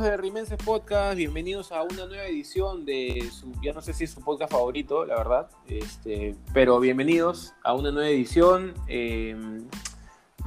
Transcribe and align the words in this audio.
De 0.00 0.16
Rimenses 0.16 0.56
Podcast, 0.56 1.18
bienvenidos 1.18 1.70
a 1.70 1.82
una 1.82 2.06
nueva 2.06 2.24
edición 2.24 2.86
de 2.86 3.28
su, 3.30 3.52
ya 3.62 3.74
no 3.74 3.82
sé 3.82 3.92
si 3.92 4.06
su 4.06 4.22
podcast 4.22 4.50
favorito, 4.50 5.04
la 5.04 5.16
verdad, 5.16 5.50
este, 5.68 6.34
pero 6.54 6.80
bienvenidos 6.80 7.52
a 7.62 7.74
una 7.74 7.92
nueva 7.92 8.08
edición. 8.08 8.72
Eh, 8.88 9.36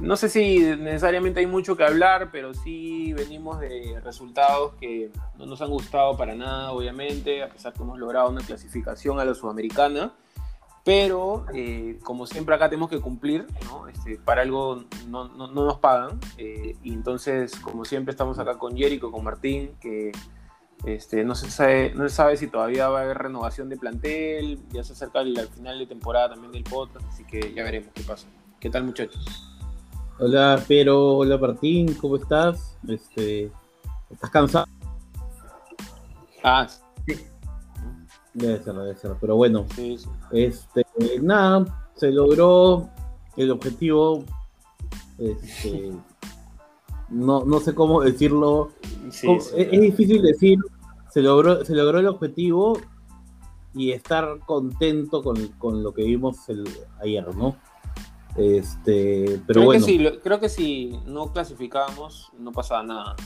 no 0.00 0.16
sé 0.16 0.30
si 0.30 0.58
necesariamente 0.58 1.38
hay 1.38 1.46
mucho 1.46 1.76
que 1.76 1.84
hablar, 1.84 2.30
pero 2.32 2.54
sí 2.54 3.12
venimos 3.12 3.60
de 3.60 4.00
resultados 4.02 4.74
que 4.80 5.12
no 5.38 5.46
nos 5.46 5.62
han 5.62 5.70
gustado 5.70 6.16
para 6.16 6.34
nada, 6.34 6.72
obviamente, 6.72 7.44
a 7.44 7.48
pesar 7.48 7.72
que 7.72 7.84
hemos 7.84 8.00
logrado 8.00 8.28
una 8.28 8.40
clasificación 8.44 9.20
a 9.20 9.24
la 9.24 9.34
sudamericana. 9.34 10.12
Pero, 10.86 11.46
eh, 11.52 11.98
como 12.04 12.28
siempre 12.28 12.54
acá 12.54 12.70
tenemos 12.70 12.88
que 12.88 13.00
cumplir, 13.00 13.44
¿no? 13.64 13.88
Este, 13.88 14.18
para 14.18 14.42
algo 14.42 14.84
no, 15.08 15.26
no, 15.26 15.48
no 15.48 15.64
nos 15.64 15.80
pagan. 15.80 16.20
Eh, 16.38 16.76
y 16.84 16.92
entonces, 16.92 17.58
como 17.58 17.84
siempre, 17.84 18.12
estamos 18.12 18.38
acá 18.38 18.56
con 18.56 18.76
Jericho, 18.76 19.10
con 19.10 19.24
Martín, 19.24 19.72
que 19.80 20.12
este, 20.84 21.24
no, 21.24 21.34
se 21.34 21.50
sabe, 21.50 21.92
no 21.96 22.08
se 22.08 22.14
sabe 22.14 22.36
si 22.36 22.46
todavía 22.46 22.88
va 22.88 23.00
a 23.00 23.02
haber 23.02 23.18
renovación 23.18 23.68
de 23.68 23.76
plantel, 23.76 24.60
ya 24.70 24.84
se 24.84 24.92
acerca 24.92 25.22
el, 25.22 25.36
al 25.36 25.48
final 25.48 25.76
de 25.76 25.86
temporada 25.86 26.30
también 26.30 26.52
del 26.52 26.62
podcast, 26.62 27.04
así 27.08 27.24
que 27.24 27.52
ya 27.52 27.64
veremos 27.64 27.90
qué 27.92 28.02
pasa. 28.02 28.28
¿Qué 28.60 28.70
tal, 28.70 28.84
muchachos? 28.84 29.26
Hola, 30.20 30.62
Pero, 30.68 31.16
hola 31.16 31.36
Martín, 31.36 31.94
¿cómo 31.94 32.14
estás? 32.14 32.78
Este, 32.86 33.50
¿Estás 34.08 34.30
cansado? 34.30 34.66
Ah, 36.44 36.68
Debe 38.36 38.62
ser, 38.62 38.74
debe 38.74 38.94
ser. 38.94 39.12
Pero 39.18 39.36
bueno, 39.36 39.64
sí, 39.74 39.96
sí. 39.96 40.08
este, 40.30 40.84
nada, 41.22 41.88
se 41.94 42.10
logró 42.10 42.86
el 43.34 43.50
objetivo. 43.50 44.24
Este, 45.16 45.90
no, 47.08 47.46
no 47.46 47.60
sé 47.60 47.74
cómo 47.74 48.02
decirlo. 48.02 48.72
Sí, 49.10 49.26
es, 49.30 49.54
es, 49.56 49.80
difícil 49.80 50.20
decir. 50.20 50.58
Se 51.10 51.22
logró, 51.22 51.64
se 51.64 51.74
logró 51.74 51.98
el 51.98 52.08
objetivo 52.08 52.78
y 53.72 53.92
estar 53.92 54.38
contento 54.40 55.22
con, 55.22 55.48
con 55.58 55.82
lo 55.82 55.94
que 55.94 56.04
vimos 56.04 56.46
el, 56.50 56.68
ayer, 57.00 57.34
¿no? 57.34 57.56
Este, 58.36 59.40
pero 59.46 59.60
creo 59.60 59.64
bueno. 59.64 59.86
Que 59.86 59.92
si, 59.92 60.18
creo 60.22 60.40
que 60.40 60.48
si 60.50 61.00
no 61.06 61.32
clasificábamos, 61.32 62.30
no 62.38 62.52
pasaba 62.52 62.82
nada. 62.82 63.16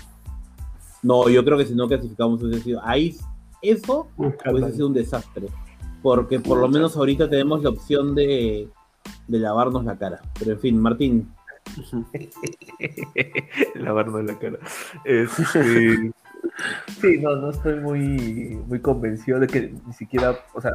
No, 1.02 1.28
yo 1.28 1.44
creo 1.44 1.58
que 1.58 1.66
si 1.66 1.74
no 1.74 1.88
clasificamos, 1.88 2.40
hubiese 2.44 2.62
sido. 2.62 2.80
Ahí 2.84 3.16
eso 3.62 4.08
hubiese 4.16 4.72
sido 4.72 4.86
un 4.88 4.94
desastre. 4.94 5.46
Porque 6.02 6.40
por 6.40 6.58
lo 6.58 6.68
menos 6.68 6.96
ahorita 6.96 7.28
tenemos 7.28 7.62
la 7.62 7.70
opción 7.70 8.14
de, 8.14 8.68
de 9.28 9.38
lavarnos 9.38 9.84
la 9.84 9.98
cara. 9.98 10.20
Pero 10.38 10.52
en 10.52 10.60
fin, 10.60 10.80
Martín. 10.80 11.30
lavarnos 13.74 14.24
la 14.24 14.38
cara. 14.38 14.58
Este, 15.04 15.44
sí, 17.00 17.18
no, 17.20 17.36
no 17.36 17.50
estoy 17.50 17.80
muy, 17.80 18.58
muy 18.66 18.80
convencido 18.80 19.40
de 19.40 19.46
que 19.46 19.74
ni 19.86 19.92
siquiera, 19.92 20.38
o 20.54 20.60
sea, 20.60 20.72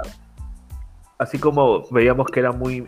así 1.18 1.40
como 1.40 1.88
veíamos 1.90 2.28
que 2.28 2.40
era 2.40 2.52
muy, 2.52 2.86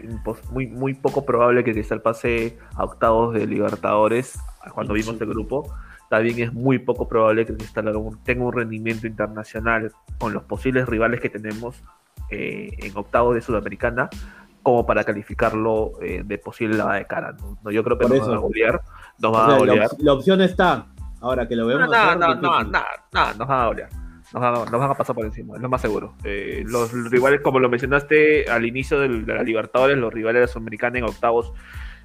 muy, 0.52 0.68
muy 0.68 0.94
poco 0.94 1.26
probable 1.26 1.64
que 1.64 1.74
Cristal 1.74 2.02
pase 2.02 2.58
a 2.76 2.84
octavos 2.84 3.34
de 3.34 3.48
Libertadores 3.48 4.40
cuando 4.74 4.94
vimos 4.94 5.20
el 5.20 5.28
grupo 5.28 5.74
también 6.10 6.40
es 6.40 6.54
muy 6.54 6.80
poco 6.80 7.08
probable 7.08 7.46
que 7.46 7.56
Cristal 7.56 7.94
tenga 8.24 8.46
un 8.46 8.54
rendimiento 8.54 9.08
internacional 9.08 9.92
con 10.18 10.34
los 10.34 10.44
posibles 10.44 10.88
rivales 10.88 11.20
que 11.20 11.30
tenemos 11.30 11.84
eh, 12.30 12.70
en 12.80 12.98
octavos 12.98 13.36
de 13.36 13.42
Sudamericana 13.42 14.10
como 14.64 14.86
para 14.86 15.04
calificarlo 15.04 15.94
eh, 16.02 16.24
de 16.26 16.38
posible 16.38 16.78
lavada 16.78 16.98
de 16.98 17.08
cara. 17.08 17.36
¿no? 17.64 17.72
Yo 17.72 17.84
creo 17.84 17.98
que 17.98 18.06
nos 18.06 18.18
eso. 18.18 18.32
va 18.32 18.36
a 18.36 18.40
golear. 18.40 18.82
Nos 19.20 19.32
o 19.32 19.46
sea, 19.46 19.56
a 19.56 19.58
golear. 19.58 19.78
La, 19.78 19.88
la, 20.00 20.14
opción 20.14 20.42
está. 20.42 20.88
Ahora 21.22 21.48
que 21.48 21.56
lo 21.56 21.68
vemos. 21.68 21.90
No, 21.90 22.16
no, 22.16 22.16
no, 22.16 22.36
no, 22.36 22.64
no, 22.64 22.82
no, 23.14 23.34
nos 23.34 23.48
van 23.48 23.62
a 23.62 23.68
golear. 23.68 23.90
Nos 24.34 24.42
van, 24.42 24.56
a, 24.56 24.58
nos 24.58 24.72
van 24.72 24.92
a 24.92 24.94
pasar 24.94 25.16
por 25.16 25.26
encima, 25.26 25.56
es 25.56 25.62
lo 25.62 25.70
más 25.70 25.80
seguro. 25.80 26.16
Eh, 26.26 26.66
los 26.68 26.92
rivales, 27.10 27.40
como 27.40 27.60
lo 27.60 27.70
mencionaste 27.70 28.50
al 28.50 28.66
inicio 28.66 29.00
de 29.00 29.08
la 29.08 29.42
Libertadores, 29.42 29.98
los 29.98 30.14
rivales 30.14 30.42
de 30.42 30.48
Sudamericana 30.48 31.00
en 31.00 31.06
octavos 31.06 31.54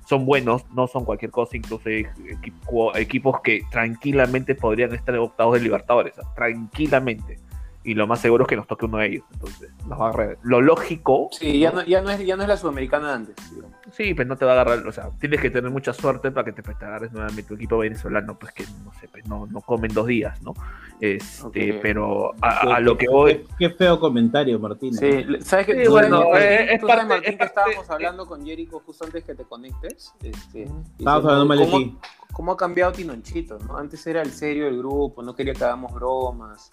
son 0.07 0.27
buenos, 0.27 0.65
no 0.75 0.87
son 0.87 1.05
cualquier 1.05 1.31
cosa, 1.31 1.57
incluso 1.57 1.89
hay 1.89 2.07
equipo, 2.29 2.97
equipos 2.97 3.41
que 3.41 3.63
tranquilamente 3.71 4.55
podrían 4.55 4.95
estar 4.95 5.15
en 5.15 5.21
octavos 5.21 5.55
de 5.55 5.61
Libertadores, 5.61 6.15
tranquilamente. 6.35 7.39
Y 7.85 7.95
lo 7.95 8.07
más 8.07 8.21
seguro 8.21 8.45
es 8.45 8.49
que 8.49 8.57
nos 8.57 8.67
toque 8.67 8.87
uno 8.87 8.99
de 8.99 9.07
ellos. 9.07 9.25
Entonces, 9.33 9.71
nos 9.89 10.01
va 10.01 10.07
a 10.07 10.09
agarrar. 10.11 10.39
Lo 10.43 10.61
lógico. 10.61 11.29
Sí, 11.33 11.59
ya 11.59 11.73
no, 11.73 11.85
ya 11.85 12.01
no, 12.01 12.11
es, 12.11 12.25
ya 12.25 12.37
no 12.37 12.43
es 12.43 12.49
la 12.49 12.57
sudamericana 12.57 13.09
de 13.09 13.15
antes. 13.15 13.37
Digamos. 13.53 13.77
Sí, 13.91 14.15
pues 14.15 14.29
no 14.29 14.37
te 14.37 14.45
va 14.45 14.53
a 14.53 14.55
agarrar. 14.55 14.87
O 14.87 14.93
sea, 14.93 15.11
tienes 15.19 15.41
que 15.41 15.51
tener 15.51 15.71
mucha 15.71 15.93
suerte 15.93 16.31
para 16.31 16.45
que 16.45 16.53
te, 16.53 16.63
te 16.63 16.85
agarres 16.85 17.11
nuevamente 17.11 17.43
tu 17.43 17.55
equipo 17.55 17.79
venezolano, 17.79 18.39
pues 18.39 18.53
que 18.53 18.65
pues 19.09 19.27
no, 19.27 19.47
no 19.47 19.61
comen 19.61 19.93
dos 19.93 20.07
días, 20.07 20.41
¿no? 20.43 20.55
Este, 21.01 21.47
okay. 21.47 21.79
Pero 21.83 22.33
a, 22.41 22.77
a, 22.77 22.81
lo 22.81 22.97
que 22.97 23.09
voy. 23.09 23.35
Qué, 23.35 23.47
qué, 23.59 23.71
feo 23.71 23.99
comentario, 23.99 24.59
Martín. 24.61 24.95
Sí, 24.95 25.25
¿sabes 25.41 25.67
qué? 25.67 25.85
Sí, 25.85 25.91
bueno, 25.91 26.37
eh, 26.37 26.75
es 26.75 26.85
parte, 26.85 27.07
Martín, 27.07 27.39
que 27.39 27.45
estábamos 27.45 27.91
hablando 27.91 28.27
con 28.27 28.45
Jericho 28.47 28.81
justo 28.87 29.05
antes 29.05 29.25
que 29.25 29.35
te 29.35 29.45
conectes. 29.45 30.13
Este, 30.23 30.69
Estábamos 30.99 31.25
hablando 31.25 31.47
mal 31.47 31.59
de 31.59 31.67
ti. 31.67 31.99
¿Cómo 32.33 32.53
ha 32.53 32.57
cambiado 32.57 32.93
Tinonchito? 32.93 33.59
¿no? 33.59 33.77
Antes 33.77 34.07
era 34.07 34.23
el 34.23 34.31
serio 34.31 34.67
del 34.67 34.79
grupo, 34.79 35.23
no 35.23 35.35
quería 35.35 35.55
que 35.55 35.65
hagamos 35.65 35.93
bromas. 35.93 36.71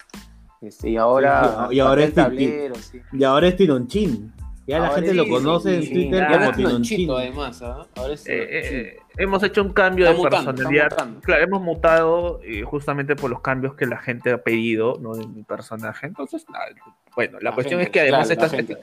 Este, 0.60 0.90
y 0.90 0.96
ahora, 0.96 1.66
sí, 1.68 1.76
y, 1.76 1.80
ahora 1.80 2.04
es 2.04 2.14
tablero, 2.14 2.74
sí. 2.76 3.00
y 3.12 3.24
ahora 3.24 3.48
es 3.48 3.56
Tinonchín. 3.56 4.32
Ya 4.66 4.76
ahora 4.76 4.88
la 4.88 4.94
gente 4.96 5.14
lo 5.14 5.28
conoce 5.28 5.76
en 5.76 5.92
Twitter 5.92 6.26
como 6.30 6.52
Tinonchín. 6.52 7.10
además, 7.10 7.60
¿eh? 7.62 7.64
ahora 7.64 8.14
es 8.14 8.26
eh, 8.26 8.46
eh, 8.50 8.96
hemos 9.16 9.42
hecho 9.42 9.62
un 9.62 9.72
cambio 9.72 10.04
está 10.04 10.16
de 10.16 10.22
mutando, 10.22 10.52
personalidad. 10.54 11.08
Claro, 11.22 11.42
hemos 11.42 11.62
mutado 11.62 12.40
eh, 12.44 12.62
justamente 12.62 13.16
por 13.16 13.30
los 13.30 13.40
cambios 13.40 13.74
que 13.74 13.86
la 13.86 13.98
gente 13.98 14.30
ha 14.30 14.42
pedido 14.42 14.98
¿no? 15.00 15.14
de 15.14 15.26
mi 15.26 15.42
personaje. 15.42 16.06
Entonces, 16.06 16.44
nada, 16.52 16.66
bueno, 17.14 17.38
la, 17.40 17.50
la 17.50 17.54
cuestión 17.54 17.80
gente, 17.80 17.88
es 17.88 17.92
que 17.92 18.00
además 18.00 18.28
claro, 18.28 18.44
estas, 18.44 18.50
gente, 18.52 18.76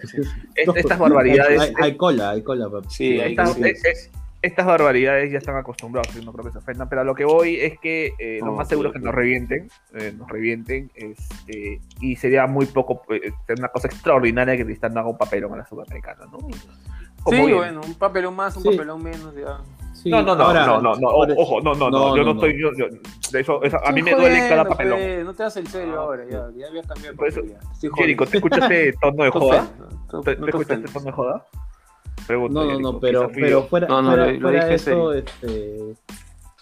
estas, 0.56 0.78
estas, 0.78 1.00
barbaridades. 1.00 1.62
Hay, 1.62 1.74
hay, 1.80 1.98
cola, 1.98 2.32
hay 2.32 2.42
cola, 2.42 2.70
papi. 2.70 2.88
Sí, 2.90 3.20
hay, 3.20 3.32
estas, 3.32 3.54
sí, 3.54 4.10
estas 4.42 4.66
barbaridades 4.66 5.32
ya 5.32 5.40
están 5.40 5.58
acostumbrados, 5.58 6.16
no 6.24 6.32
creo 6.32 6.46
que 6.46 6.52
se 6.52 6.58
ofendan, 6.60 6.88
pero 6.88 7.02
a 7.02 7.04
lo 7.04 7.16
que 7.16 7.26
voy 7.26 7.56
es 7.56 7.80
que 7.80 8.14
eh, 8.20 8.40
lo 8.42 8.54
oh, 8.54 8.56
más 8.56 8.68
seguro 8.68 8.90
es 8.90 8.94
que 8.94 9.00
nos 9.00 9.14
revienten, 9.14 9.70
eh, 9.96 10.14
nos 10.16 10.28
revienten, 10.30 10.92
este, 10.96 11.82
y 12.02 12.16
sería 12.16 12.46
muy 12.46 12.68
poco, 12.68 13.02
eh, 13.14 13.32
una 13.58 13.70
cosa 13.70 13.88
extraordinaria 13.88 14.56
que 14.56 14.66
Cristal 14.66 14.94
no 14.94 15.00
haga 15.00 15.10
un 15.10 15.18
papelón 15.18 15.54
a 15.56 15.58
la 15.58 15.66
Sudamericana, 15.66 16.26
¿no? 16.32 16.38
Como 16.38 17.38
sí, 17.38 17.46
bien. 17.46 17.58
bueno, 17.58 17.82
un 17.84 17.96
papelón 17.96 18.36
más, 18.36 18.56
un 18.58 18.64
sí. 18.64 18.70
papelón 18.70 19.04
menos, 19.04 19.36
ya. 19.36 19.58
Sí, 19.94 20.12
no, 20.12 20.22
no, 20.22 20.36
no, 20.36 20.44
Ahora, 20.44 20.66
no, 20.68 20.82
no, 20.82 20.96
no, 20.96 21.08
ojo, 21.10 21.60
no, 21.62 21.74
no, 21.74 21.90
no, 21.90 22.16
yo 22.16 22.24
no, 22.24 22.32
estoy, 22.34 22.62
yo, 22.62 22.70
yo, 22.78 22.86
de 23.32 23.40
eso, 23.40 23.64
eso 23.64 23.78
a 23.84 23.92
mí 23.92 24.04
me 24.04 24.14
duele 24.14 24.48
cada 24.48 24.64
papelón. 24.64 25.00
Pe, 25.00 25.24
no 25.24 25.34
te 25.34 25.44
das 25.44 25.58
el 25.58 25.68
serio 25.68 26.00
ahora, 26.00 26.24
ya, 26.26 26.48
ya 26.56 26.68
habías 26.68 26.86
cambiado 26.86 27.16
de 27.18 27.32
papel, 27.32 27.56
Jerico, 27.96 28.28
¿te 28.28 28.38
escuchaste 28.38 28.94
tono 29.02 29.24
de 29.24 29.30
joda? 29.32 29.68
¿Te 30.24 30.32
escuchaste 30.32 30.88
tono 30.94 31.06
de 31.06 31.12
joda? 31.12 31.46
Pregunta, 32.26 32.60
no, 32.60 32.66
no, 32.66 32.80
no, 32.80 33.00
pero, 33.00 33.30
pero 33.34 33.64
fuera, 33.68 33.88
no, 33.88 34.02
no, 34.02 34.10
fuera, 34.10 34.32
lo, 34.34 34.40
fuera 34.40 34.62
lo 34.62 34.68
de 34.68 34.76
eso, 34.76 35.14
este, 35.14 35.96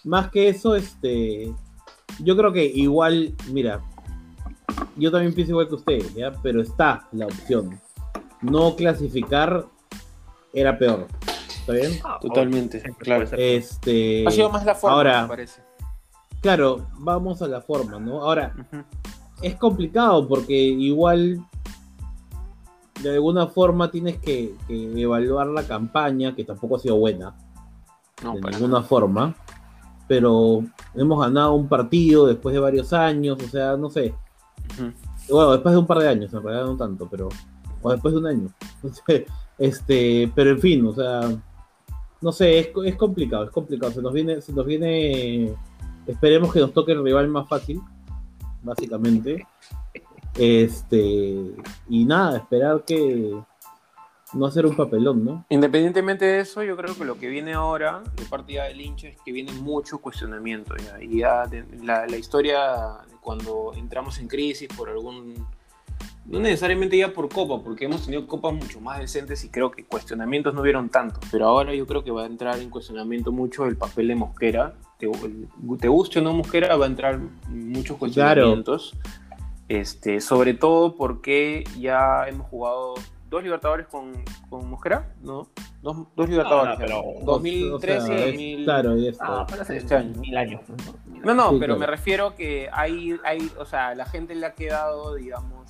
más 0.04 0.30
que 0.30 0.48
eso, 0.48 0.76
este, 0.76 1.52
yo 2.20 2.36
creo 2.36 2.52
que 2.52 2.64
igual, 2.64 3.34
mira, 3.50 3.80
yo 4.96 5.10
también 5.10 5.34
pienso 5.34 5.52
igual 5.52 5.68
que 5.68 5.74
usted, 5.74 5.98
¿ya? 6.14 6.32
pero 6.42 6.60
está 6.62 7.08
la 7.12 7.26
opción. 7.26 7.80
No 8.42 8.76
clasificar 8.76 9.66
era 10.52 10.78
peor. 10.78 11.06
¿Está 11.48 11.72
bien? 11.72 11.92
Ah, 12.04 12.18
Totalmente, 12.20 12.82
claro. 12.98 13.26
Este, 13.36 14.24
ha 14.26 14.30
sido 14.30 14.50
más 14.50 14.64
la 14.64 14.74
forma, 14.74 14.96
ahora, 14.96 15.22
me 15.22 15.28
parece. 15.28 15.60
Claro, 16.40 16.86
vamos 16.98 17.42
a 17.42 17.48
la 17.48 17.60
forma, 17.60 17.98
¿no? 17.98 18.22
Ahora, 18.22 18.54
uh 18.56 18.76
-huh. 18.76 18.84
es 19.42 19.56
complicado 19.56 20.28
porque 20.28 20.54
igual 20.54 21.40
de 23.02 23.14
alguna 23.14 23.46
forma 23.46 23.90
tienes 23.90 24.18
que, 24.18 24.54
que, 24.66 25.00
evaluar 25.00 25.48
la 25.48 25.66
campaña, 25.66 26.34
que 26.34 26.44
tampoco 26.44 26.76
ha 26.76 26.78
sido 26.78 26.96
buena, 26.96 27.34
no, 28.22 28.34
de 28.34 28.50
ninguna 28.50 28.82
forma, 28.82 29.34
pero 30.08 30.64
hemos 30.94 31.20
ganado 31.20 31.54
un 31.54 31.68
partido 31.68 32.26
después 32.26 32.54
de 32.54 32.60
varios 32.60 32.92
años, 32.92 33.38
o 33.42 33.48
sea, 33.48 33.76
no 33.76 33.90
sé. 33.90 34.14
Uh 34.78 34.82
-huh. 34.82 34.92
Bueno, 35.28 35.52
después 35.52 35.72
de 35.72 35.78
un 35.78 35.86
par 35.86 35.98
de 35.98 36.08
años, 36.08 36.32
en 36.32 36.42
realidad 36.42 36.66
no 36.66 36.76
tanto, 36.76 37.08
pero. 37.10 37.28
O 37.82 37.90
después 37.90 38.14
de 38.14 38.20
un 38.20 38.26
año. 38.26 38.48
este, 39.58 40.30
pero 40.34 40.50
en 40.50 40.60
fin, 40.60 40.86
o 40.86 40.94
sea. 40.94 41.20
No 42.20 42.32
sé, 42.32 42.58
es, 42.58 42.68
es 42.84 42.96
complicado, 42.96 43.44
es 43.44 43.50
complicado. 43.50 43.92
Se 43.92 44.02
nos 44.02 44.12
viene, 44.12 44.40
se 44.40 44.52
nos 44.52 44.64
viene. 44.64 45.54
Esperemos 46.06 46.52
que 46.52 46.60
nos 46.60 46.72
toque 46.72 46.92
el 46.92 47.02
rival 47.02 47.28
más 47.28 47.48
fácil, 47.48 47.80
básicamente. 48.62 49.44
Este, 50.38 51.54
y 51.88 52.04
nada, 52.04 52.38
esperar 52.38 52.84
que 52.84 53.34
no 54.32 54.46
hacer 54.46 54.66
un 54.66 54.76
papelón, 54.76 55.24
¿no? 55.24 55.44
Independientemente 55.48 56.24
de 56.24 56.40
eso, 56.40 56.62
yo 56.62 56.76
creo 56.76 56.94
que 56.96 57.04
lo 57.04 57.18
que 57.18 57.28
viene 57.28 57.54
ahora 57.54 58.02
de 58.16 58.24
parte 58.24 58.54
ya 58.54 58.64
del 58.64 58.80
hincha 58.80 59.08
es 59.08 59.16
que 59.24 59.32
viene 59.32 59.52
mucho 59.52 59.98
cuestionamiento. 59.98 60.74
Ya, 60.76 61.02
y 61.02 61.18
ya 61.20 61.46
de, 61.46 61.64
la, 61.82 62.06
la, 62.06 62.16
historia 62.16 62.98
de 63.08 63.16
cuando 63.20 63.72
entramos 63.76 64.18
en 64.18 64.28
crisis 64.28 64.68
por 64.76 64.90
algún. 64.90 65.46
No 66.26 66.40
necesariamente 66.40 66.98
ya 66.98 67.12
por 67.12 67.28
Copa, 67.28 67.62
porque 67.62 67.84
hemos 67.84 68.04
tenido 68.04 68.26
copas 68.26 68.52
mucho 68.52 68.80
más 68.80 68.98
decentes 68.98 69.44
y 69.44 69.48
creo 69.48 69.70
que 69.70 69.84
cuestionamientos 69.84 70.54
no 70.54 70.62
vieron 70.62 70.88
tanto. 70.88 71.20
Pero 71.30 71.46
ahora 71.46 71.72
yo 71.72 71.86
creo 71.86 72.02
que 72.02 72.10
va 72.10 72.24
a 72.24 72.26
entrar 72.26 72.58
en 72.58 72.68
cuestionamiento 72.68 73.30
mucho 73.30 73.64
el 73.64 73.76
papel 73.76 74.08
de 74.08 74.16
Mosquera 74.16 74.74
te, 74.98 75.08
te 75.80 75.88
guste 75.88 76.18
o 76.18 76.22
no 76.22 76.32
Mosquera, 76.32 76.76
va 76.76 76.86
a 76.86 76.88
entrar 76.88 77.20
muchos 77.48 77.96
cuestionamientos. 77.96 78.94
Este, 79.68 80.20
sobre 80.20 80.54
todo 80.54 80.94
porque 80.96 81.64
ya 81.78 82.26
hemos 82.28 82.46
jugado 82.48 82.94
dos 83.28 83.42
Libertadores 83.42 83.86
con, 83.88 84.12
con 84.48 84.70
Mosquera, 84.70 85.12
¿no? 85.22 85.48
Dos, 85.82 86.06
dos 86.14 86.28
Libertadores. 86.28 86.76
pero, 86.78 87.02
2013 87.24 87.98
o 87.98 88.06
sea, 88.06 88.14
y 88.16 88.20
es- 88.20 88.26
2000. 88.26 88.64
Claro, 88.64 88.96
y 88.96 89.08
esto. 89.08 89.24
Ah, 89.26 89.46
pero 89.48 89.62
hace 89.62 89.76
Este 89.76 89.96
año. 89.96 90.14
mil 90.20 90.36
años. 90.36 90.60
No, 91.24 91.34
no, 91.34 91.50
Sí, 91.50 91.56
pero 91.58 91.74
claro. 91.74 91.78
me 91.80 91.86
refiero 91.86 92.34
que 92.36 92.68
hay, 92.72 93.16
hay, 93.24 93.50
o 93.58 93.64
sea, 93.64 93.94
la 93.96 94.06
gente 94.06 94.34
le 94.36 94.46
ha 94.46 94.54
quedado, 94.54 95.14
digamos, 95.16 95.68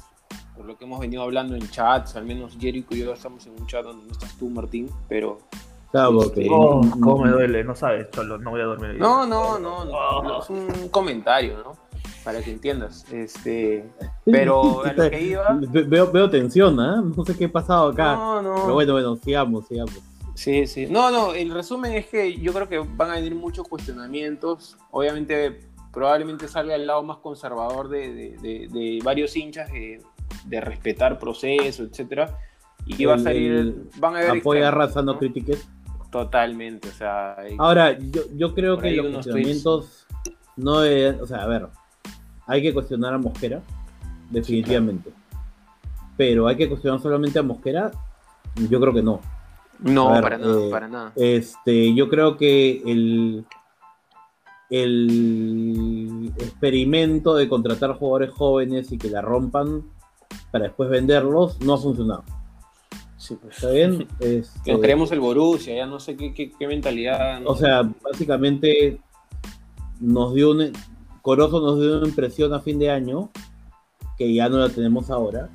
por 0.55 0.67
lo 0.67 0.77
que 0.77 0.85
hemos 0.85 1.01
venido 1.01 1.23
hablando 1.23 1.55
en 1.55 1.69
chats, 1.71 2.17
al 2.17 2.27
menos 2.27 2.57
Jericho 2.61 2.95
y 2.95 2.99
yo 3.05 3.13
estamos 3.15 3.47
en 3.47 3.53
un 3.59 3.67
chat 3.67 3.83
donde 3.85 4.05
no 4.07 4.13
estás 4.13 4.37
tú, 4.39 4.51
Martín, 4.51 4.91
pero... 5.09 5.39
Claro, 5.93 6.19
porque- 6.19 6.49
Oh, 6.51 6.83
cómo 7.01 7.25
me 7.25 7.31
duele, 7.31 7.65
no 7.65 7.75
sabes, 7.75 8.11
Cholo, 8.11 8.37
no 8.39 8.51
voy 8.51 8.61
a 8.61 8.65
dormir. 8.65 8.97
No, 8.99 9.27
no, 9.27 9.59
no, 9.59 9.85
no, 9.87 10.41
es 10.43 10.51
un 10.51 10.89
comentario, 10.91 11.59
¿no? 11.65 11.86
Para 12.27 12.43
que 12.43 12.51
entiendas. 12.51 13.07
Este, 13.13 13.89
pero 14.25 14.85
a 14.85 14.93
lo 14.93 15.11
que 15.11 15.23
iba... 15.23 15.57
Ve- 15.61 15.85
Veo, 15.85 16.11
veo 16.11 16.29
tensión, 16.29 16.79
¿ah? 16.81 17.01
No 17.17 17.25
sé 17.25 17.37
qué 17.37 17.45
ha 17.45 17.53
pasado 17.53 17.91
acá. 17.91 18.17
No, 18.17 18.43
no. 18.43 18.55
Pero 18.57 18.75
bueno, 18.75 18.93
bueno, 18.95 19.17
sigamos, 19.17 19.67
sigamos. 19.69 19.95
Sí, 20.35 20.67
sí. 20.67 20.87
No, 20.91 21.13
no, 21.13 21.35
el 21.35 21.51
resumen 21.55 21.93
es 21.93 22.07
que 22.07 22.37
yo 22.37 22.53
creo 22.53 22.69
que 22.69 22.79
van 22.81 23.11
a 23.13 23.15
venir 23.15 23.37
muchos 23.37 23.69
cuestionamientos. 23.69 24.77
Obviamente, 24.91 25.61
probablemente 25.93 26.49
salga 26.49 26.75
el 26.75 26.89
lado 26.89 27.05
más 27.05 27.19
conservador 27.19 27.89
de, 27.89 28.13
de- 28.13 28.37
de- 28.43 28.69
de 28.73 28.99
varios 29.05 29.37
hinchas 29.37 29.71
de, 29.73 30.03
de 30.47 30.61
respetar 30.61 31.21
proceso, 31.21 31.85
etcétera. 31.85 32.37
Y 32.87 33.05
va 33.05 33.15
a 33.15 33.19
salir, 33.21 33.53
el 33.53 33.89
van 33.99 34.17
a 34.17 34.19
haber 34.19 34.41
Apoya 34.41 34.71
raza, 34.73 35.01
no 35.01 35.13
¿no? 35.13 35.19
critiques. 35.21 35.67
Totalmente, 36.11 36.89
o 36.89 36.93
sea, 36.93 37.37
Ahora, 37.59 37.97
yo, 37.99 38.23
yo 38.35 38.53
creo 38.55 38.79
que 38.79 38.91
los 38.93 39.13
cuestionamientos 39.13 40.07
no 40.57 40.83
deben- 40.85 41.21
o 41.21 41.27
sea, 41.27 41.43
a 41.43 41.47
ver, 41.47 41.67
hay 42.47 42.63
que 42.63 42.73
cuestionar 42.75 43.15
a 43.15 43.19
Mosquera, 43.19 43.63
definitivamente. 44.31 45.11
Pero 46.17 46.47
hay 46.47 46.57
que 46.57 46.69
cuestionar 46.69 47.01
solamente 47.01 47.39
a 47.39 47.43
Mosquera, 47.43 47.91
yo 48.71 48.81
creo 48.81 48.93
que 48.95 49.03
no. 49.03 49.21
no, 49.81 50.13
ver, 50.13 50.23
para 50.23 50.39
nada, 50.39 50.61
eh, 50.67 50.71
para 50.71 50.89
nada. 50.89 51.13
Este, 51.17 51.95
yo 51.95 52.09
creo 52.09 52.37
que 52.37 52.83
el, 52.87 53.45
el 54.71 56.33
experimento 56.39 57.35
de 57.35 57.49
contratar 57.49 57.93
jugadores 57.95 58.31
jóvenes 58.31 58.93
y 58.93 58.99
que 58.99 59.11
la 59.11 59.21
rompan 59.23 59.83
para 60.51 60.65
después 60.65 60.89
venderlos 60.91 61.61
no 61.61 61.75
ha 61.75 61.79
funcionado. 61.79 62.25
Sí, 63.17 63.37
pues. 63.41 63.57
¿Está 63.57 63.71
bien? 63.71 64.07
Este, 64.21 64.73
Nos 64.73 64.81
creemos 64.81 65.13
el 65.13 65.21
Borussia, 65.21 65.75
ya 65.75 65.87
no 65.87 65.99
sé 66.01 66.17
qué, 66.17 66.33
qué- 66.33 66.53
qué 66.59 66.67
mentalidad. 66.67 67.41
¿no? 67.41 67.51
O 67.51 67.57
sea, 67.57 67.83
básicamente 68.03 69.01
nos 70.01 70.35
dio 70.35 70.51
un 70.51 70.73
Corozo 71.27 71.61
nos 71.61 71.81
dio 71.81 71.99
una 71.99 72.07
impresión 72.07 72.55
a 72.55 72.61
fin 72.61 72.79
de 72.79 72.89
año 72.89 73.31
que 74.17 74.33
ya 74.33 74.49
no 74.49 74.59
la 74.59 74.69
tenemos 74.69 75.11
ahora, 75.11 75.49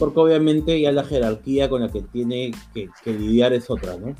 porque 0.00 0.18
obviamente 0.18 0.80
ya 0.80 0.90
la 0.90 1.04
jerarquía 1.04 1.68
con 1.68 1.80
la 1.82 1.88
que 1.92 2.02
tiene 2.02 2.50
que, 2.74 2.88
que 3.04 3.12
lidiar 3.12 3.52
es 3.52 3.70
otra, 3.70 3.96
¿no? 3.96 4.16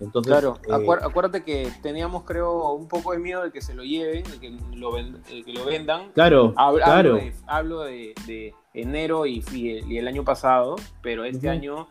Entonces, 0.00 0.32
Claro, 0.32 0.58
eh, 0.66 0.86
acuérdate 1.00 1.44
que 1.44 1.68
teníamos, 1.80 2.24
creo, 2.24 2.72
un 2.72 2.88
poco 2.88 3.12
de 3.12 3.20
miedo 3.20 3.44
de 3.44 3.52
que 3.52 3.60
se 3.60 3.72
lo 3.72 3.84
lleven, 3.84 4.24
de 4.24 4.40
que 4.40 4.50
lo, 4.74 4.90
ven- 4.90 5.22
de 5.30 5.44
que 5.44 5.52
lo 5.52 5.64
vendan. 5.64 6.10
claro, 6.12 6.52
Hablo, 6.56 6.78
claro, 6.78 7.10
hablo 7.10 7.14
de, 7.14 7.34
hablo 7.46 7.80
de- 7.82 8.14
de 8.26 8.52
enero 8.74 9.26
y, 9.26 9.44
y 9.52 9.76
el, 9.78 9.92
y 9.92 9.98
el 9.98 10.08
año 10.08 10.24
pasado, 10.24 10.74
pero 11.02 11.24
este 11.24 11.48
año 11.48 11.86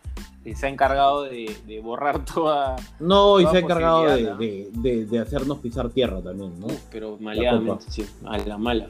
se 0.56 0.66
ha 0.66 0.70
encargado 0.70 1.24
de, 1.24 1.56
de 1.68 1.80
borrar 1.82 2.24
toda. 2.34 2.76
no, 3.00 3.40
y 3.40 3.44
toda 3.44 3.52
se 3.52 3.58
ha 3.58 3.62
encargado 3.62 4.04
de, 4.06 4.36
de- 4.36 4.70
de- 4.74 5.06
de 5.06 5.20
hacernos 5.20 5.60
pisar 5.60 5.90
tierra 5.90 6.22
también, 6.22 6.60
¿no? 6.60 6.68
Pero 6.92 7.18
maleadamente, 7.20 7.86
sí, 7.90 8.06
a 8.26 8.38
la 8.38 8.58
mala. 8.58 8.88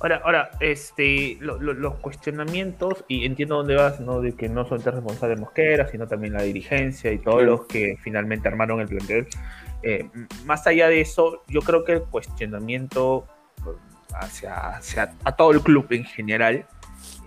Ahora, 0.00 0.20
ahora, 0.22 0.50
este, 0.60 1.38
lo- 1.40 1.58
lo- 1.58 1.72
los 1.72 1.94
cuestionamientos, 1.94 3.04
y 3.08 3.24
entiendo 3.24 3.56
dónde 3.56 3.74
vas, 3.74 4.00
¿no? 4.00 4.20
De 4.20 4.34
que 4.34 4.48
no 4.48 4.64
solamente 4.64 4.90
es 4.90 4.94
responsable 4.96 5.36
Mosquera, 5.36 5.88
sino 5.88 6.06
también 6.06 6.34
la 6.34 6.42
dirigencia 6.42 7.10
y 7.10 7.18
todos 7.18 7.42
los 7.42 7.66
que 7.66 7.96
finalmente 8.02 8.48
armaron 8.48 8.80
el 8.80 8.88
plantel. 8.88 9.26
Eh, 9.82 10.10
más 10.44 10.66
allá 10.66 10.88
de 10.88 11.00
eso, 11.00 11.42
yo 11.48 11.60
creo 11.62 11.84
que 11.84 11.92
el 11.92 12.02
cuestionamiento 12.02 13.24
eh, 13.66 13.70
hacia, 14.14 14.56
hacia 14.76 15.14
a 15.24 15.36
todo 15.36 15.52
el 15.52 15.60
club 15.62 15.86
en 15.90 16.04
general 16.04 16.66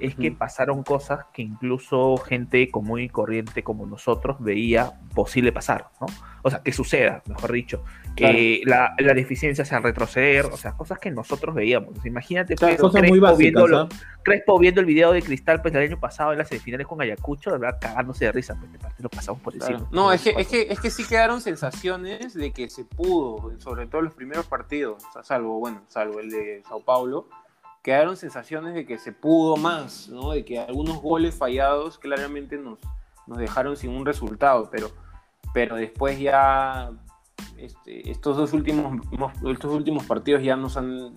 es 0.01 0.15
que 0.15 0.31
pasaron 0.31 0.83
cosas 0.83 1.25
que 1.33 1.41
incluso 1.41 2.17
gente 2.17 2.69
común 2.69 2.99
y 3.01 3.09
corriente 3.09 3.63
como 3.63 3.85
nosotros 3.85 4.37
veía 4.39 4.91
posible 5.13 5.51
pasar, 5.51 5.89
¿no? 5.99 6.07
O 6.43 6.49
sea, 6.49 6.63
que 6.63 6.71
suceda, 6.73 7.21
mejor 7.27 7.51
dicho, 7.51 7.83
que 8.15 8.61
la, 8.65 8.95
la 8.97 9.13
deficiencia 9.13 9.63
sea 9.63 9.79
retroceder, 9.79 10.45
o 10.47 10.57
sea, 10.57 10.71
cosas 10.73 10.97
que 10.97 11.11
nosotros 11.11 11.53
veíamos. 11.53 12.03
Imagínate, 12.05 12.55
Claro, 12.55 12.77
Cosas 12.77 13.01
muy 13.03 13.19
Crespo, 13.19 13.25
básicas, 13.27 13.39
viéndolo- 13.63 13.89
¿ah? 13.91 13.95
Crespo 14.23 14.59
viendo 14.59 14.81
el 14.81 14.85
video 14.87 15.11
de 15.11 15.21
Cristal 15.21 15.61
pues, 15.61 15.73
el 15.75 15.81
año 15.83 15.99
pasado 15.99 16.31
en 16.31 16.39
las 16.39 16.47
semifinales 16.47 16.87
con 16.87 16.99
Ayacucho, 17.01 17.51
de 17.51 17.57
verdad 17.59 17.77
cagándose 17.79 18.25
de 18.25 18.31
risa, 18.31 18.55
pues 18.55 18.65
este 18.71 18.79
partido 18.79 19.03
lo 19.03 19.09
pasamos 19.09 19.41
por 19.41 19.53
Claro. 19.53 19.73
encima. 19.73 19.89
No, 19.91 20.11
es 20.11 20.21
que, 20.23 20.33
es, 20.37 20.47
que, 20.47 20.61
es 20.69 20.79
que 20.79 20.89
sí 20.89 21.03
quedaron 21.07 21.41
sensaciones 21.41 22.33
de 22.33 22.51
que 22.51 22.69
se 22.69 22.85
pudo, 22.85 23.51
sobre 23.59 23.85
todo 23.87 24.01
los 24.01 24.13
primeros 24.13 24.45
partidos, 24.47 25.03
salvo, 25.23 25.59
bueno, 25.59 25.81
salvo 25.87 26.19
el 26.19 26.29
de 26.31 26.63
Sao 26.67 26.81
Paulo, 26.83 27.27
quedaron 27.81 28.15
sensaciones 28.17 28.73
de 28.73 28.85
que 28.85 28.97
se 28.97 29.11
pudo 29.11 29.57
más, 29.57 30.07
¿no? 30.09 30.31
De 30.31 30.45
que 30.45 30.59
algunos 30.59 31.01
goles 31.01 31.35
fallados 31.35 31.97
claramente 31.97 32.57
nos, 32.57 32.79
nos 33.27 33.37
dejaron 33.37 33.75
sin 33.77 33.91
un 33.91 34.05
resultado, 34.05 34.69
pero, 34.71 34.91
pero 35.53 35.75
después 35.75 36.19
ya 36.19 36.91
este, 37.57 38.09
estos 38.09 38.37
dos 38.37 38.53
últimos 38.53 39.01
estos 39.51 39.71
últimos 39.73 40.05
partidos 40.05 40.43
ya 40.43 40.55
nos 40.55 40.77
han 40.77 41.13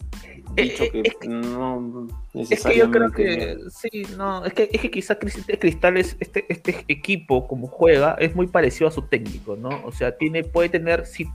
dicho 0.55 0.85
Eh, 0.85 0.91
que 0.91 1.01
eh, 1.01 1.29
no 1.29 2.07
Es 2.35 2.65
que 2.65 2.77
yo 2.77 2.91
creo 2.91 3.09
necesariamente 3.09 3.25
que 3.25 3.57
sí, 3.71 4.03
no, 4.17 4.45
es 4.45 4.53
que, 4.55 4.69
es 4.73 4.81
que 4.81 4.91
quizá 4.91 5.19
Cris- 5.19 5.59
Cristal 5.59 5.97
es, 5.97 6.17
este, 6.21 6.45
este 6.49 6.85
equipo 6.89 7.47
como 7.47 7.67
juega 7.67 8.15
es 8.19 8.35
muy 8.35 8.47
parecido 8.47 8.89
a 8.89 8.91
su 8.91 9.03
técnico, 9.03 9.57
¿no? 9.57 9.69
O 9.85 9.93
sea, 9.93 10.17
tiene, 10.17 10.45
puede 10.45 10.69
tener 10.71 11.07
si- 11.07 11.29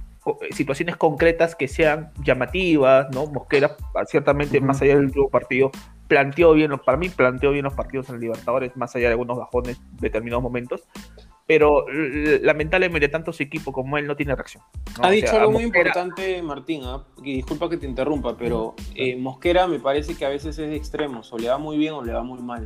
situaciones 0.51 0.95
concretas 0.97 1.55
que 1.55 1.67
sean 1.67 2.11
llamativas, 2.23 3.07
¿no? 3.13 3.25
Mosquera, 3.27 3.75
ciertamente, 4.07 4.57
Ujú. 4.57 4.67
más 4.67 4.81
allá 4.81 4.95
del 4.95 5.05
último 5.05 5.29
partido, 5.29 5.71
planteó 6.07 6.53
bien, 6.53 6.71
para 6.85 6.97
mí 6.97 7.09
planteó 7.09 7.51
bien 7.51 7.63
los 7.65 7.73
partidos 7.73 8.09
en 8.09 8.19
Libertadores, 8.19 8.75
más 8.75 8.95
allá 8.95 9.07
de 9.07 9.11
algunos 9.13 9.37
bajones 9.37 9.79
de 9.79 10.07
determinados 10.07 10.41
momentos, 10.43 10.83
pero 11.45 11.85
lamentablemente 12.41 13.07
tanto 13.09 13.33
su 13.33 13.43
equipo 13.43 13.71
como 13.71 13.97
él 13.97 14.05
no 14.07 14.15
tiene 14.15 14.35
reacción. 14.35 14.63
¿no? 14.97 15.03
Ha 15.05 15.07
O 15.09 15.11
dicho 15.11 15.27
sea, 15.27 15.39
algo 15.39 15.51
muy 15.53 15.63
importante, 15.63 16.41
Martín, 16.41 16.81
¿ah? 16.85 17.03
y 17.23 17.35
disculpa 17.37 17.69
que 17.69 17.77
te 17.77 17.85
interrumpa, 17.87 18.35
pero 18.37 18.75
eh, 18.95 19.15
Mosquera 19.15 19.67
me 19.67 19.79
parece 19.79 20.15
que 20.15 20.25
a 20.25 20.29
veces 20.29 20.57
es 20.59 20.69
de 20.69 20.75
extremos, 20.75 21.31
o 21.33 21.37
le 21.37 21.49
va 21.49 21.57
muy 21.57 21.77
bien 21.77 21.93
o 21.93 22.03
le 22.03 22.13
va 22.13 22.23
muy 22.23 22.39
mal. 22.41 22.65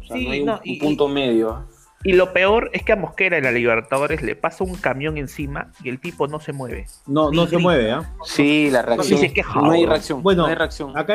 O 0.00 0.04
sea, 0.04 0.16
Sí, 0.16 0.24
no 0.26 0.30
hay 0.32 0.40
un, 0.40 0.46
no, 0.46 0.54
un 0.54 0.60
y- 0.64 0.80
punto 0.80 1.08
medio. 1.08 1.66
Y 2.04 2.14
lo 2.14 2.32
peor 2.32 2.70
es 2.72 2.82
que 2.82 2.92
a 2.92 2.96
Mosquera 2.96 3.38
en 3.38 3.44
la 3.44 3.52
Libertadores 3.52 4.22
le 4.22 4.34
pasa 4.34 4.64
un 4.64 4.74
camión 4.74 5.16
encima 5.18 5.70
y 5.84 5.88
el 5.88 6.00
tipo 6.00 6.26
no 6.26 6.40
se 6.40 6.52
mueve. 6.52 6.86
No, 7.06 7.30
no 7.30 7.46
se 7.46 7.58
mueve, 7.58 7.92
¿ah? 7.92 8.12
Sí, 8.24 8.70
la 8.70 8.82
reacción- 8.82 9.32
queja, 9.32 9.60
no 9.60 9.70
hay 9.70 9.86
reacción. 9.86 10.22
Bueno, 10.22 10.42
no 10.42 10.48
hay 10.48 10.54
reacción. 10.56 10.96
Acá 10.98 11.14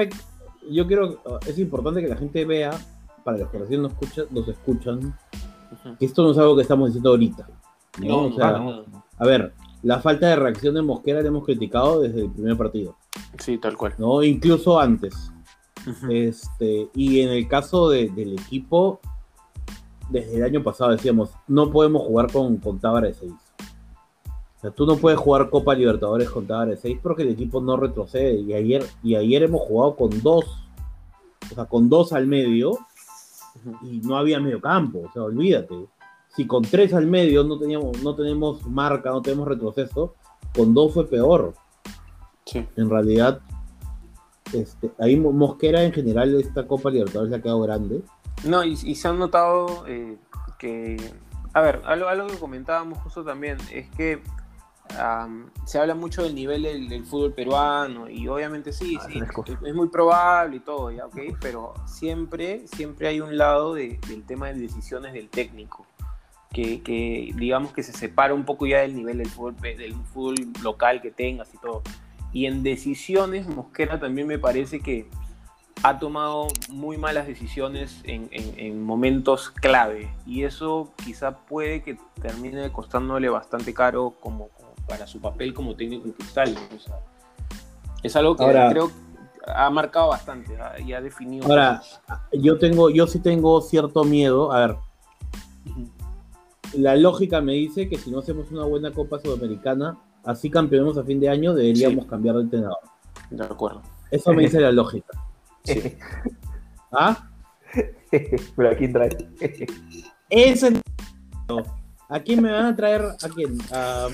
yo 0.69 0.87
quiero, 0.87 1.21
es 1.45 1.59
importante 1.59 2.01
que 2.01 2.07
la 2.07 2.15
gente 2.17 2.45
vea, 2.45 2.71
para 3.23 3.37
los 3.37 3.49
que 3.49 3.57
recién 3.59 3.81
nos, 3.81 3.91
escucha, 3.91 4.21
nos 4.31 4.47
escuchan, 4.47 5.17
que 5.99 6.05
esto 6.05 6.23
no 6.23 6.31
es 6.31 6.37
algo 6.37 6.55
que 6.55 6.61
estamos 6.61 6.87
diciendo 6.89 7.09
ahorita. 7.09 7.47
¿no? 7.99 8.07
No, 8.07 8.17
O 8.17 8.29
no, 8.29 8.35
sea, 8.35 8.51
no, 8.53 8.63
no. 8.87 9.03
A 9.17 9.25
ver, 9.25 9.53
la 9.83 9.99
falta 9.99 10.27
de 10.27 10.35
reacción 10.37 10.73
de 10.75 10.81
Mosquera 10.81 11.21
la 11.21 11.27
hemos 11.27 11.43
criticado 11.45 12.01
desde 12.01 12.21
el 12.21 12.31
primer 12.31 12.55
partido, 12.55 12.95
Sí, 13.39 13.57
tal 13.57 13.75
cual. 13.75 13.93
¿no? 13.97 14.23
Incluso 14.23 14.79
antes. 14.79 15.31
Este, 16.09 16.89
y 16.93 17.21
en 17.21 17.29
el 17.29 17.47
caso 17.47 17.89
de- 17.89 18.09
del 18.09 18.33
equipo, 18.33 18.99
desde 20.09 20.37
el 20.37 20.43
año 20.43 20.63
pasado 20.63 20.91
decíamos, 20.91 21.31
no 21.47 21.71
podemos 21.71 22.03
jugar 22.03 22.31
con, 22.31 22.57
con 22.57 22.79
Tábara 22.79 23.07
de 23.07 23.13
6. 23.13 23.31
O 23.31 24.59
sea, 24.61 24.71
tú 24.71 24.85
no 24.85 24.95
puedes 24.97 25.19
jugar 25.19 25.49
Copa 25.49 25.75
Libertadores 25.75 26.29
con 26.29 26.47
Tábara 26.47 26.71
de 26.71 26.77
6 26.77 26.99
porque 27.03 27.23
el 27.23 27.29
equipo 27.29 27.61
no 27.61 27.77
retrocede. 27.77 28.35
Y 28.39 28.53
ayer, 28.53 28.83
y 29.03 29.15
ayer 29.15 29.43
hemos 29.43 29.61
jugado 29.61 29.95
con 29.95 30.09
dos, 30.21 30.45
o 31.51 31.55
sea, 31.55 31.65
con 31.65 31.89
dos 31.89 32.11
al 32.13 32.25
medio 32.27 32.71
y 33.83 33.99
no 33.99 34.17
había 34.17 34.39
medio 34.39 34.59
campo. 34.61 35.03
O 35.07 35.11
sea, 35.13 35.23
olvídate. 35.23 35.75
Si 36.35 36.45
con 36.47 36.61
tres 36.63 36.93
al 36.93 37.07
medio 37.07 37.43
no 37.43 37.57
teníamos, 37.59 38.01
no 38.03 38.15
tenemos 38.15 38.65
marca, 38.67 39.09
no 39.09 39.21
tenemos 39.21 39.47
retroceso, 39.47 40.13
con 40.55 40.73
dos 40.73 40.93
fue 40.93 41.07
peor 41.07 41.53
Sí. 42.45 42.65
en 42.77 42.89
realidad, 42.89 43.41
este, 44.53 44.91
ahí 44.99 45.17
Mo- 45.17 45.31
Mosquera 45.33 45.83
en 45.83 45.91
general 45.91 46.33
esta 46.35 46.65
Copa 46.67 46.89
Libertadores 46.89 47.29
le 47.31 47.37
ha 47.37 47.41
quedado 47.41 47.59
grande. 47.61 48.01
No, 48.43 48.63
y, 48.63 48.73
y 48.83 48.95
se 48.95 49.07
han 49.07 49.17
notado 49.19 49.85
eh, 49.87 50.17
que. 50.57 50.97
A 51.53 51.61
ver, 51.61 51.81
algo, 51.85 52.07
algo 52.07 52.27
que 52.27 52.37
comentábamos 52.37 52.99
justo 52.99 53.23
también 53.23 53.57
es 53.71 53.89
que 53.91 54.21
se 55.65 55.79
habla 55.79 55.95
mucho 55.95 56.23
del 56.23 56.33
nivel 56.33 56.63
del, 56.63 56.87
del 56.87 57.03
fútbol 57.05 57.33
peruano 57.33 58.09
y 58.09 58.27
obviamente 58.29 58.71
sí, 58.71 58.97
Ah, 59.01 59.05
sí, 59.11 59.19
es 59.65 59.75
muy 59.75 59.89
probable 59.89 60.57
y 60.57 60.59
todo, 60.61 60.91
ya, 60.91 61.05
ok, 61.05 61.17
pero 61.41 61.73
siempre, 61.85 62.65
siempre 62.67 63.09
hay 63.09 63.19
un 63.19 63.37
lado 63.37 63.73
de- 63.73 63.99
del 64.07 64.23
tema 64.23 64.47
de 64.47 64.53
decisiones 64.53 65.13
del 65.13 65.29
técnico. 65.29 65.85
Que, 66.53 66.81
que 66.81 67.33
digamos 67.35 67.73
que 67.73 67.83
se 67.83 67.91
separa 67.91 68.33
un 68.33 68.45
poco 68.45 68.65
ya 68.65 68.79
del 68.79 68.95
nivel 68.95 69.17
del 69.17 69.27
fútbol, 69.27 69.57
del 69.57 69.93
fútbol 70.13 70.35
local 70.63 71.01
que 71.01 71.11
tengas 71.11 71.53
y 71.53 71.57
todo. 71.57 71.81
Y 72.31 72.45
en 72.45 72.63
decisiones, 72.63 73.47
Mosquera 73.47 73.99
también 73.99 74.25
me 74.27 74.39
parece 74.39 74.79
que 74.79 75.09
ha 75.83 75.99
tomado 75.99 76.47
muy 76.69 76.97
malas 76.97 77.27
decisiones 77.27 78.01
en, 78.03 78.81
momentos 78.83 79.51
clave. 79.51 80.09
Y 80.25 80.43
eso 80.43 80.91
quizá 81.03 81.37
puede 81.37 81.83
que 81.83 81.97
termine 82.21 82.71
costándole 82.71 83.29
bastante 83.29 83.73
caro 83.73 84.15
como, 84.19 84.49
para 84.87 85.07
su 85.07 85.19
papel 85.19 85.53
como 85.53 85.75
técnico 85.75 86.05
en 86.05 86.13
cristal. 86.13 86.55
es 88.03 88.15
algo 88.15 88.35
que 88.35 88.45
creo 88.45 88.91
ha 89.47 89.69
marcado 89.69 90.09
bastante 90.09 90.57
y 90.85 90.93
ha 90.93 91.01
definido. 91.01 91.45
Ahora, 91.45 91.81
yo 92.33 92.57
tengo, 92.57 92.89
yo 92.89 93.07
sí 93.07 93.19
tengo 93.19 93.61
cierto 93.61 94.03
miedo. 94.03 94.51
A 94.51 94.59
ver, 94.59 94.75
la 96.73 96.95
lógica 96.95 97.41
me 97.41 97.53
dice 97.53 97.87
que 97.87 97.97
si 97.97 98.11
no 98.11 98.19
hacemos 98.19 98.51
una 98.51 98.65
buena 98.65 98.91
Copa 98.91 99.19
Sudamericana, 99.19 99.97
así 100.25 100.49
campeonemos 100.49 100.97
a 100.97 101.03
fin 101.03 101.19
de 101.19 101.29
año, 101.29 101.53
deberíamos 101.53 102.05
cambiar 102.05 102.35
de 102.35 102.41
entrenador. 102.41 102.79
De 103.29 103.43
acuerdo. 103.43 103.81
Eso 104.11 104.33
me 104.33 104.43
dice 104.43 104.59
la 104.59 104.71
lógica. 104.71 105.26
Sí. 105.67 105.97
¿Ah? 106.91 107.29
Pero 108.55 108.69
¿a 108.69 108.75
quién 108.75 108.93
trae? 108.93 109.09
Ese... 110.29 110.81
¿A 112.09 112.19
quién 112.21 112.41
me 112.41 112.51
van 112.51 112.65
a 112.65 112.75
traer? 112.75 113.01
¿A 113.01 113.29
quién? 113.35 113.57
A, 113.71 114.07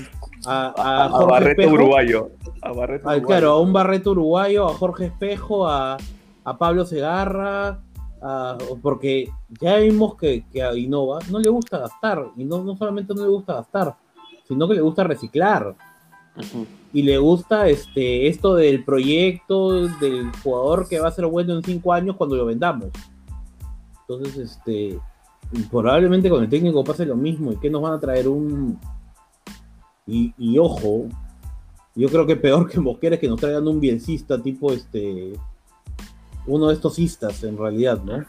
a, 0.46 1.06
a, 1.06 1.24
Barreto 1.26 1.68
Uruguayo. 1.68 2.32
A 2.62 2.72
Barreto 2.72 3.04
Uruguayo. 3.06 3.26
Claro, 3.26 3.50
a 3.52 3.60
un 3.60 3.72
Barreto 3.72 4.10
Uruguayo, 4.10 4.66
a 4.66 4.74
Jorge 4.74 5.06
Espejo, 5.06 5.68
a, 5.68 5.96
a 6.44 6.58
Pablo 6.58 6.84
Segarra, 6.84 7.78
porque 8.82 9.28
ya 9.60 9.76
vimos 9.76 10.16
que, 10.16 10.44
a 10.60 10.74
Innova 10.74 11.20
no 11.30 11.38
le 11.38 11.50
gusta 11.50 11.78
gastar, 11.78 12.30
y 12.36 12.44
no, 12.44 12.64
no 12.64 12.76
solamente 12.76 13.14
no 13.14 13.22
le 13.22 13.28
gusta 13.28 13.54
gastar, 13.54 13.94
sino 14.48 14.66
que 14.66 14.74
le 14.74 14.80
gusta 14.80 15.04
reciclar. 15.04 15.74
Y 16.94 17.02
le 17.02 17.18
gusta 17.18 17.68
este, 17.68 18.28
esto 18.28 18.54
del 18.54 18.84
proyecto 18.84 19.88
del 19.98 20.30
jugador 20.42 20.88
que 20.88 21.00
va 21.00 21.08
a 21.08 21.12
ser 21.12 21.26
bueno 21.26 21.54
en 21.54 21.62
cinco 21.62 21.92
años 21.92 22.16
cuando 22.16 22.36
lo 22.36 22.46
vendamos. 22.46 22.88
Entonces, 24.08 24.36
este, 24.38 24.98
probablemente 25.70 26.30
con 26.30 26.42
el 26.42 26.48
técnico 26.48 26.82
pase 26.84 27.04
lo 27.04 27.16
mismo. 27.16 27.52
¿Y 27.52 27.56
que 27.56 27.68
nos 27.68 27.82
van 27.82 27.94
a 27.94 28.00
traer 28.00 28.28
un... 28.28 28.78
Y, 30.06 30.32
y 30.38 30.56
ojo, 30.58 31.08
yo 31.94 32.08
creo 32.08 32.26
que 32.26 32.36
peor 32.36 32.70
que 32.70 32.80
Mosquera 32.80 33.16
es 33.16 33.20
que 33.20 33.28
nos 33.28 33.40
traigan 33.40 33.66
un 33.68 33.80
biencista 33.80 34.40
tipo 34.40 34.72
este 34.72 35.34
uno 36.46 36.68
de 36.68 36.74
estos 36.74 36.98
istas 36.98 37.42
en 37.44 37.56
realidad, 37.56 38.02
¿no? 38.02 38.24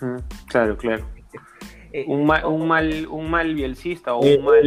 Claro, 0.48 0.78
claro. 0.78 1.06
Eh, 1.96 2.04
un, 2.10 2.26
mal, 2.26 2.46
un, 2.46 2.68
mal, 2.68 3.08
un 3.10 3.32
mal 3.32 3.56
bielcista 3.56 4.16
o 4.16 4.20
un 4.20 4.44
mal 4.44 4.58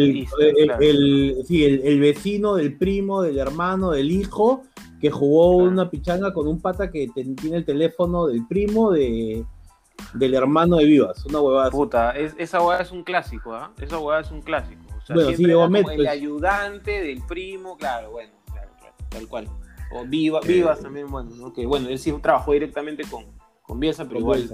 el, 0.81 1.45
sí, 1.45 1.63
el, 1.63 2.01
vecino 2.01 2.55
del 2.55 2.79
primo, 2.79 3.21
del 3.21 3.37
hermano, 3.37 3.91
del 3.91 4.11
hijo, 4.11 4.63
que 4.99 5.11
jugó 5.11 5.55
una 5.59 5.91
pichanga 5.91 6.33
con 6.33 6.49
un 6.49 6.59
pata 6.59 6.91
que 6.91 7.07
tiene 7.37 7.59
el 7.59 7.67
teléfono 7.67 8.29
del 8.29 8.47
primo 8.47 8.93
de, 8.93 9.45
del 10.15 10.33
hermano 10.33 10.77
de 10.77 10.87
Vivas, 10.87 11.23
una 11.27 11.43
huevada. 11.43 11.71
Puta, 11.71 12.13
esa 12.13 12.61
huevada 12.61 12.81
es 12.81 12.93
un 12.93 13.05
clásico, 13.05 13.53
¿ah? 13.53 13.75
Esa 13.79 13.99
huevada 13.99 14.23
es 14.23 14.31
un 14.31 14.41
clásico. 14.41 14.81
O 14.97 15.05
sea, 15.05 15.15
bueno, 15.15 15.37
sí, 15.37 15.45
el 15.45 15.85
pues. 15.85 16.09
ayudante 16.09 17.03
del 17.03 17.21
primo, 17.27 17.77
claro, 17.77 18.11
bueno, 18.13 18.33
claro, 18.51 18.71
claro, 18.79 18.95
tal 19.11 19.29
cual. 19.29 19.51
O 19.93 20.07
Viva, 20.07 20.41
Vivas 20.41 20.81
también, 20.81 21.11
bueno, 21.11 21.29
¿no? 21.37 21.53
que 21.53 21.67
bueno, 21.67 21.91
él 21.91 21.99
sí 21.99 22.11
trabajó 22.23 22.53
directamente 22.53 23.05
con, 23.05 23.27
con 23.61 23.79
pero 23.79 24.19
igual, 24.19 24.49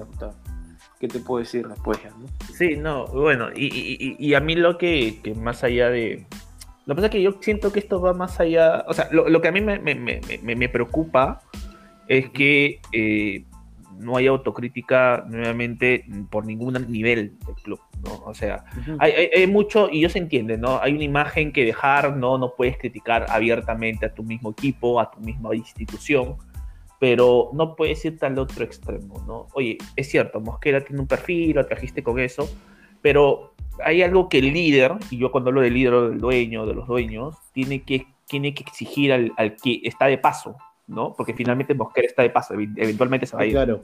¿qué 1.05 1.19
te 1.19 1.21
puedo 1.21 1.41
decir 1.41 1.69
después? 1.69 1.99
¿no? 2.19 2.27
Sí, 2.55 2.77
no, 2.77 3.07
bueno, 3.09 3.49
y, 3.55 4.33
a 4.33 4.41
mí 4.41 4.55
lo 4.55 4.79
que, 4.79 5.21
más 5.37 5.63
allá 5.63 5.91
de... 5.91 6.25
Lo 6.87 6.95
que 6.95 6.97
pasa 6.97 7.07
es 7.07 7.13
que 7.13 7.23
yo 7.23 7.37
siento 7.41 7.73
que 7.73 7.79
esto 7.81 8.01
va 8.01 8.15
más 8.15 8.41
allá, 8.41 8.85
o 8.89 8.95
sea, 8.95 9.09
lo, 9.11 9.41
que 9.41 9.49
a 9.49 9.53
mí 9.53 9.61
me, 9.61 10.69
preocupa 10.69 11.43
es 12.09 12.31
que 12.31 12.81
eh, 12.93 13.45
no 13.99 14.17
hay 14.17 14.27
autocrítica 14.27 15.25
nuevamente 15.29 16.07
por 16.31 16.47
ningún 16.47 16.75
nivel 16.89 17.39
del 17.47 17.55
club, 17.57 17.81
¿no? 18.03 18.23
O 18.25 18.35
sea, 18.35 18.65
hay, 18.99 19.47
mucho, 19.47 19.89
y 19.91 20.01
yo 20.01 20.09
se 20.09 20.19
entiende, 20.19 20.57
¿no? 20.57 20.81
Hay 20.81 20.95
una 20.95 21.05
imagen 21.05 21.53
que 21.53 21.65
dejar, 21.65 22.17
¿no? 22.17 22.39
No 22.39 22.55
puedes 22.55 22.79
criticar 22.79 23.27
abiertamente 23.29 24.07
a 24.07 24.15
tu 24.15 24.23
mismo 24.23 24.53
equipo, 24.53 25.01
a 25.01 25.11
tu 25.11 25.21
misma 25.21 25.55
institución, 25.55 26.37
pero 27.05 27.51
no 27.53 27.77
puedes 27.77 28.03
irte 28.07 28.25
al 28.25 28.39
otro 28.39 28.65
extremo, 28.65 29.23
¿no? 29.27 29.49
Oye, 29.53 29.77
es 29.95 30.09
cierto, 30.09 30.41
Mosquera 30.41 30.83
tiene 30.83 31.03
un 31.03 31.07
perfil, 31.07 31.55
lo 31.55 31.67
trajiste 31.67 32.03
con 32.03 32.19
eso, 32.19 32.49
pero 33.03 33.53
hay 33.85 34.01
algo 34.01 34.31
que 34.31 34.39
el 34.39 34.55
líder, 34.55 34.93
y 35.11 35.19
yo 35.19 35.31
cuando 35.31 35.51
hablo 35.51 35.61
del 35.61 35.75
líder 35.75 35.93
o 35.93 36.09
del 36.09 36.19
dueño, 36.19 36.65
de 36.65 36.73
los 36.73 36.89
dueños, 36.89 37.37
tiene 37.53 37.83
que, 37.83 38.07
tiene 38.27 38.55
que 38.55 38.63
exigir 38.63 39.13
al, 39.13 39.35
que 39.63 39.83
está 39.85 40.07
de 40.07 40.17
paso, 40.17 40.57
¿no? 40.87 41.13
Porque 41.15 41.35
finalmente 41.35 41.75
Mosquera 41.75 42.07
está 42.07 42.23
de 42.23 42.31
paso, 42.31 42.55
eventualmente 42.55 43.27
se 43.27 43.37
va 43.37 43.43
a 43.43 43.45
ir. 43.45 43.53
Claro, 43.53 43.83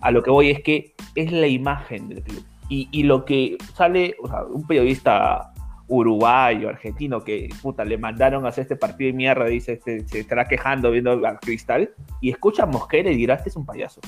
A 0.00 0.10
lo 0.10 0.24
que 0.24 0.30
voy 0.32 0.50
es 0.50 0.60
que 0.60 0.96
es 1.14 1.30
la 1.30 1.46
imagen 1.46 2.08
del 2.08 2.24
club. 2.24 2.44
Y, 2.68 2.88
y 2.90 3.04
lo 3.04 3.24
que 3.24 3.56
sale, 3.74 4.16
o 4.20 4.26
sea, 4.26 4.42
un 4.42 4.66
periodista 4.66 5.52
uruguayo, 5.88 6.68
argentino, 6.68 7.24
que 7.24 7.48
puta, 7.62 7.84
le 7.84 7.98
mandaron 7.98 8.44
a 8.44 8.50
hacer 8.50 8.62
este 8.62 8.76
partido 8.76 9.10
de 9.10 9.16
mierda, 9.16 9.46
dice, 9.46 9.72
este, 9.72 10.06
se 10.06 10.20
estará 10.20 10.46
quejando 10.46 10.90
viendo 10.90 11.12
al 11.26 11.40
cristal, 11.40 11.90
y 12.20 12.30
escucha 12.30 12.64
a 12.64 12.66
Mosquera 12.66 13.10
y 13.10 13.16
dirá, 13.16 13.34
este 13.34 13.48
es 13.48 13.56
un 13.56 13.64
payaso. 13.64 14.00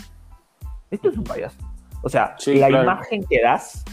Esto 0.90 1.08
es 1.08 1.16
un 1.16 1.24
payaso. 1.24 1.56
O 2.02 2.08
sea, 2.08 2.36
la 2.46 2.70
imagen 2.70 3.24
que 3.24 3.40
das, 3.42 3.84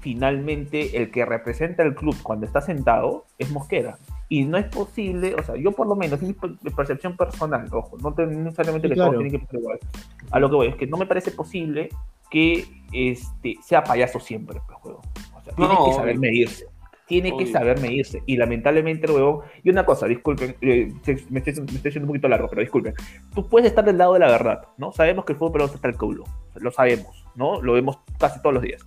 finalmente, 0.00 0.96
el 0.96 1.10
que 1.10 1.24
representa 1.24 1.82
el 1.82 1.94
club 1.94 2.16
cuando 2.22 2.46
está 2.46 2.60
sentado 2.60 3.26
es 3.38 3.50
Mosquera. 3.50 3.98
Y 4.28 4.44
no 4.44 4.56
es 4.56 4.66
posible, 4.66 5.34
o 5.34 5.42
sea, 5.42 5.56
yo 5.56 5.72
por 5.72 5.86
lo 5.86 5.96
menos, 5.96 6.22
es 6.22 6.28
mi 6.28 6.70
percepción 6.70 7.16
personal, 7.16 7.68
ojo, 7.70 7.98
no 7.98 8.10
necesariamente 8.26 8.88
que 8.88 8.94
tiene 8.94 9.30
que 9.30 9.46
ser 9.46 9.60
igual. 9.60 9.78
A 10.30 10.40
lo 10.40 10.48
que 10.48 10.56
voy, 10.56 10.66
es 10.68 10.76
que 10.76 10.86
no 10.86 10.96
me 10.96 11.06
parece 11.06 11.30
posible 11.30 11.90
que 12.30 12.64
este, 12.92 13.56
sea 13.62 13.84
payaso 13.84 14.18
siempre 14.18 14.56
el 14.56 14.74
juego. 14.76 15.02
O 15.36 15.42
sea, 15.42 15.54
tiene 15.54 15.74
que 15.84 15.92
saber 15.92 16.18
medirse 16.18 16.66
tiene 17.06 17.36
que 17.36 17.46
saber 17.46 17.80
medirse. 17.80 18.22
Y 18.26 18.36
lamentablemente 18.36 19.10
huevón. 19.10 19.40
Y 19.62 19.70
una 19.70 19.84
cosa, 19.84 20.06
disculpen, 20.06 20.56
eh, 20.60 20.88
me, 20.90 20.96
estoy, 20.96 21.26
me, 21.30 21.38
estoy, 21.38 21.92
yendo 21.92 22.00
un 22.00 22.06
poquito 22.08 22.28
largo, 22.28 22.48
pero 22.48 22.60
disculpen. 22.60 22.94
Tú 23.34 23.48
puedes 23.48 23.68
estar 23.68 23.84
del 23.84 23.98
lado 23.98 24.14
de 24.14 24.20
la 24.20 24.28
verdad, 24.28 24.62
¿no? 24.78 24.92
Sabemos 24.92 25.24
que 25.24 25.32
el 25.32 25.38
fútbol 25.38 25.52
peruano 25.52 25.74
está 25.74 25.88
el 25.88 25.96
culo. 25.96 26.24
Lo 26.56 26.70
sabemos, 26.70 27.26
¿no? 27.34 27.60
Lo 27.60 27.74
vemos 27.74 27.98
casi 28.18 28.40
todos 28.40 28.54
los 28.54 28.62
días. 28.62 28.82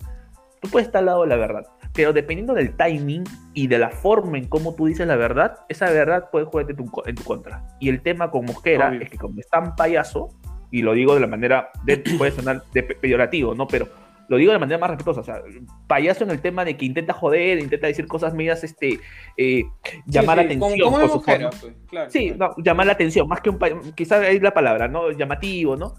Tú 0.60 0.68
puedes 0.70 0.88
estar 0.88 1.00
al 1.00 1.06
lado 1.06 1.22
de 1.22 1.28
la 1.28 1.36
verdad. 1.36 1.66
Pero 1.94 2.12
dependiendo 2.12 2.54
del 2.54 2.76
timing 2.76 3.24
y 3.54 3.66
de 3.66 3.78
la 3.78 3.90
forma 3.90 4.38
en 4.38 4.46
cómo 4.46 4.74
tú 4.74 4.86
dices 4.86 5.06
la 5.06 5.16
verdad, 5.16 5.60
esa 5.68 5.90
verdad 5.90 6.30
puede 6.30 6.46
jugar 6.46 6.66
en 6.70 6.76
tu, 6.76 6.90
en 7.06 7.14
tu 7.14 7.24
contra. 7.24 7.64
Y 7.80 7.88
el 7.88 8.02
tema 8.02 8.30
con 8.30 8.44
Mosquera 8.44 8.94
es 9.00 9.10
que 9.10 9.16
como 9.16 9.40
es 9.40 9.48
tan 9.48 9.74
payaso, 9.76 10.30
y 10.70 10.82
lo 10.82 10.92
digo 10.92 11.14
de 11.14 11.20
la 11.20 11.26
manera, 11.26 11.70
de, 11.84 11.98
puede 12.18 12.32
sonar 12.32 12.62
de 12.72 12.82
peyorativo, 12.82 13.54
¿no? 13.54 13.66
Pero 13.66 13.88
lo 14.28 14.36
digo 14.36 14.52
de 14.52 14.58
manera 14.58 14.78
más 14.78 14.90
respetuosa, 14.90 15.20
o 15.20 15.24
sea, 15.24 15.42
payaso 15.86 16.24
en 16.24 16.30
el 16.30 16.40
tema 16.40 16.64
de 16.64 16.76
que 16.76 16.84
intenta 16.84 17.14
joder, 17.14 17.58
intenta 17.58 17.86
decir 17.86 18.06
cosas 18.06 18.34
medias, 18.34 18.62
este, 18.62 19.00
eh, 19.36 19.64
llamar 20.06 20.36
la 20.36 20.42
atención. 20.44 20.94
pues, 21.90 22.12
sí, 22.12 22.34
no, 22.36 22.54
llamar 22.58 22.86
la 22.86 22.92
atención, 22.92 23.26
más 23.26 23.40
que 23.40 23.50
un 23.50 23.58
quizás 23.94 24.26
es 24.26 24.42
la 24.42 24.52
palabra, 24.52 24.86
¿no? 24.86 25.10
Llamativo, 25.12 25.76
¿no? 25.76 25.94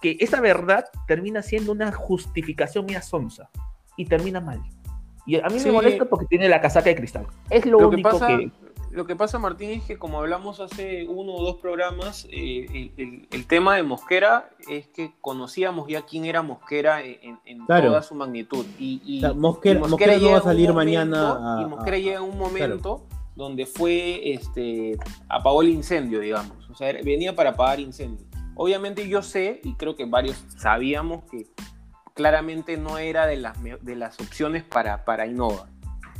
Que 0.00 0.16
esa 0.20 0.40
verdad 0.40 0.84
termina 1.06 1.42
siendo 1.42 1.72
una 1.72 1.92
justificación 1.92 2.86
mía 2.86 3.02
sonsa 3.02 3.50
y 3.96 4.06
termina 4.06 4.40
mal. 4.40 4.62
Y 5.26 5.36
a 5.36 5.48
mí 5.48 5.58
me 5.64 5.72
molesta 5.72 6.04
porque 6.04 6.26
tiene 6.26 6.48
la 6.48 6.60
casaca 6.60 6.88
de 6.88 6.96
cristal. 6.96 7.26
Es 7.50 7.66
lo, 7.66 7.88
único 7.88 8.18
que 8.18 8.50
lo 8.92 9.06
que 9.06 9.16
pasa, 9.16 9.38
Martín, 9.38 9.70
es 9.70 9.84
que 9.84 9.98
como 9.98 10.18
hablamos 10.18 10.60
hace 10.60 11.06
uno 11.08 11.32
o 11.32 11.42
dos 11.42 11.56
programas, 11.56 12.28
eh, 12.30 12.92
el, 13.30 13.46
tema 13.46 13.76
de 13.76 13.82
Mosquera 13.82 14.50
es 14.68 14.86
que 14.88 15.14
conocíamos 15.22 15.88
ya 15.88 16.02
quién 16.02 16.26
era 16.26 16.42
Mosquera 16.42 17.02
en, 17.02 17.38
toda 17.66 18.02
su 18.02 18.14
magnitud. 18.14 18.66
Y, 18.78 19.22
Mosquera, 19.34 19.80
no 19.80 19.96
va 20.30 20.36
a 20.36 20.42
salir 20.42 20.74
mañana. 20.74 21.58
y 21.62 21.64
Mosquera 21.64 21.96
llega 21.96 22.18
en 22.18 22.24
un 22.24 22.38
momento 22.38 23.06
donde 23.34 23.64
fue, 23.64 24.34
este, 24.34 24.98
apagó 25.26 25.62
el 25.62 25.70
incendio, 25.70 26.20
digamos. 26.20 26.68
O 26.68 26.74
sea, 26.74 26.92
venía 27.02 27.34
para 27.34 27.50
apagar 27.50 27.80
incendio. 27.80 28.26
Obviamente 28.54 29.08
yo 29.08 29.22
sé, 29.22 29.62
y 29.64 29.72
creo 29.74 29.96
que 29.96 30.04
varios 30.04 30.44
sabíamos 30.58 31.24
que 31.30 31.46
claramente 32.12 32.76
no 32.76 32.98
era 32.98 33.26
de 33.26 33.38
las, 33.38 33.56
de 33.62 33.96
las 33.96 34.20
opciones 34.20 34.64
para, 34.64 35.06
para 35.06 35.26
Innova 35.26 35.66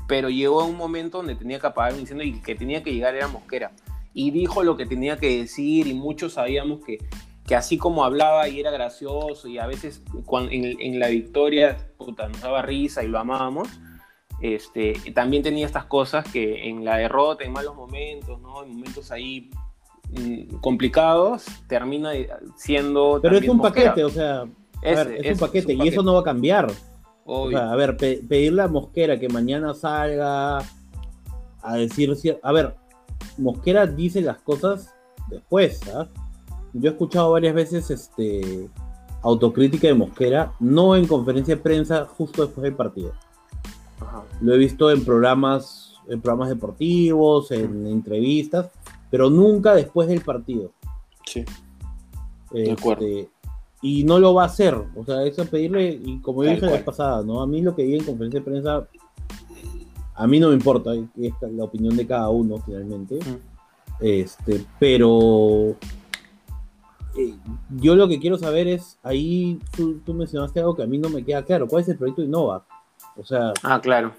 pero 0.06 0.30
llegó 0.30 0.61
a 0.61 0.64
un 0.64 0.76
momento 0.76 1.18
donde 1.18 1.35
tenía 1.35 1.59
que 1.59 1.66
apagar 1.66 1.94
un 1.94 2.00
incendio 2.00 2.26
y 2.26 2.40
que 2.40 2.54
tenía 2.54 2.82
que 2.82 2.92
llegar 2.92 3.14
era 3.14 3.28
Mosquera. 3.28 3.73
Y 4.14 4.30
dijo 4.30 4.62
lo 4.62 4.76
que 4.76 4.87
tenía 4.87 5.16
que 5.16 5.38
decir 5.38 5.87
y 5.87 5.94
muchos 5.94 6.35
sabíamos 6.35 6.85
que, 6.85 6.99
que 7.47 7.54
así 7.54 7.78
como 7.78 8.04
hablaba 8.04 8.49
y 8.49 8.61
era 8.61 8.71
gracioso 8.71 9.49
y 9.49 9.59
a 9.59 9.66
veces 9.66 10.02
en, 10.50 11.00
la 11.00 11.09
victoria 11.09 11.76
puta, 11.97 12.28
nos 12.28 12.40
daba 12.40 12.62
risa 12.62 13.02
y 13.02 13.09
lo 13.09 13.18
amábamos, 13.18 13.68
este, 14.40 14.94
también 15.14 15.42
tenía 15.42 15.64
estas 15.64 15.85
cosas 15.85 16.30
que 16.30 16.68
en 16.68 16.85
la 16.85 16.97
derrota, 16.97 17.44
en 17.44 17.52
malos 17.52 17.75
momentos, 17.75 18.40
¿no? 18.40 18.64
en 18.64 18.75
momentos 18.75 19.11
ahí 19.12 19.50
mm, 20.11 20.56
complicados, 20.56 21.47
termina 21.68 22.11
siendo... 22.56 23.21
Pero 23.23 23.38
es 23.38 23.49
un 23.49 23.61
paquete, 23.61 24.04
o 24.04 24.11
sea, 24.11 24.47
es, 24.82 25.32
un 25.32 25.38
paquete 25.38 25.75
y 25.75 25.88
eso 25.88 26.02
no 26.02 26.14
va 26.14 26.21
a 26.21 26.25
cambiar 26.25 26.71
a 27.26 27.76
ver, 27.76 27.96
pedirle 27.96 28.62
a 28.62 28.68
Mosquera 28.68 29.18
que 29.18 29.28
mañana 29.28 29.74
salga 29.74 30.58
a 31.62 31.76
decir. 31.76 32.16
A 32.42 32.52
ver, 32.52 32.74
Mosquera 33.38 33.86
dice 33.86 34.20
las 34.20 34.38
cosas 34.38 34.92
después. 35.28 35.80
¿ah? 35.94 36.08
Yo 36.72 36.88
he 36.88 36.92
escuchado 36.92 37.32
varias 37.32 37.54
veces 37.54 37.90
este, 37.90 38.68
autocrítica 39.22 39.86
de 39.88 39.94
Mosquera, 39.94 40.52
no 40.58 40.96
en 40.96 41.06
conferencia 41.06 41.56
de 41.56 41.62
prensa 41.62 42.06
justo 42.06 42.42
después 42.44 42.62
del 42.64 42.74
partido. 42.74 43.12
Lo 44.40 44.54
he 44.54 44.58
visto 44.58 44.90
en 44.90 45.04
programas, 45.04 45.94
en 46.08 46.20
programas 46.20 46.48
deportivos, 46.48 47.50
en 47.52 47.86
entrevistas, 47.86 48.70
pero 49.10 49.30
nunca 49.30 49.74
después 49.74 50.08
del 50.08 50.22
partido. 50.22 50.72
Sí. 51.24 51.44
Este, 52.52 53.30
y 53.82 54.04
no 54.04 54.20
lo 54.20 54.32
va 54.32 54.44
a 54.44 54.46
hacer. 54.46 54.80
O 54.94 55.04
sea, 55.04 55.24
eso 55.24 55.42
es 55.42 55.48
pedirle, 55.48 56.00
y 56.02 56.20
como 56.20 56.44
yo 56.44 56.50
dije 56.50 56.66
la 56.66 56.72
vez 56.72 56.84
pasada, 56.84 57.22
¿no? 57.22 57.42
A 57.42 57.46
mí 57.46 57.60
lo 57.60 57.74
que 57.74 57.82
diga 57.82 57.98
en 57.98 58.04
conferencia 58.04 58.40
de 58.40 58.46
prensa, 58.46 58.86
a 60.14 60.26
mí 60.26 60.38
no 60.38 60.48
me 60.48 60.54
importa, 60.54 60.94
es 60.94 61.32
la 61.40 61.64
opinión 61.64 61.96
de 61.96 62.06
cada 62.06 62.30
uno 62.30 62.58
finalmente. 62.64 63.18
Este, 64.00 64.64
pero 64.78 65.76
eh, 67.16 67.34
yo 67.70 67.96
lo 67.96 68.08
que 68.08 68.20
quiero 68.20 68.38
saber 68.38 68.68
es, 68.68 68.98
ahí 69.02 69.58
tú, 69.76 70.00
mencionaste 70.14 70.60
algo 70.60 70.76
que 70.76 70.84
a 70.84 70.86
mí 70.86 70.98
no 70.98 71.08
me 71.08 71.24
queda 71.24 71.44
claro, 71.44 71.66
¿cuál 71.66 71.82
es 71.82 71.88
el 71.88 71.98
proyecto 71.98 72.22
de 72.22 72.28
Innova? 72.28 72.64
O 73.16 73.24
sea... 73.24 73.52
Ah, 73.64 73.80
claro. 73.80 74.12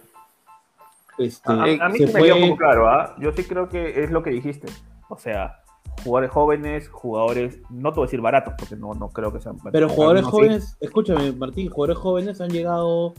Este, 1.18 1.52
a, 1.52 1.90
mí 1.90 1.98
se 2.00 2.08
me 2.08 2.22
queda 2.22 2.36
un 2.36 2.42
poco 2.50 2.58
claro, 2.58 2.90
¿ah? 2.90 3.16
Yo 3.20 3.32
sí 3.32 3.44
creo 3.44 3.70
que 3.70 4.04
es 4.04 4.12
lo 4.12 4.24
que 4.24 4.32
dijiste. 4.32 4.68
O 5.10 5.18
sea, 5.18 5.63
jugadores 6.04 6.32
jóvenes, 6.32 6.90
jugadores, 6.90 7.60
no 7.70 7.92
te 7.92 7.96
voy 7.96 8.04
a 8.04 8.08
decir 8.08 8.22
baratos, 8.22 8.54
porque 8.58 8.76
no, 8.76 8.94
no 8.94 9.10
creo 9.10 9.32
que 9.32 9.40
sean 9.40 9.58
Pero 9.72 9.90
jugadores 9.90 10.26
jóvenes, 10.26 10.78
escúchame, 10.82 11.32
Martín, 11.32 11.70
jugadores 11.70 11.98
jóvenes 11.98 12.42
han 12.42 12.50
llegado 12.50 13.14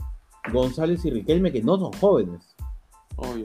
González 0.51 1.03
y 1.05 1.09
Riquelme 1.09 1.51
que 1.51 1.61
no 1.61 1.77
son 1.77 1.93
jóvenes. 1.93 2.54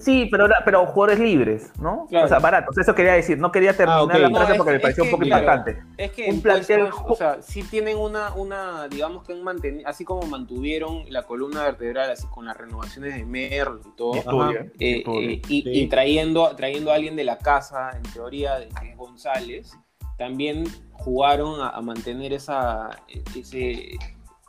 Sí, 0.01 0.29
pero, 0.31 0.49
pero 0.65 0.87
jugadores 0.87 1.21
libres, 1.21 1.71
¿no? 1.81 2.09
O 2.11 2.29
sea, 2.29 2.39
baratos. 2.39 2.77
Eso 2.77 2.95
quería 2.95 3.13
decir. 3.13 3.39
No 3.39 3.53
quería 3.53 3.77
terminar 3.77 4.09
ah, 4.11 4.19
la 4.19 4.31
frase 4.31 4.55
porque 4.55 4.73
me 4.73 4.81
pareció 4.81 5.05
un 5.05 5.11
poco 5.11 5.25
importante. 5.25 5.83
Es 5.97 6.11
que 6.13 6.31
un 6.31 6.41
plantel... 6.41 6.89
o 7.07 7.15
sea, 7.15 7.41
sí 7.41 7.63
tienen 7.63 7.97
una, 7.97 8.35
una 8.35 8.89
digamos 8.89 9.25
que 9.25 9.33
han 9.33 9.43
mantenido, 9.43 9.89
así 9.89 10.05
como 10.05 10.23
mantuvieron 10.23 11.05
la 11.09 11.23
columna 11.23 11.65
vertebral, 11.65 12.11
así 12.11 12.27
con 12.29 12.47
las 12.47 12.57
renovaciones 12.57 13.15
de 13.15 13.25
Merlo 13.25 13.81
y 13.87 13.97
todo, 13.97 14.15
eh, 14.55 15.05
eh, 15.07 15.43
y, 15.49 15.87
trayendo, 15.89 16.55
trayendo 16.57 16.91
a 16.91 16.95
alguien 16.95 17.17
de 17.17 17.25
la 17.25 17.39
casa, 17.39 17.91
en 17.97 18.03
teoría, 18.13 18.59
de 18.59 18.69
que 18.69 18.91
es 18.91 18.97
González, 18.97 19.77
también 20.19 20.65
jugaron 20.93 21.61
a, 21.61 21.71
a 21.71 21.81
mantener 21.81 22.33
esa, 22.33 22.91
ese 23.35 23.99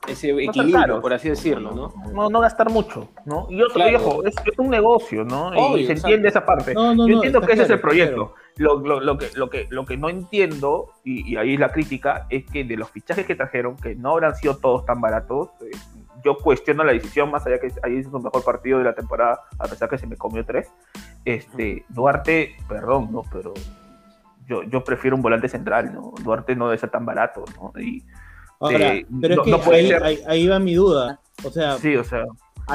ese 0.08 0.32
equilibrio, 0.32 1.00
por 1.00 1.14
así 1.14 1.30
decirlo, 1.30 1.72
¿no? 1.72 1.94
No, 2.12 2.30
no 2.30 2.40
gastar 2.40 2.70
mucho, 2.72 3.10
¿no? 3.26 3.48
Y 3.50 3.62
otro, 3.62 3.86
viejo, 3.86 4.26
es, 4.26 4.36
un 4.58 4.70
negocio, 4.70 5.24
¿no? 5.24 5.78
y 5.78 5.86
se 5.86 5.94
entiende 5.94 6.30
esa 6.30 6.46
parte. 6.46 6.74
Yo 6.74 6.92
entiendo 6.92 7.42
que 7.42 7.54
ese 7.54 7.64
es 7.64 7.70
el 7.70 7.80
proyecto. 7.80 8.34
Lo, 8.58 8.80
lo, 8.80 9.00
lo, 9.00 9.18
que, 9.18 9.30
lo, 9.36 9.50
que, 9.50 9.68
lo 9.70 9.86
que 9.86 9.98
no 9.98 10.10
entiendo, 10.10 10.90
y, 11.04 11.36
ahí 11.38 11.54
es 11.54 11.60
la 11.60 11.70
crítica, 11.70 12.28
es 12.30 12.46
que 12.46 12.64
de 12.64 12.78
los 12.78 12.90
fichajes 12.90 13.26
que 13.26 13.36
trajeron, 13.36 13.78
que 13.78 13.96
no 13.96 14.12
habrán 14.12 14.36
sido 14.36 14.58
todos 14.58 14.86
tan 14.86 15.00
baratos, 15.02 15.50
eh, 15.62 15.72
yo 16.24 16.38
cuestiono 16.38 16.84
la 16.84 16.94
decisión, 16.94 17.32
más 17.32 17.46
allá 17.46 17.60
que 17.60 17.72
ahí 17.84 17.98
es 17.98 18.08
un 18.08 18.24
mejor 18.24 18.44
partido 18.44 18.80
de 18.80 18.84
la 18.84 18.94
temporada, 18.94 19.42
a 19.58 19.68
pesar 19.68 19.90
que 19.90 19.98
se 19.98 20.08
me 20.08 20.18
comió 20.18 20.46
tres. 20.46 20.72
Este, 21.26 21.86
Duarte, 21.90 22.56
perdón, 22.68 23.10
¿no? 23.12 23.24
Pero 23.32 23.54
yo, 24.48 24.64
yo 24.64 24.84
prefiero 24.84 25.16
un 25.16 25.22
volante 25.22 25.48
central, 25.48 25.94
¿no? 25.94 26.12
Duarte 26.24 26.56
no 26.56 26.68
debe 26.68 26.78
ser 26.78 26.90
tan 26.90 27.06
barato, 27.06 27.46
¿no? 27.60 27.72
Y, 27.80 28.04
Ahora, 28.62 28.94
pero 29.20 29.44
es 29.44 29.88
que 29.88 30.22
ahí, 30.28 30.48
va 30.48 30.60
mi 30.60 30.76
duda. 30.76 31.20
O 31.44 31.50
sea, 31.50 31.78
sí, 31.78 31.96
o 31.96 32.04
sea. 32.04 32.26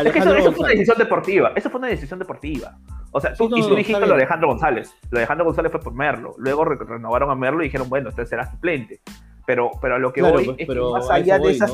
Es 0.05 0.13
que 0.13 0.19
eso, 0.19 0.53
fue 0.53 0.65
una 0.65 0.69
decisión 0.69 0.99
deportiva. 0.99 1.53
Eso 1.55 1.71
fue 1.71 1.79
una 1.79 1.89
decisión 1.89 2.19
deportiva. 2.19 2.77
O 3.13 3.21
sea, 3.21 3.33
tú, 3.35 3.49
y 3.57 3.63
tú 3.63 3.75
dijiste 3.75 4.01
lo 4.01 4.09
de 4.09 4.15
Alejandro 4.15 4.49
González. 4.49 4.93
Lo 5.05 5.11
de 5.11 5.19
Alejandro 5.19 5.47
González 5.47 5.73
fue 5.73 5.81
por 5.81 5.95
Merlo. 5.95 6.35
Luego 6.39 6.65
renovaron 6.65 7.31
a 7.31 7.35
Merlo 7.35 7.63
y 7.63 7.67
dijeron, 7.67 7.89
bueno, 7.89 8.09
usted 8.09 8.27
será 8.27 8.51
suplente. 8.51 9.01
Pero, 9.47 9.71
pero 9.81 9.95
a 9.95 9.99
lo 9.99 10.13
que 10.13 10.23
voy 10.23 10.45
pues, 10.45 10.57
es 10.59 10.67
que 10.67 10.75
más 10.75 11.09
allá 11.09 11.39
de 11.39 11.51
esas. 11.53 11.73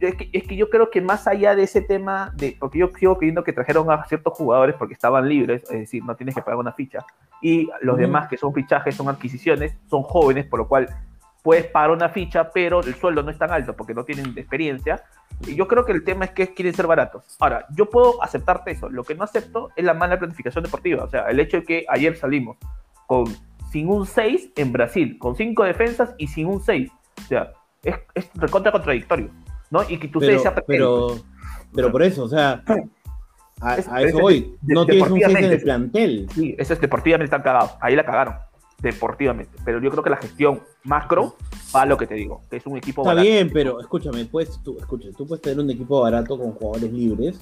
es, 0.00 0.14
que, 0.16 0.28
es, 0.32 0.42
que, 0.42 0.56
yo 0.56 0.68
creo 0.68 0.90
que 0.90 1.00
más 1.00 1.28
allá 1.28 1.54
de 1.54 1.62
ese 1.62 1.82
tema, 1.82 2.32
de 2.34 2.56
porque 2.58 2.80
yo 2.80 2.90
sigo 2.98 3.16
creyendo 3.16 3.44
que 3.44 3.52
trajeron 3.52 3.88
a 3.92 4.04
ciertos 4.06 4.34
jugadores 4.34 4.74
porque 4.76 4.94
estaban 4.94 5.28
libres, 5.28 5.62
es 5.70 5.78
decir, 5.78 6.04
no 6.04 6.16
tienes 6.16 6.34
que 6.34 6.42
pagar 6.42 6.58
una 6.58 6.72
ficha, 6.72 7.06
y 7.40 7.70
los 7.80 7.96
demás 7.96 8.26
que 8.28 8.36
son 8.36 8.52
fichajes, 8.52 8.96
son 8.96 9.08
adquisiciones, 9.08 9.78
son 9.88 10.02
jóvenes, 10.02 10.46
por 10.46 10.58
lo 10.58 10.66
cual 10.66 10.88
puedes 11.46 11.66
pagar 11.66 11.92
una 11.92 12.08
ficha, 12.08 12.50
pero 12.50 12.80
el 12.80 12.96
sueldo 12.96 13.22
no 13.22 13.30
es 13.30 13.38
tan 13.38 13.52
alto 13.52 13.76
porque 13.76 13.94
no 13.94 14.02
tienen 14.02 14.36
experiencia. 14.36 15.04
Y 15.46 15.54
yo 15.54 15.68
creo 15.68 15.84
que 15.84 15.92
el 15.92 16.02
tema 16.02 16.24
es 16.24 16.32
que 16.32 16.52
quieren 16.52 16.74
ser 16.74 16.88
baratos. 16.88 17.22
Ahora, 17.38 17.66
yo 17.70 17.88
puedo 17.88 18.20
aceptarte 18.20 18.72
eso. 18.72 18.90
Lo 18.90 19.04
que 19.04 19.14
no 19.14 19.22
acepto 19.22 19.70
es 19.76 19.84
la 19.84 19.94
mala 19.94 20.18
planificación 20.18 20.64
deportiva. 20.64 21.04
O 21.04 21.08
sea, 21.08 21.30
el 21.30 21.38
hecho 21.38 21.58
de 21.58 21.62
que 21.62 21.86
ayer 21.88 22.16
salimos 22.16 22.56
con 23.06 23.26
sin 23.70 23.88
un 23.88 24.06
6 24.06 24.54
en 24.56 24.72
Brasil, 24.72 25.18
con 25.20 25.36
5 25.36 25.62
defensas 25.62 26.16
y 26.18 26.26
sin 26.26 26.48
un 26.48 26.60
6. 26.60 26.90
O 27.16 27.28
sea, 27.28 27.52
es, 27.84 27.94
es 28.16 28.28
recontra 28.34 28.72
contradictorio. 28.72 29.30
¿no? 29.70 29.88
Y 29.88 29.98
que 29.98 30.08
tú 30.08 30.18
pero, 30.18 30.40
sea 30.40 30.52
pero, 30.66 31.16
pero 31.72 31.92
por 31.92 32.02
eso, 32.02 32.24
o 32.24 32.28
sea, 32.28 32.64
a, 33.60 33.76
eso 34.02 34.18
voy. 34.18 34.56
No 34.62 34.84
tienes 34.84 35.08
un 35.08 35.20
6 35.20 35.36
en 35.38 35.44
el 35.44 35.62
plantel. 35.62 36.26
Sí, 36.34 36.56
eso 36.58 36.72
es 36.72 36.80
deportivamente 36.80 37.26
están 37.26 37.42
cagados. 37.42 37.76
Ahí 37.80 37.94
la 37.94 38.04
cagaron 38.04 38.34
deportivamente. 38.78 39.58
Pero 39.64 39.80
yo 39.80 39.90
creo 39.90 40.02
que 40.02 40.10
la 40.10 40.16
gestión 40.16 40.60
macro 40.84 41.36
va 41.74 41.82
a 41.82 41.86
lo 41.86 41.96
que 41.96 42.06
te 42.06 42.14
digo, 42.14 42.42
que 42.50 42.56
es 42.56 42.66
un 42.66 42.76
equipo 42.76 43.02
Está 43.02 43.20
bien, 43.20 43.50
pero 43.52 43.80
escúchame, 43.80 44.24
pues, 44.26 44.60
tú, 44.62 44.76
escucha, 44.78 45.08
tú 45.16 45.26
puedes 45.26 45.42
tener 45.42 45.58
un 45.58 45.70
equipo 45.70 46.00
barato 46.00 46.38
con 46.38 46.52
jugadores 46.52 46.92
libres, 46.92 47.40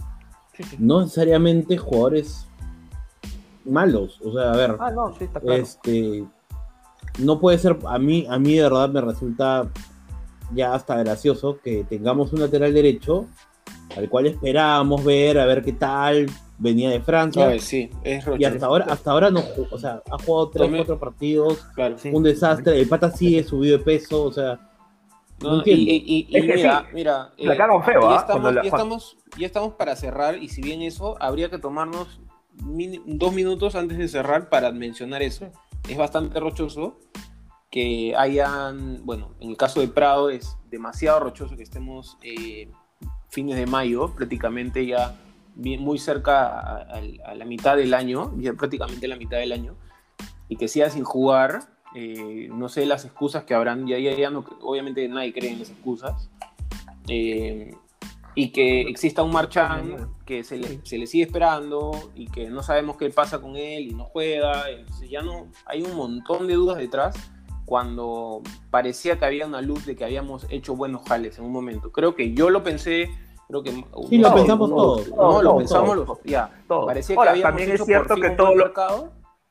no 0.78 1.02
necesariamente 1.02 1.76
jugadores 1.76 2.46
malos. 3.64 4.20
O 4.22 4.32
sea, 4.32 4.52
a 4.52 4.56
ver, 4.56 4.76
ah, 4.78 4.90
no, 4.90 5.14
está 5.18 5.40
claro. 5.40 5.62
este, 5.62 6.24
no 7.18 7.40
puede 7.40 7.58
ser, 7.58 7.78
a 7.86 7.98
mí, 7.98 8.26
a 8.28 8.38
mí 8.38 8.54
de 8.54 8.62
verdad 8.62 8.88
me 8.90 9.00
resulta 9.00 9.68
ya 10.52 10.74
hasta 10.74 10.96
gracioso 10.98 11.58
que 11.62 11.84
tengamos 11.84 12.32
un 12.32 12.40
lateral 12.40 12.72
derecho 12.72 13.26
al 13.96 14.08
cual 14.08 14.26
esperábamos 14.26 15.04
ver, 15.04 15.38
a 15.38 15.46
ver 15.46 15.62
qué 15.62 15.72
tal, 15.72 16.26
venía 16.58 16.90
de 16.90 17.00
Francia. 17.00 17.58
sí, 17.58 17.90
es 18.02 18.24
y 18.38 18.44
hasta 18.44 18.66
ahora, 18.66 18.86
hasta 18.88 19.10
ahora 19.10 19.30
no, 19.30 19.42
o 19.70 19.78
sea, 19.78 20.02
ha 20.10 20.18
jugado 20.18 20.50
tres, 20.50 20.70
cuatro 20.74 20.98
partidos, 20.98 21.66
un 22.12 22.22
desastre, 22.22 22.80
el 22.80 22.88
pata 22.88 23.10
sigue 23.10 23.42
subido 23.42 23.78
de 23.78 23.84
peso, 23.84 24.24
o 24.24 24.32
sea. 24.32 24.70
No, 25.42 25.62
y, 25.66 26.28
mira, 26.30 26.86
mira, 26.94 27.32
la 27.36 27.54
eh, 27.54 27.68
feo, 27.84 28.02
ya, 28.02 28.10
¿ah? 28.10 28.18
estamos, 28.20 28.54
ya, 28.54 28.60
estamos, 28.62 29.16
ya 29.36 29.46
estamos 29.46 29.74
para 29.74 29.96
cerrar, 29.96 30.36
y 30.42 30.48
si 30.48 30.62
bien 30.62 30.80
eso, 30.80 31.16
habría 31.20 31.50
que 31.50 31.58
tomarnos 31.58 32.20
dos 33.06 33.32
minutos 33.32 33.74
antes 33.74 33.98
de 33.98 34.08
cerrar 34.08 34.48
para 34.48 34.70
mencionar 34.70 35.22
eso. 35.22 35.50
Es 35.88 35.98
bastante 35.98 36.40
rochoso 36.40 36.98
que 37.70 38.14
hayan, 38.16 39.04
bueno, 39.04 39.34
en 39.40 39.50
el 39.50 39.56
caso 39.56 39.80
de 39.80 39.88
Prado 39.88 40.30
es 40.30 40.56
demasiado 40.70 41.20
rochoso 41.20 41.56
que 41.56 41.64
estemos 41.64 42.16
eh, 42.22 42.70
fines 43.28 43.56
de 43.56 43.66
mayo, 43.66 44.14
prácticamente 44.14 44.86
ya 44.86 45.16
muy 45.54 45.98
cerca 45.98 46.76
a, 46.82 47.34
la 47.34 47.44
mitad 47.44 47.76
del 47.76 47.94
año, 47.94 48.32
prácticamente 48.56 49.08
la 49.08 49.16
mitad 49.16 49.38
del 49.38 49.52
año, 49.52 49.76
y 50.48 50.56
que 50.56 50.68
siga 50.68 50.90
sin 50.90 51.04
jugar, 51.04 51.60
eh, 51.94 52.48
no 52.52 52.68
sé 52.68 52.86
las 52.86 53.04
excusas 53.04 53.44
que 53.44 53.54
habrán, 53.54 53.86
ya, 53.86 53.98
ya, 53.98 54.14
ya 54.14 54.30
no, 54.30 54.44
obviamente 54.62 55.06
nadie 55.08 55.32
cree 55.32 55.52
en 55.52 55.60
las 55.60 55.70
excusas, 55.70 56.30
eh, 57.08 57.74
y 58.34 58.50
que 58.50 58.82
exista 58.82 59.22
un 59.22 59.32
Marchand 59.32 60.08
que 60.26 60.42
se 60.42 60.56
le, 60.56 60.80
se 60.84 60.98
le, 60.98 61.06
sigue 61.06 61.24
esperando 61.24 62.10
y 62.16 62.26
que 62.26 62.50
no 62.50 62.62
sabemos 62.62 62.96
qué 62.96 63.08
pasa 63.10 63.40
con 63.40 63.56
él 63.56 63.90
y 63.90 63.94
no 63.94 64.04
juega, 64.04 64.68
entonces 64.70 65.08
ya 65.08 65.22
no, 65.22 65.46
hay 65.66 65.82
un 65.82 65.94
montón 65.94 66.48
de 66.48 66.54
dudas 66.54 66.78
detrás 66.78 67.14
cuando 67.64 68.42
parecía 68.70 69.18
que 69.18 69.24
había 69.24 69.46
una 69.46 69.62
luz 69.62 69.86
de 69.86 69.96
que 69.96 70.04
habíamos 70.04 70.46
hecho 70.50 70.76
buenos 70.76 71.02
jales 71.08 71.38
en 71.38 71.44
un 71.44 71.52
momento. 71.52 71.92
Creo 71.92 72.14
que 72.14 72.34
yo 72.34 72.50
lo 72.50 72.62
pensé 72.62 73.08
Creo 73.62 73.62
que 73.62 73.70
sí, 74.08 74.18
lo 74.18 74.34
pensamos 74.34 74.70
todos. 74.70 75.08
No, 75.10 75.42
lo 75.42 75.58
pensamos 75.58 75.96
los, 75.96 76.22
ya. 76.24 76.50
Parecía 76.66 77.16
que 77.34 77.40
también 77.40 77.70
es 77.70 77.84
cierto 77.84 78.16
que 78.16 78.30
todo 78.30 78.54
lo 78.54 78.72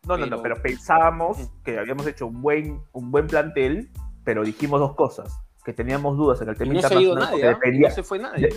no, 0.05 0.17
no, 0.17 0.25
no, 0.25 0.41
pero 0.41 0.61
pensábamos 0.61 1.37
que 1.63 1.79
habíamos 1.79 2.05
hecho 2.07 2.27
un 2.27 2.41
buen, 2.41 2.81
un 2.91 3.09
buen 3.09 3.27
plantel, 3.27 3.89
pero 4.25 4.43
dijimos 4.43 4.81
dos 4.81 4.95
cosas, 4.95 5.39
que 5.63 5.71
teníamos 5.71 6.17
dudas 6.17 6.41
en 6.41 6.49
el 6.49 6.57
tema 6.57 6.73
no 6.73 6.79
internacional. 6.79 7.29
Se 7.29 7.35
ha 7.35 7.37
ido 7.39 7.51
nadie, 7.55 7.77
¿eh? 7.77 7.79
no 7.79 7.89
se 7.89 8.03
fue 8.03 8.19
nadie. 8.19 8.49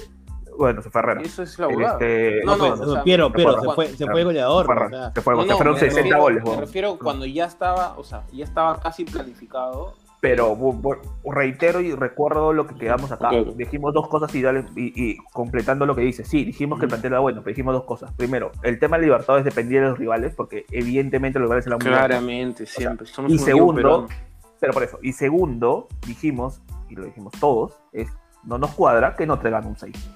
bueno, 0.58 0.82
se 0.82 0.90
fue 0.90 1.02
Herrera. 1.02 1.22
Eso 1.22 1.44
es 1.44 1.56
la 1.60 1.68
verdad. 1.68 2.02
Este, 2.02 2.40
no, 2.44 2.56
no, 2.56 2.74
no, 2.74 3.02
pero, 3.04 3.30
pero 3.30 3.60
se 3.60 3.68
fue, 3.76 3.86
se 3.86 4.06
fue 4.06 4.24
goleador. 4.24 4.66
Se, 5.14 5.20
fue, 5.20 5.46
se 5.46 5.54
fueron 5.54 5.76
60 5.76 6.18
goles. 6.18 6.44
Me 6.44 6.56
refiero 6.56 6.98
cuando 6.98 7.24
ya 7.24 7.44
estaba, 7.44 7.96
o 7.96 8.02
sea, 8.02 8.24
ya 8.32 8.44
estaba 8.44 8.80
casi 8.80 9.04
planificado 9.04 9.94
pero 10.26 10.58
reitero 11.24 11.80
y 11.80 11.94
recuerdo 11.94 12.52
lo 12.52 12.66
que 12.66 12.74
quedamos 12.74 13.12
acá. 13.12 13.30
Dijimos 13.54 13.94
dos 13.94 14.08
cosas 14.08 14.34
y, 14.34 14.42
y, 14.74 15.16
completando 15.32 15.86
lo 15.86 15.94
que 15.94 16.02
dice. 16.02 16.24
Sí, 16.24 16.44
dijimos 16.44 16.80
que 16.80 16.86
el 16.86 16.88
plantel 16.88 17.12
era 17.12 17.20
bueno, 17.20 17.42
pero 17.44 17.52
dijimos 17.52 17.74
dos 17.74 17.84
cosas. 17.84 18.12
Primero, 18.14 18.50
el 18.64 18.80
tema 18.80 18.98
de 18.98 19.04
Libertadores 19.04 19.44
dependía 19.44 19.80
de 19.82 19.90
los 19.90 19.98
rivales, 19.98 20.34
porque 20.34 20.66
evidentemente 20.72 21.38
los 21.38 21.46
rivales 21.46 21.66
eran 21.68 21.78
muy 21.78 21.86
Claramente, 21.86 22.66
siempre. 22.66 23.06
y 23.28 23.38
segundo, 23.38 24.08
pero... 24.58 24.72
por 24.72 24.82
eso, 24.82 24.98
y 25.00 25.12
segundo, 25.12 25.86
dijimos, 26.04 26.60
y 26.88 26.96
lo 26.96 27.04
dijimos 27.04 27.32
todos, 27.38 27.78
es 27.92 28.08
no 28.42 28.58
nos 28.58 28.72
cuadra 28.72 29.14
que 29.14 29.26
no 29.26 29.38
traigan 29.38 29.64
un 29.64 29.76
6. 29.76 30.10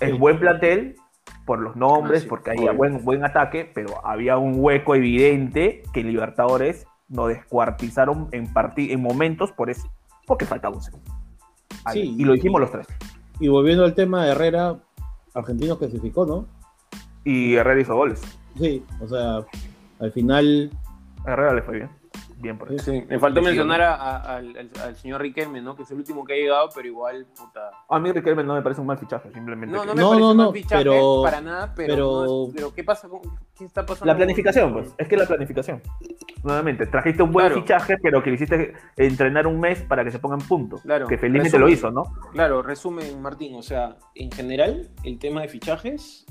Es 0.00 0.18
buen 0.18 0.40
plantel 0.40 0.96
por 1.44 1.60
los 1.60 1.76
nombres, 1.76 2.24
ah, 2.24 2.26
porque 2.28 2.50
había 2.50 2.72
buen, 2.72 3.04
buen 3.04 3.24
ataque, 3.24 3.70
pero 3.72 4.04
había 4.04 4.38
un 4.38 4.54
hueco 4.56 4.96
evidente 4.96 5.84
que 5.92 6.02
Libertadores 6.02 6.87
nos 7.08 7.28
descuartizaron 7.28 8.28
en, 8.32 8.50
en 8.76 9.02
momentos 9.02 9.52
por 9.52 9.70
eso, 9.70 9.90
porque 10.26 10.44
faltaba 10.44 10.76
un 10.76 10.82
segundo. 10.82 11.10
Sí, 11.92 12.14
y 12.18 12.24
lo 12.24 12.34
hicimos 12.34 12.60
los 12.60 12.70
tres. 12.70 12.86
Y 13.40 13.48
volviendo 13.48 13.84
al 13.84 13.94
tema 13.94 14.24
de 14.24 14.32
Herrera, 14.32 14.78
Argentino 15.34 15.78
clasificó, 15.78 16.26
¿no? 16.26 16.46
Y 17.24 17.54
Herrera 17.54 17.80
hizo 17.80 17.94
goles. 17.94 18.20
Sí, 18.58 18.84
o 19.00 19.08
sea, 19.08 19.44
al 20.00 20.12
final. 20.12 20.70
Herrera 21.24 21.54
le 21.54 21.62
fue 21.62 21.76
bien. 21.76 21.90
Bien 22.40 22.56
por 22.56 22.72
eso. 22.72 22.84
Sí, 22.84 23.04
me 23.08 23.18
faltó 23.18 23.42
mencionar 23.42 23.80
a, 23.82 23.94
a, 23.94 24.36
al, 24.36 24.70
al, 24.80 24.96
señor 24.96 25.20
Riquelme, 25.20 25.60
¿no? 25.60 25.74
Que 25.74 25.82
es 25.82 25.90
el 25.90 25.98
último 25.98 26.24
que 26.24 26.34
ha 26.34 26.36
llegado, 26.36 26.68
pero 26.72 26.86
igual, 26.86 27.26
puta. 27.36 27.70
A 27.88 27.98
mí 27.98 28.12
Riquelme 28.12 28.44
no 28.44 28.54
me 28.54 28.62
parece 28.62 28.80
un 28.80 28.86
mal 28.86 28.98
fichaje, 28.98 29.32
simplemente. 29.32 29.74
No, 29.74 29.84
no 29.84 29.94
me 29.94 30.02
parece 30.02 30.22
un 30.22 30.36
mal 30.36 30.52
fichaje 30.52 30.84
pero, 30.84 31.22
para 31.24 31.40
nada, 31.40 31.72
pero, 31.74 31.94
pero... 31.94 32.48
pero 32.54 32.74
¿qué 32.74 32.84
pasa 32.84 33.08
con, 33.08 33.22
qué 33.56 33.64
está 33.64 33.84
pasando? 33.84 34.06
La 34.06 34.16
planificación, 34.16 34.72
pues. 34.72 34.94
Es 34.98 35.08
que 35.08 35.16
la 35.16 35.26
planificación. 35.26 35.82
Nuevamente, 36.44 36.86
trajiste 36.86 37.24
un 37.24 37.32
buen 37.32 37.52
fichaje, 37.52 37.96
pero 38.00 38.22
que 38.22 38.30
le 38.30 38.36
hiciste 38.36 38.74
entrenar 38.96 39.48
un 39.48 39.58
mes 39.58 39.82
para 39.82 40.04
que 40.04 40.12
se 40.12 40.20
ponga 40.20 40.36
en 40.36 40.46
punto. 40.46 40.76
Claro. 40.76 41.08
Que 41.08 41.18
felizmente 41.18 41.58
lo 41.58 41.68
hizo, 41.68 41.90
¿no? 41.90 42.04
Claro, 42.32 42.62
resumen, 42.62 43.20
Martín, 43.20 43.56
o 43.56 43.62
sea, 43.62 43.96
en 44.14 44.30
general, 44.30 44.90
el 45.02 45.18
tema 45.18 45.42
de 45.42 45.48
fichajes 45.48 46.24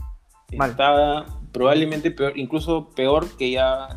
está 0.51 1.25
probablemente 1.51 2.11
peor, 2.11 2.31
incluso 2.37 2.89
peor 2.91 3.25
que 3.37 3.51
ya 3.51 3.89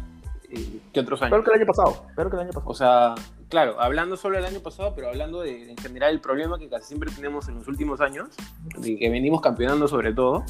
que 0.93 1.01
otros 1.01 1.23
años. 1.23 1.31
Peor 1.31 1.45
que 1.45 1.51
el 1.51 1.57
año 1.57 1.67
pasado. 1.67 2.07
Que 2.15 2.23
el 2.23 2.41
año 2.41 2.53
pasado. 2.53 2.71
O 2.71 2.75
sea, 2.75 3.15
claro, 3.49 3.81
hablando 3.81 4.17
solo 4.17 4.37
del 4.37 4.45
año 4.45 4.61
pasado, 4.61 4.93
pero 4.95 5.09
hablando 5.09 5.43
de 5.43 5.71
en 5.71 5.77
general 5.77 6.13
el 6.13 6.21
problema 6.21 6.59
que 6.59 6.69
casi 6.69 6.89
siempre 6.89 7.11
tenemos 7.11 7.49
en 7.49 7.57
los 7.57 7.69
últimos 7.69 8.01
años, 8.01 8.29
y 8.83 8.99
que 8.99 9.09
venimos 9.09 9.41
campeonando 9.41 9.87
sobre 9.89 10.13
todo, 10.13 10.45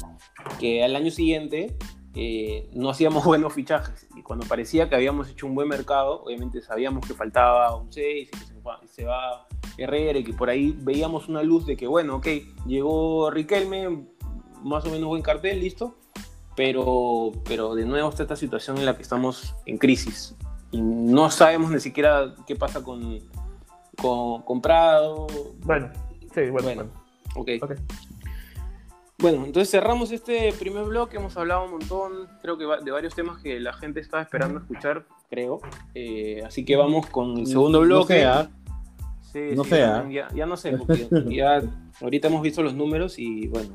que 0.59 0.83
al 0.83 0.95
año 0.95 1.11
siguiente 1.11 1.75
eh, 2.15 2.69
no 2.73 2.89
hacíamos 2.89 3.23
buenos 3.25 3.53
fichajes. 3.53 4.07
Y 4.15 4.23
cuando 4.23 4.45
parecía 4.47 4.89
que 4.89 4.95
habíamos 4.95 5.29
hecho 5.29 5.45
un 5.45 5.55
buen 5.55 5.67
mercado, 5.67 6.23
obviamente 6.23 6.61
sabíamos 6.61 7.07
que 7.07 7.13
faltaba 7.13 7.75
un 7.75 7.91
6 7.91 8.29
y 8.29 8.31
que 8.31 8.87
se 8.87 9.05
va, 9.05 9.47
Herrera 9.77 10.19
y 10.19 10.23
que 10.23 10.33
por 10.33 10.49
ahí 10.49 10.75
veíamos 10.79 11.29
una 11.29 11.43
luz 11.43 11.65
de 11.65 11.77
que, 11.77 11.87
bueno, 11.87 12.17
ok, 12.17 12.27
llegó 12.67 13.31
Riquelme, 13.31 14.05
más 14.63 14.85
o 14.85 14.89
menos 14.89 15.07
buen 15.07 15.21
cartel, 15.21 15.59
listo 15.59 15.95
pero, 16.61 17.31
pero 17.43 17.73
de 17.73 17.85
nuevo 17.85 18.09
está 18.09 18.21
esta 18.21 18.35
situación 18.35 18.77
en 18.77 18.85
la 18.85 18.95
que 18.95 19.01
estamos 19.01 19.55
en 19.65 19.79
crisis 19.79 20.35
y 20.69 20.79
no 20.79 21.31
sabemos 21.31 21.71
ni 21.71 21.79
siquiera 21.79 22.35
qué 22.45 22.55
pasa 22.55 22.83
con, 22.83 23.17
con, 23.99 24.43
con 24.43 24.61
Prado. 24.61 25.25
Bueno, 25.63 25.89
sí, 26.35 26.51
bueno. 26.51 26.61
Bueno, 26.61 26.83
okay. 27.35 27.59
Bueno, 29.17 29.43
entonces 29.43 29.71
cerramos 29.71 30.11
este 30.11 30.53
primer 30.53 30.83
bloque, 30.83 31.17
hemos 31.17 31.35
hablado 31.35 31.65
un 31.65 31.71
montón, 31.71 32.27
creo 32.43 32.59
que 32.59 32.65
de 32.83 32.91
varios 32.91 33.15
temas 33.15 33.41
que 33.41 33.59
la 33.59 33.73
gente 33.73 33.99
estaba 33.99 34.21
esperando 34.21 34.59
escuchar, 34.59 35.07
creo. 35.31 35.61
Eh, 35.95 36.43
así 36.45 36.63
que 36.63 36.75
vamos 36.75 37.07
con 37.07 37.39
el 37.39 37.47
segundo 37.47 37.79
bloque. 37.79 38.23
No 38.23 38.61
Sí, 39.33 39.39
no 39.55 39.63
sí, 39.63 39.71
ya, 39.71 40.27
ya, 40.35 40.45
no 40.45 40.57
sé, 40.57 40.73
porque 40.73 41.07
ya 41.29 41.61
ahorita 42.01 42.27
hemos 42.27 42.41
visto 42.41 42.61
los 42.61 42.75
números 42.75 43.17
y 43.17 43.47
bueno, 43.47 43.69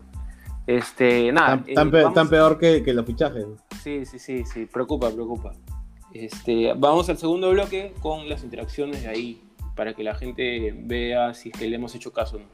este, 0.66 1.32
nada. 1.32 1.64
Tan, 1.74 1.88
eh, 1.94 2.28
peor 2.28 2.58
que, 2.58 2.82
que, 2.82 2.92
los 2.92 3.06
fichajes. 3.06 3.46
Sí, 3.82 4.04
sí, 4.04 4.18
sí, 4.18 4.44
sí, 4.44 4.66
preocupa, 4.66 5.10
preocupa. 5.10 5.52
Este, 6.12 6.72
vamos 6.74 7.08
al 7.08 7.18
segundo 7.18 7.50
bloque 7.50 7.92
con 8.00 8.28
las 8.28 8.42
interacciones 8.42 9.02
de 9.02 9.08
ahí, 9.08 9.42
para 9.74 9.94
que 9.94 10.02
la 10.02 10.14
gente 10.14 10.74
vea 10.76 11.34
si 11.34 11.50
es 11.50 11.58
que 11.58 11.68
le 11.68 11.76
hemos 11.76 11.94
hecho 11.94 12.12
caso 12.12 12.36
o 12.36 12.40
no. 12.40 12.46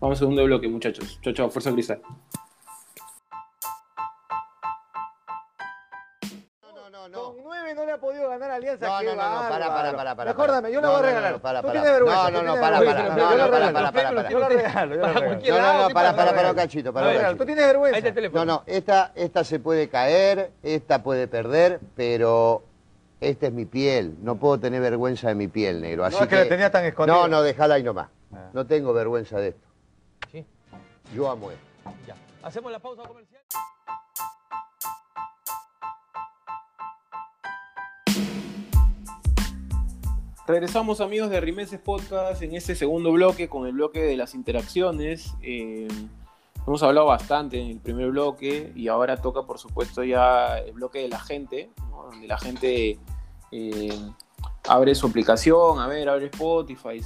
Vamos 0.00 0.18
al 0.18 0.20
segundo 0.20 0.44
bloque, 0.44 0.68
muchachos. 0.68 1.18
Chao, 1.22 1.32
chao, 1.32 1.50
fuerza 1.50 1.72
cristal. 1.72 2.00
No 7.74 7.84
le 7.84 7.92
ha 7.92 7.98
podido 7.98 8.28
ganar 8.28 8.50
Alianza. 8.50 8.86
No, 8.86 9.02
no, 9.02 9.14
no, 9.14 9.42
no, 9.42 9.48
para, 9.48 9.68
para, 9.68 9.96
para, 9.96 10.14
para. 10.14 10.30
Mejor 10.32 10.50
dame, 10.50 10.72
yo 10.72 10.80
la 10.80 10.88
voy 10.88 10.98
a 10.98 11.02
regalar. 11.02 11.40
Para, 11.40 11.62
para, 11.62 11.98
No, 12.00 12.30
no, 12.30 12.42
no, 12.42 12.54
para, 12.54 12.78
para. 12.78 13.08
No, 13.08 13.36
no, 13.36 13.50
para, 13.50 13.72
para, 13.72 13.92
para. 13.92 14.30
Yo 14.30 14.38
la 14.38 14.48
regalo, 14.48 14.94
yo 14.94 15.00
la 15.00 15.12
regalo. 15.12 15.56
No, 15.56 15.72
no, 15.72 15.88
no, 15.88 15.94
para, 15.94 16.16
para, 16.16 16.34
para 16.34 16.50
un 16.50 16.56
cachito, 16.56 16.92
para 16.92 17.08
un 17.08 17.14
cachito. 17.14 17.36
Tú 17.36 17.44
tienes 17.46 17.66
vergüenza. 17.66 18.28
No, 18.32 18.44
no, 18.44 18.62
esta, 18.66 19.12
esta 19.14 19.44
se 19.44 19.58
puede 19.58 19.88
caer, 19.88 20.50
esta 20.62 21.02
puede 21.02 21.28
perder, 21.28 21.80
pero 21.96 22.62
esta 23.20 23.46
es 23.46 23.52
mi 23.52 23.64
piel. 23.64 24.16
No 24.22 24.36
puedo 24.36 24.58
tener 24.58 24.80
vergüenza 24.80 25.28
de 25.28 25.34
mi 25.34 25.48
piel, 25.48 25.80
negro. 25.80 26.04
Así 26.04 26.16
no, 26.16 26.22
es 26.22 26.28
que, 26.28 26.36
la 26.36 26.48
tenía 26.48 26.70
tan 26.70 26.84
escondida. 26.84 27.16
No, 27.16 27.28
no, 27.28 27.42
déjala 27.42 27.74
ahí 27.74 27.82
nomás. 27.82 28.08
No 28.52 28.66
tengo 28.66 28.92
vergüenza 28.92 29.38
de 29.38 29.48
esto. 29.48 29.68
¿Sí? 30.30 30.44
Yo 31.14 31.30
amo 31.30 31.50
esto. 31.50 31.64
Ya. 32.06 32.16
Hacemos 32.42 32.72
la 32.72 32.78
pausa 32.78 33.02
comercial. 33.02 33.42
Regresamos 40.52 41.00
amigos 41.00 41.30
de 41.30 41.40
Rimeses 41.40 41.80
Podcast 41.80 42.42
en 42.42 42.54
este 42.54 42.74
segundo 42.74 43.10
bloque 43.10 43.48
con 43.48 43.66
el 43.66 43.72
bloque 43.72 44.02
de 44.02 44.18
las 44.18 44.34
interacciones. 44.34 45.32
Eh, 45.40 45.88
hemos 46.66 46.82
hablado 46.82 47.06
bastante 47.06 47.58
en 47.58 47.68
el 47.68 47.80
primer 47.80 48.10
bloque 48.10 48.70
y 48.76 48.88
ahora 48.88 49.16
toca 49.16 49.44
por 49.44 49.58
supuesto 49.58 50.04
ya 50.04 50.58
el 50.58 50.72
bloque 50.72 50.98
de 50.98 51.08
la 51.08 51.20
gente, 51.20 51.70
donde 51.90 52.26
la 52.26 52.36
gente 52.36 52.98
eh, 53.50 53.98
abre 54.68 54.94
su 54.94 55.06
aplicación, 55.06 55.80
a 55.80 55.86
ver, 55.86 56.06
abre 56.10 56.26
Spotify 56.26 57.00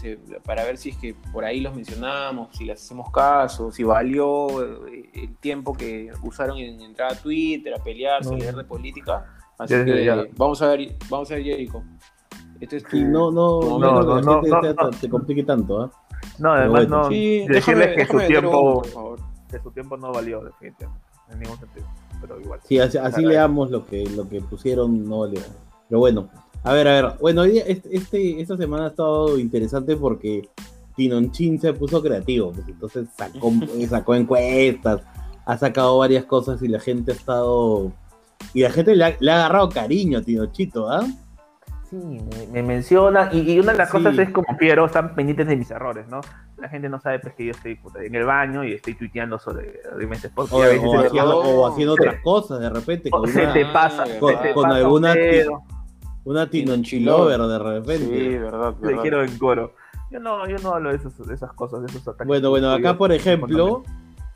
para 0.44 0.64
ver 0.64 0.76
si 0.76 0.88
es 0.88 0.96
que 0.96 1.14
por 1.32 1.44
ahí 1.44 1.60
los 1.60 1.72
mencionamos, 1.72 2.48
si 2.56 2.64
les 2.64 2.82
hacemos 2.82 3.12
caso, 3.12 3.70
si 3.70 3.84
valió 3.84 4.88
eh, 4.88 5.08
el 5.14 5.36
tiempo 5.36 5.72
que 5.72 6.10
usaron 6.24 6.58
en 6.58 6.80
entrar 6.80 7.12
a 7.12 7.14
Twitter, 7.14 7.72
a 7.72 7.78
pelearse, 7.78 8.34
a 8.34 8.36
leer 8.36 8.56
de 8.56 8.64
política. 8.64 9.24
Así 9.56 9.72
que 9.72 10.32
vamos 10.36 10.60
a 10.62 10.70
ver, 10.70 10.96
vamos 11.08 11.30
a 11.30 11.36
ver 11.36 11.44
Jericho. 11.44 11.84
Este 12.60 13.04
no, 13.04 13.30
no, 13.30 13.60
no, 13.78 13.78
no, 13.78 14.20
no, 14.20 14.42
no, 14.42 14.90
te, 14.90 15.08
complique 15.08 15.42
tanto, 15.42 15.82
¿ah? 15.82 15.90
No, 16.38 16.52
además 16.52 16.88
no. 16.88 17.08
decirles 17.08 17.96
que 17.96 18.06
su 18.06 18.18
tiempo, 18.26 18.82
que 19.50 19.58
su 19.60 19.70
tiempo 19.70 19.96
no 19.96 20.12
valió 20.12 20.42
definitivamente, 20.42 21.04
en 21.30 21.40
ningún 21.40 21.58
sentido, 21.58 21.86
pero 22.20 22.40
igual. 22.40 22.60
Sí, 22.64 22.78
así, 22.78 23.24
leamos 23.24 23.70
lo 23.70 23.84
que, 23.84 24.04
lo 24.10 24.28
que 24.28 24.40
pusieron, 24.40 25.08
no 25.08 25.20
valió. 25.20 25.40
Pero 25.88 25.98
bueno, 26.00 26.28
a 26.64 26.72
ver, 26.72 26.88
a 26.88 26.92
ver, 27.02 27.16
bueno, 27.20 27.44
este, 27.44 28.40
esta 28.40 28.56
semana 28.56 28.86
ha 28.86 28.88
estado 28.88 29.38
interesante 29.38 29.96
porque 29.96 30.48
Tinonchin 30.96 31.60
se 31.60 31.72
puso 31.74 32.02
creativo, 32.02 32.52
pues 32.52 32.66
entonces 32.68 33.08
sacó, 33.16 33.52
sacó 33.88 34.14
encuestas, 34.14 35.02
ha 35.44 35.58
sacado 35.58 35.98
varias 35.98 36.24
cosas 36.24 36.62
y 36.62 36.68
la 36.68 36.80
gente 36.80 37.12
ha 37.12 37.14
estado... 37.14 37.92
Y 38.52 38.62
la 38.62 38.70
gente 38.70 38.94
le 38.94 39.04
ha, 39.04 39.16
le 39.18 39.30
ha 39.30 39.36
agarrado 39.36 39.68
cariño 39.68 40.18
a 40.18 40.22
Tinochito, 40.22 40.88
¿ah? 40.90 41.06
Sí, 41.90 42.20
me, 42.52 42.64
menciona, 42.64 43.30
y, 43.32 43.60
una 43.60 43.70
de 43.70 43.78
las 43.78 43.90
cosas 43.90 44.18
es 44.18 44.30
como 44.30 44.56
Piero, 44.58 44.86
están 44.86 45.14
pendientes 45.14 45.46
de 45.46 45.54
mis 45.54 45.70
errores, 45.70 46.08
¿no? 46.08 46.20
La 46.56 46.68
gente 46.68 46.88
no 46.88 46.98
sabe 46.98 47.20
pues 47.20 47.34
que 47.34 47.44
yo 47.44 47.52
estoy 47.52 47.78
en 48.04 48.14
el 48.14 48.24
baño 48.24 48.64
y 48.64 48.72
estoy 48.72 48.94
tuiteando 48.94 49.38
sobre 49.38 49.80
Sport. 50.24 50.52
O, 50.52 50.56
o, 50.56 51.66
haciendo, 51.68 51.92
otras 51.92 52.20
cosas 52.22 52.58
de 52.58 52.70
repente. 52.70 53.08
Con 53.10 53.28
se 53.28 53.46
te 53.48 53.66
pasa. 53.66 54.04
Con, 54.18 54.72
alguna 54.72 55.14
una 56.24 56.50
Tinonchilover 56.50 57.40
de 57.40 57.58
repente. 57.58 58.04
Sí, 58.04 58.36
verdad, 58.36 58.74
verdad. 58.80 59.02
quiero 59.02 59.22
en 59.22 59.38
coro. 59.38 59.74
Yo 60.10 60.18
no, 60.18 60.48
yo 60.48 60.56
no 60.58 60.74
hablo 60.74 60.90
de, 60.90 60.96
esos, 60.96 61.24
de 61.24 61.34
esas 61.34 61.52
cosas, 61.52 61.82
de 61.82 61.86
esos 61.86 62.08
ataques. 62.08 62.26
Bueno, 62.26 62.50
bueno, 62.50 62.72
acá 62.72 62.98
por 62.98 63.12
ejemplo, 63.12 63.84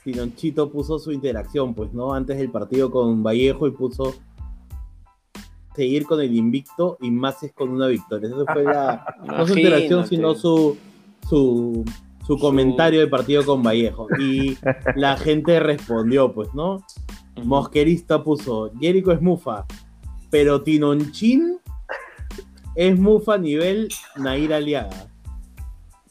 Tinonchito 0.04 0.70
puso 0.70 1.00
su 1.00 1.10
interacción, 1.10 1.74
pues, 1.74 1.92
¿no? 1.92 2.14
Antes 2.14 2.38
del 2.38 2.50
partido 2.50 2.92
con 2.92 3.24
Vallejo 3.24 3.66
y 3.66 3.72
puso 3.72 4.14
seguir 5.74 6.06
con 6.06 6.20
el 6.20 6.34
invicto 6.34 6.98
y 7.00 7.10
más 7.10 7.42
es 7.42 7.52
con 7.52 7.70
una 7.70 7.86
victoria. 7.86 8.28
Esa 8.28 8.52
fue 8.52 8.64
la, 8.64 9.16
no 9.24 9.46
su 9.46 9.56
interacción, 9.56 10.06
sino 10.06 10.34
su, 10.34 10.76
su, 11.28 11.84
su 12.26 12.38
comentario 12.38 13.00
del 13.00 13.10
partido 13.10 13.44
con 13.44 13.62
Vallejo. 13.62 14.08
Y 14.18 14.58
la 14.96 15.16
gente 15.16 15.60
respondió, 15.60 16.32
pues, 16.32 16.52
¿no? 16.54 16.84
Mosquerista 17.42 18.22
puso, 18.22 18.70
Jericho 18.78 19.12
es 19.12 19.22
mufa, 19.22 19.64
pero 20.30 20.62
Tinonchín 20.62 21.58
es 22.74 22.98
mufa 22.98 23.34
a 23.34 23.38
nivel 23.38 23.88
Nair 24.16 24.52
Aliaga. 24.52 25.10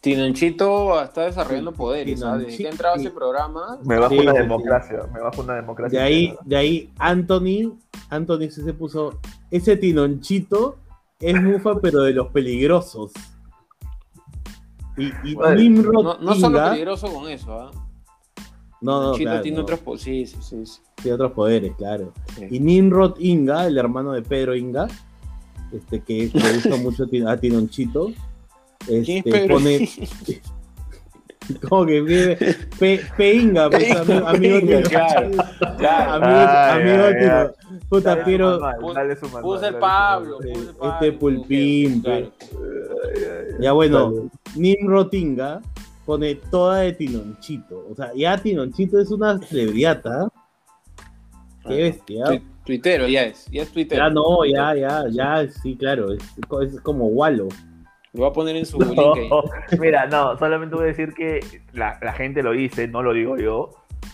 Tinonchito 0.02 1.02
está 1.02 1.26
desarrollando 1.26 1.74
poderes, 1.74 2.22
¿sabes? 2.22 2.48
Desde 2.48 2.58
que 2.58 2.68
ha 2.68 2.72
entrado 2.72 2.96
a 2.96 2.98
ese 3.00 3.12
programa. 3.12 3.80
Me 3.84 4.00
bajo 4.00 4.16
una 4.16 4.32
democracia, 4.34 5.00
me 5.14 5.20
bajo 5.20 5.42
una 5.42 5.56
democracia. 5.56 6.00
De 6.00 6.06
ahí, 6.06 6.36
de 6.46 6.56
ahí 6.56 6.94
Anthony, 7.00 7.78
Anthony 8.10 8.50
se 8.50 8.74
puso, 8.74 9.20
ese 9.52 9.78
Tinonchito 9.78 10.78
es 11.20 11.42
mufa, 11.42 11.80
pero 11.82 12.04
de 12.04 12.14
los 12.14 12.28
peligrosos. 12.28 13.12
Y, 14.98 15.12
Nimrod 15.56 16.04
no, 16.04 16.18
no 16.20 16.36
solo 16.36 16.60
peligroso 16.70 17.14
con 17.14 17.30
eso, 17.30 17.54
¿ah? 17.54 17.72
No, 18.82 19.04
no, 19.04 19.14
claro, 19.14 19.42
tiene 19.42 19.60
otros 19.60 19.80
poderes, 19.80 20.32
sí, 20.32 20.38
sí, 20.42 20.66
sí, 20.66 20.82
Tiene 20.96 21.16
otros 21.16 21.34
poderes, 21.34 21.76
claro. 21.76 22.14
Y 22.50 22.60
Nimrod 22.60 23.20
Inga, 23.20 23.68
el 23.68 23.78
hermano 23.78 24.14
de 24.14 24.22
Pedro 24.22 24.56
Inga, 24.56 24.88
este 25.72 26.02
que 26.02 26.32
le 26.34 26.54
gusta 26.54 26.76
mucho 26.82 27.06
a 27.28 27.38
Tinonchito, 27.38 28.12
este, 28.88 29.48
pone, 29.50 29.90
Como 31.70 31.86
que 31.86 32.02
vive 32.02 32.38
pe, 32.80 33.02
Peinga, 33.18 33.70
pues, 33.70 33.96
amigo, 33.96 34.28
amigo 34.28 34.60
Tino. 34.60 34.82
claro, 34.90 35.32
claro. 35.78 36.12
Amigo, 36.14 36.40
Ah, 36.40 36.74
amigo. 36.76 37.54
Puta, 37.90 38.10
Dale 38.12 38.22
pero 38.26 38.60
manual, 38.60 38.94
dale 38.96 39.16
su 39.16 39.26
manual, 39.26 39.44
Puse 39.44 39.62
dale 39.62 39.68
el 39.68 39.74
su 39.74 39.80
Pablo. 39.80 40.38
puse 40.38 40.90
Este 40.94 41.12
pulpín, 41.14 42.02
claro. 42.02 42.32
ya 43.60 43.72
bueno, 43.72 44.12
Dale. 44.12 44.30
Nim 44.56 44.88
Rotinga 44.88 45.62
pone 46.06 46.36
toda 46.36 46.80
de 46.82 46.94
Tinonchito. 46.94 47.86
O 47.92 47.96
sea, 47.96 48.12
ya 48.16 48.38
Tinonchito 48.38 49.00
es 49.00 49.10
una 49.12 49.38
celebridad, 49.40 50.02
¿ah? 50.06 50.30
Qué 51.68 51.76
bestia. 51.84 52.26
Tu- 52.26 52.42
Tuitero, 52.66 53.08
ya 53.08 53.24
es. 53.24 53.46
Ya 53.52 53.64
es 53.64 53.72
tuitero. 53.72 54.04
Ya 54.04 54.10
no, 54.12 54.46
ya, 54.46 54.76
ya, 54.76 55.06
ya, 55.10 55.48
sí, 55.52 55.76
claro. 55.76 56.14
Es, 56.14 56.22
es 56.74 56.80
como 56.82 57.08
Wallo. 57.08 57.48
Lo 58.14 58.24
va 58.24 58.30
a 58.30 58.34
poner 58.34 58.56
en 58.56 58.66
su 58.66 58.78
No, 58.80 59.14
link 59.14 59.32
mira, 59.80 60.06
no, 60.08 60.38
solamente 60.38 60.76
voy 60.76 60.86
a 60.86 60.88
decir 60.88 61.14
que 61.14 61.40
la, 61.74 61.98
la 62.02 62.14
gente 62.14 62.42
lo 62.44 62.52
dice, 62.52 62.88
no 62.88 63.04
lo 63.04 63.14
digo 63.14 63.38
yo. 63.38 63.70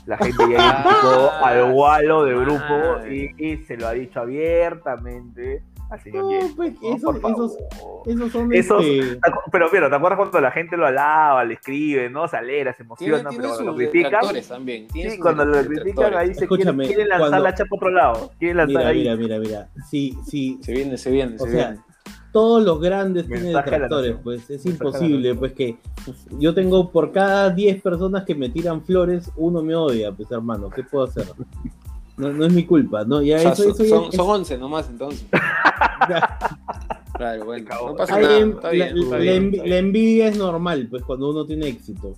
La 0.07 0.17
gente 0.17 0.43
ya 0.49 0.57
identificó 0.57 1.29
Ah, 1.31 1.39
al 1.49 1.71
gualo 1.71 2.25
de 2.25 2.33
grupo 2.35 3.07
y, 3.09 3.31
y 3.37 3.57
se 3.65 3.77
lo 3.77 3.87
ha 3.87 3.91
dicho 3.93 4.19
abiertamente 4.19 5.63
al 5.91 6.01
señor 6.01 6.23
No, 6.23 6.55
pues, 6.55 6.73
¿no? 6.81 6.95
esos- 6.95 7.15
esos-. 7.17 7.57
Esos 8.07 8.31
son 8.31 8.53
Esos- 8.53 8.83
este, 8.83 9.15
¿Te 9.15 9.21
acu- 9.31 9.43
Pero 9.51 9.69
mira, 9.71 9.89
¿te 9.89 9.95
acuerdas 9.95 10.17
cuando 10.17 10.41
la 10.41 10.51
gente 10.51 10.75
lo 10.77 10.87
alaba, 10.87 11.43
le 11.43 11.53
escribe, 11.55 12.09
no? 12.09 12.27
Se 12.27 12.37
alegra, 12.37 12.71
se 12.73 12.77
Tiene, 12.77 12.87
emociona, 12.87 13.29
tiene 13.29 13.35
pero 13.43 13.53
cuando 13.55 13.57
sus 13.57 13.65
lo 13.65 13.75
critican, 13.91 14.21
también. 14.47 14.87
tiene 14.87 15.09
sí, 15.11 15.19
cuando 15.19 15.45
lo 15.45 15.63
critican 15.63 16.13
ahí 16.15 16.27
se 16.33 16.47
quieren, 16.47 16.69
Escúchame, 16.69 16.87
quieren 16.87 17.07
lanzar 17.09 17.29
cuando- 17.29 17.43
la 17.43 17.53
chapa 17.53 17.69
a 17.71 17.75
otro 17.75 17.89
lado. 17.91 18.31
Quieren 18.39 18.57
lanzar 18.57 18.77
Mira, 18.77 18.89
ahí. 18.89 18.97
mira, 18.99 19.15
mira, 19.15 19.39
mira. 19.39 19.69
Sí, 19.89 20.17
sí. 20.25 20.59
Se 20.63 20.71
viene, 20.73 20.97
se 20.97 21.11
viene, 21.11 21.35
O 21.35 21.45
se 21.45 21.51
sea, 21.51 21.67
viene. 21.69 21.83
Todos 22.35 22.61
los 22.65 22.81
grandes 22.81 23.27
tienen 23.27 23.53
detractores, 23.53 24.17
pues 24.21 24.49
es 24.49 24.65
imposible, 24.65 25.35
pues 25.35 25.53
que 25.53 25.77
yo 26.37 26.53
tengo 26.53 26.91
por 26.91 27.13
cada 27.13 27.49
10 27.49 27.81
personas 27.81 28.25
que 28.25 28.35
me 28.35 28.49
tiran 28.49 28.83
flores, 28.83 29.31
uno 29.37 29.61
me 29.63 29.73
odia, 29.73 30.11
pues 30.11 30.29
hermano, 30.31 30.69
¿qué 30.69 30.83
puedo 30.83 31.05
hacer? 31.05 31.25
No, 32.17 32.33
no 32.33 32.45
es 32.45 32.51
mi 32.53 32.65
culpa, 32.65 33.05
¿no? 33.05 33.21
Ya 33.21 33.37
O 33.37 33.39
sea, 33.39 33.51
eso, 33.53 33.63
son, 33.63 33.71
eso 33.71 33.83
ya 33.85 33.89
son, 33.89 34.03
es- 34.09 34.15
son 34.15 34.29
11 34.29 34.57
nomás 34.57 34.89
entonces. 34.89 35.25
Claro, 37.17 37.45
bueno. 37.45 37.69
No 37.87 37.95
pasa 37.95 38.15
Ahí 38.15 38.23
nada. 38.23 38.37
en- 38.39 38.49
Está 38.51 38.67
la, 38.67 38.73
bien, 38.73 38.97
está 38.97 39.09
la 39.15 39.21
bien, 39.21 39.43
envi- 39.43 39.55
está 39.55 39.63
la 39.67 39.69
bien. 39.75 39.85
envidia 39.85 40.27
es 40.27 40.37
normal, 40.37 40.87
pues 40.89 41.03
cuando 41.03 41.29
uno 41.29 41.45
tiene 41.45 41.67
éxito. 41.69 42.13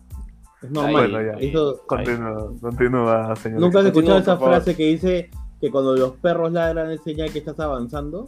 Es 0.64 0.72
normal. 0.72 1.12
Bueno, 1.12 1.22
ya. 1.22 1.38
Eso- 1.40 1.82
Continúa, 1.86 2.52
continúa, 2.60 3.36
señor. 3.36 3.60
¿Nunca 3.60 3.80
has 3.82 3.86
escuchado 3.86 4.18
esa 4.18 4.38
frase 4.38 4.76
que 4.76 4.86
dice 4.88 5.30
que 5.62 5.70
cuando 5.70 5.96
los 5.96 6.14
perros 6.14 6.52
ladran 6.52 6.90
es 6.92 7.02
señal 7.04 7.32
que 7.32 7.38
estás 7.40 7.60
avanzando? 7.60 8.28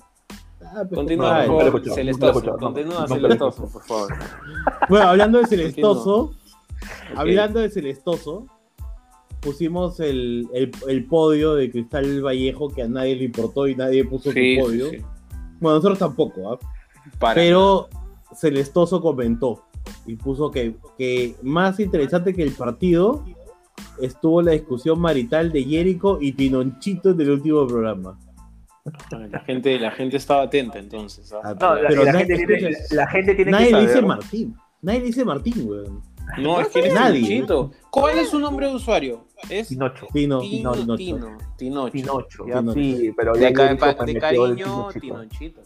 Ah, 0.71 0.83
pues, 0.87 0.91
Continúa, 0.99 1.29
no, 1.29 1.37
por 1.37 1.45
favor. 1.47 1.65
escuchado, 1.65 1.95
Celestoso. 1.95 2.57
Continúa, 2.57 3.07
Celestoso, 3.07 3.67
por 3.69 3.83
favor. 3.83 4.13
Bueno, 4.87 5.07
hablando 5.09 5.39
de 5.39 5.47
Celestoso, 5.47 6.33
hablando 7.15 7.59
de 7.59 7.69
Celestoso, 7.69 8.45
pusimos 9.41 9.99
el, 9.99 10.47
el- 10.53 10.71
el 10.87 11.05
podio 11.05 11.55
de 11.55 11.71
Cristal 11.71 12.21
Vallejo 12.23 12.69
que 12.69 12.83
a 12.83 12.87
nadie 12.87 13.15
le 13.15 13.23
importó 13.25 13.67
y 13.67 13.75
nadie 13.75 14.03
puso 14.05 14.31
Sí, 14.31 14.55
su 14.57 14.61
podio. 14.63 14.89
sí, 14.89 14.97
sí. 14.97 15.05
Bueno, 15.59 15.75
nosotros 15.77 15.97
tampoco, 15.99 16.53
¿ah? 16.53 16.59
Para. 17.17 17.33
pero 17.35 17.87
Celestoso 18.35 19.01
comentó 19.01 19.63
y 20.05 20.15
puso 20.15 20.51
que, 20.51 20.75
que 20.97 21.35
más 21.41 21.79
interesante 21.79 22.33
que 22.33 22.43
el 22.43 22.51
partido 22.51 23.23
estuvo 24.01 24.41
la 24.41 24.51
discusión 24.51 24.99
marital 24.99 25.51
de 25.51 25.63
Jericho 25.63 26.19
y 26.21 26.33
Tinonchito 26.33 27.09
en 27.11 27.21
el 27.21 27.31
último 27.31 27.65
programa. 27.65 28.19
La 29.29 29.39
gente, 29.41 29.77
la 29.79 29.91
gente 29.91 30.17
estaba 30.17 30.43
atenta 30.43 30.79
entonces. 30.79 31.31
¿ah? 31.33 31.55
No, 31.59 31.75
la, 31.75 31.87
Pero 31.89 32.03
la 32.05 32.13
nadie- 32.13 32.25
gente 32.37 32.45
tiene, 32.57 32.77
la 32.91 33.07
gente 33.07 33.35
tiene 33.35 33.51
Nadie 33.51 33.67
que 33.67 33.73
le 33.73 33.81
dice. 33.81 34.01
Martín. 34.01 34.55
Nadie 34.81 34.99
le 34.99 35.05
dice 35.05 35.25
Martín, 35.25 35.53
weón. 35.69 36.01
No, 36.37 36.61
es 36.61 36.67
que 36.69 36.79
eres 36.79 36.93
Nadie. 36.93 37.45
¿Cuál 37.89 38.19
es 38.19 38.29
su 38.29 38.39
nombre 38.39 38.67
de 38.67 38.75
usuario? 38.75 39.25
Es 39.49 39.67
Pinocho. 39.69 40.07
Tino, 40.13 40.39
Tino, 40.41 40.71
Tino, 40.95 41.37
Tino, 41.57 41.89
Tinocho. 41.89 42.45
Sí, 42.73 43.11
pero 43.17 43.35
ya 43.35 43.47
De, 43.47 43.53
ca- 43.53 43.95
cariño. 44.19 44.87
Tinochito. 44.93 45.61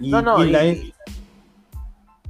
Y, 0.00 0.10
No, 0.10 0.20
no, 0.22 0.44
y 0.44 0.50
la- 0.50 0.66
y- 0.66 0.92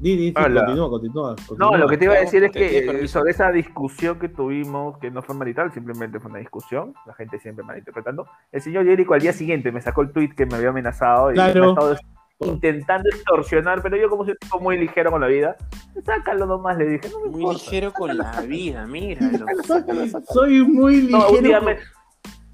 Di, 0.00 0.16
di, 0.16 0.28
sí, 0.28 0.34
Hola. 0.36 0.64
continúa, 0.64 0.88
continúa, 0.90 1.36
No, 1.58 1.76
lo 1.76 1.86
que 1.86 1.98
te 1.98 2.06
iba 2.06 2.14
a 2.14 2.20
decir 2.20 2.42
es 2.42 2.50
que 2.52 2.78
eh, 2.78 3.06
sobre 3.08 3.32
esa 3.32 3.52
discusión 3.52 4.18
que 4.18 4.30
tuvimos, 4.30 4.96
que 4.98 5.10
no 5.10 5.20
fue 5.20 5.34
marital, 5.34 5.70
simplemente 5.72 6.18
fue 6.18 6.30
una 6.30 6.40
discusión, 6.40 6.94
la 7.06 7.12
gente 7.12 7.38
siempre 7.38 7.64
malinterpretando. 7.64 8.26
El 8.50 8.62
señor 8.62 8.86
Jericho 8.86 9.12
al 9.12 9.20
día 9.20 9.34
siguiente 9.34 9.70
me 9.70 9.82
sacó 9.82 10.00
el 10.00 10.10
tweet 10.12 10.30
que 10.34 10.46
me 10.46 10.54
había 10.54 10.70
amenazado 10.70 11.30
y 11.32 11.34
Claro. 11.34 11.60
me 11.60 11.66
ha 11.66 11.70
estado 11.70 11.96
intentando 12.42 13.10
extorsionar, 13.10 13.82
pero 13.82 13.98
yo 13.98 14.08
como 14.08 14.24
soy 14.24 14.32
un 14.32 14.38
tipo 14.38 14.58
muy 14.58 14.78
ligero 14.78 15.10
con 15.10 15.20
la 15.20 15.26
vida, 15.26 15.56
sácalo 16.02 16.46
nomás, 16.46 16.78
le 16.78 16.86
dije, 16.86 17.08
no 17.10 17.20
me 17.20 17.28
Muy 17.28 17.40
importa. 17.42 17.58
ligero 17.62 17.92
con 17.92 18.16
la 18.16 18.40
vida, 18.40 18.86
míralo. 18.86 19.44
Soy 20.32 20.62
muy 20.66 21.02
No, 21.02 21.18
ligero. 21.18 21.30
últimamente, 21.32 21.82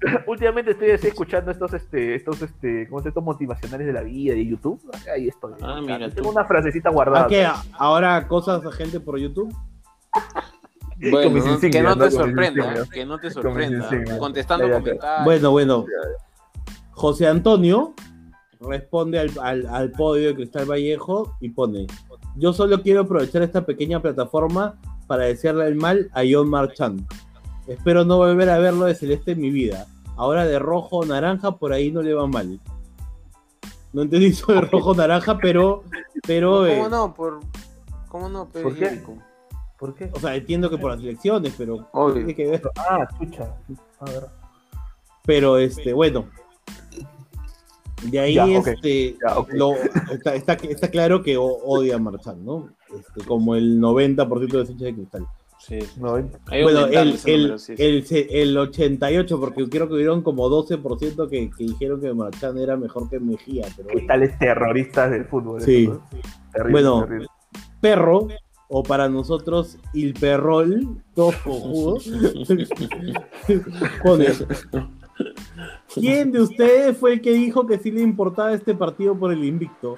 últimamente 0.27 0.71
estoy 0.71 0.91
así 0.91 1.07
escuchando 1.07 1.51
estos, 1.51 1.73
este, 1.73 2.15
estos, 2.15 2.41
este, 2.41 2.87
¿cómo 2.87 2.99
se 2.99 3.05
llama? 3.05 3.09
estos 3.09 3.23
motivacionales 3.23 3.87
de 3.87 3.93
la 3.93 4.01
vida 4.01 4.33
de 4.33 4.45
YouTube. 4.45 4.79
Ahí 5.13 5.27
estoy. 5.27 5.53
Ah, 5.61 5.79
mira 5.81 6.09
Tengo 6.09 6.29
una 6.29 6.45
frasecita 6.45 6.89
¿A 6.89 6.91
guardada. 6.91 7.27
qué? 7.27 7.47
¿Ahora 7.77 8.27
cosas 8.27 8.65
a 8.65 8.71
gente 8.71 8.99
por 8.99 9.17
YouTube? 9.17 9.53
Bueno, 11.11 11.29
¿no? 11.45 11.59
que 11.59 11.81
no 11.81 11.95
te 11.97 12.11
sorprenda. 12.11 12.73
¿eh? 12.73 12.83
que 12.91 13.05
no 13.05 13.19
te 13.19 13.29
sorprenda. 13.29 13.89
Contestando 14.17 14.65
Ya, 14.65 14.71
ya, 14.73 14.77
ya. 14.77 14.83
comentarios. 14.83 15.25
Bueno, 15.25 15.51
bueno. 15.51 15.85
José 16.91 17.27
Antonio 17.27 17.93
responde 18.59 19.19
al, 19.19 19.29
al- 19.41 19.67
al 19.67 19.91
podio 19.91 20.29
de 20.29 20.35
Cristal 20.35 20.65
Vallejo 20.69 21.37
y 21.39 21.49
pone: 21.49 21.85
Yo 22.35 22.51
solo 22.53 22.81
quiero 22.81 23.01
aprovechar 23.01 23.43
esta 23.43 23.63
pequeña 23.65 24.01
plataforma 24.01 24.79
para 25.05 25.25
desearle 25.25 25.67
el 25.67 25.75
mal 25.75 26.09
a 26.13 26.21
John 26.29 26.49
Marchand. 26.49 27.05
Espero 27.67 28.05
no 28.05 28.17
volver 28.17 28.49
a 28.49 28.57
verlo 28.59 28.85
de 28.85 28.95
celeste 28.95 29.31
en 29.31 29.41
mi 29.41 29.49
vida. 29.49 29.87
Ahora 30.15 30.45
de 30.45 30.57
rojo 30.57 30.97
o 30.97 31.05
naranja, 31.05 31.51
por 31.57 31.73
ahí 31.73 31.91
no 31.91 32.01
le 32.01 32.13
va 32.13 32.25
mal. 32.27 32.59
No 33.93 34.01
entendí 34.01 34.27
eso 34.27 34.51
de 34.51 34.61
rojo 34.61 34.91
o 34.91 34.95
naranja, 34.95 35.37
pero. 35.37 35.83
pero 36.25 36.65
eh, 36.65 36.77
¿Cómo 36.77 36.89
no? 36.89 37.13
Por... 37.13 37.39
¿Cómo 38.07 38.29
no? 38.29 38.47
Pe, 38.49 38.61
¿Por 38.61 38.73
qué? 38.75 38.85
Jericho? 38.89 39.13
¿Por 39.77 39.93
qué? 39.93 40.09
O 40.13 40.19
sea, 40.19 40.35
entiendo 40.35 40.69
que 40.69 40.77
por 40.77 40.91
las 40.91 40.99
elecciones, 41.01 41.53
pero. 41.57 41.87
Obvio. 41.91 42.15
Tiene 42.15 42.35
que 42.35 42.47
ver. 42.47 42.61
Ah, 42.77 43.07
chucha. 43.19 43.55
A 43.99 44.05
ver. 44.05 44.25
Pero 45.25 45.57
este, 45.57 45.93
bueno. 45.93 46.25
De 48.03 48.19
ahí 48.19 48.35
Ya, 48.35 48.45
este 48.45 49.17
Ya, 49.19 49.35
lo- 49.53 49.73
está, 50.11 50.35
está, 50.35 50.53
está 50.53 50.89
claro 50.89 51.23
que 51.23 51.35
odia 51.37 51.95
a 51.95 51.99
Marchand, 51.99 52.43
¿no? 52.45 52.69
Este, 52.97 53.25
como 53.25 53.55
el 53.55 53.79
90% 53.81 54.39
de 54.51 54.57
los 54.59 54.69
hinchas 54.69 54.85
de 54.85 54.93
cristal. 54.95 55.27
Sí. 55.67 55.79
No, 55.97 56.15
Hay 56.45 56.63
Bueno, 56.63 56.85
el, 56.85 57.19
el, 57.25 57.41
número, 57.41 57.57
sí, 57.59 57.75
sí. 57.75 57.83
el, 57.83 58.05
se- 58.05 58.41
el 58.41 58.57
88, 58.57 59.39
porque 59.39 59.67
creo 59.69 59.87
que 59.87 59.95
hubieron 59.95 60.21
como 60.21 60.49
12% 60.49 61.29
que, 61.29 61.49
que 61.49 61.63
dijeron 61.65 61.99
que 61.99 62.13
Marchand 62.13 62.57
era 62.57 62.77
mejor 62.77 63.09
que 63.09 63.19
Mejía. 63.19 63.65
Pero 63.75 63.89
¿Qué 63.89 64.01
tales 64.01 64.37
terroristas 64.39 65.11
del 65.11 65.25
fútbol? 65.25 65.61
Sí. 65.61 65.83
eso, 65.83 65.93
¿no? 65.95 66.19
Terrible, 66.53 66.71
Bueno, 66.71 67.01
terrible. 67.03 67.27
Perro, 67.81 68.27
o 68.69 68.83
para 68.83 69.09
nosotros, 69.09 69.77
il 69.93 70.13
perrol, 70.13 71.01
todos 71.13 71.35
cojudos, 71.37 72.09
pone, 74.03 74.27
¿Quién 75.93 76.31
de 76.31 76.41
ustedes 76.41 76.97
fue 76.97 77.13
el 77.13 77.21
que 77.21 77.33
dijo 77.33 77.65
que 77.65 77.77
sí 77.79 77.91
le 77.91 78.01
importaba 78.01 78.53
este 78.53 78.75
partido 78.75 79.17
por 79.17 79.31
el 79.33 79.43
invicto? 79.43 79.95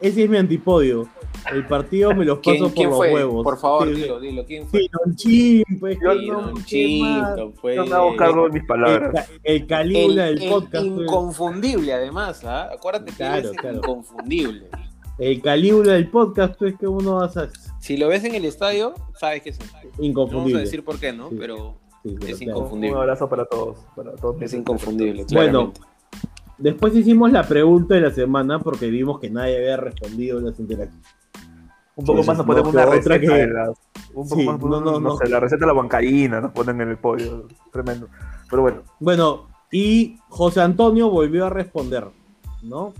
Ese 0.00 0.24
es 0.24 0.30
mi 0.30 0.36
antipodio. 0.36 1.08
El 1.52 1.66
partido 1.66 2.14
me 2.14 2.24
los 2.24 2.38
paso 2.38 2.50
¿Quién, 2.50 2.62
por 2.64 2.72
quién 2.74 2.88
los 2.90 2.96
fue? 2.98 3.14
huevos. 3.14 3.44
Por 3.44 3.58
favor, 3.58 3.88
Sí, 3.88 3.94
dilo, 3.94 4.20
dilo. 4.20 4.44
¿Quién 4.46 4.66
fue? 4.68 4.80
Tinonchín, 4.80 5.64
pues, 5.80 5.98
que 5.98 6.04
no, 6.04 6.14
no. 6.14 6.20
Tinonchito, 6.64 7.52
fue. 7.60 7.76
Yo 7.76 7.86
me 7.86 7.92
hago 7.94 8.16
cargo 8.16 8.44
de 8.44 8.52
mis 8.52 8.60
El, 8.62 8.66
palabras. 8.66 9.30
el 9.42 9.56
El, 9.56 9.66
del 9.68 10.42
el 10.42 10.48
podcast. 10.48 10.86
pues. 10.86 11.00
inconfundible, 11.02 11.92
además, 11.92 12.44
¿ah? 12.44 12.70
Acuérdate 12.72 13.10
que 13.10 13.16
Claro, 13.16 13.50
es 13.50 13.56
claro. 13.56 13.76
inconfundible. 13.78 14.68
El 15.18 15.42
Calígula 15.42 15.92
del 15.94 16.08
podcast, 16.08 16.54
pues, 16.58 16.74
que 16.78 16.86
uno 16.88 17.16
va 17.16 17.26
a 17.26 17.48
Si 17.80 17.96
lo 17.96 18.08
ves 18.08 18.24
en 18.24 18.34
el 18.34 18.44
estadio, 18.44 18.94
sabes 19.18 19.42
que 19.42 19.50
es 19.50 19.58
él. 19.60 19.66
No 19.66 19.72
vamos 19.82 19.98
a 19.98 20.04
inconfundible. 20.04 20.60
decir 20.60 20.84
por 20.84 20.98
qué, 20.98 21.12
¿no? 21.12 21.28
Sí. 21.30 21.36
Pero 21.38 21.76
Sí, 22.02 22.16
pero 22.18 22.32
es 22.32 22.38
claro. 22.38 22.50
inconfundible. 22.58 22.96
Un 22.96 23.00
abrazo 23.02 23.28
para 23.28 23.44
todos. 23.44 23.78
Para 23.94 24.12
todos 24.16 24.40
es 24.42 24.52
inconfundible, 24.54 25.24
Bueno. 25.32 25.72
Después 26.58 26.94
hicimos 26.94 27.32
la 27.32 27.42
pregunta 27.42 27.94
de 27.96 28.02
la 28.02 28.10
semana 28.10 28.60
porque 28.60 28.86
vimos 28.86 29.18
que 29.18 29.28
nadie 29.30 29.56
había 29.56 29.76
respondido 29.76 30.40
las 30.40 30.58
interacciones. 30.60 31.06
Un 31.96 32.04
poco 32.06 32.22
Sí, 32.22 32.28
más 32.28 32.36
nos 32.38 32.46
ponen 32.46 32.62
no, 32.64 32.70
una 32.70 32.86
receta. 32.86 33.20
que- 33.20 33.26
de 33.28 33.46
las- 33.48 33.68
un 34.14 34.28
poco 34.28 34.40
Sí, 34.40 34.46
más, 34.46 34.60
no, 34.60 34.68
no, 34.68 34.80
no, 34.80 35.00
no. 35.00 35.16
sé, 35.16 35.28
la 35.28 35.40
receta 35.40 35.60
de 35.60 35.66
la 35.66 35.72
bancaína 35.74 36.40
nos 36.40 36.52
ponen 36.52 36.80
en 36.80 36.88
el 36.90 36.96
podio. 36.96 37.46
Tremendo. 37.72 38.08
Pero 38.50 38.62
bueno. 38.62 38.78
Bueno, 39.00 39.46
y 39.70 40.18
José 40.28 40.60
Antonio 40.62 41.10
volvió 41.10 41.46
a 41.46 41.50
responder, 41.50 42.06
¿no? 42.62 42.92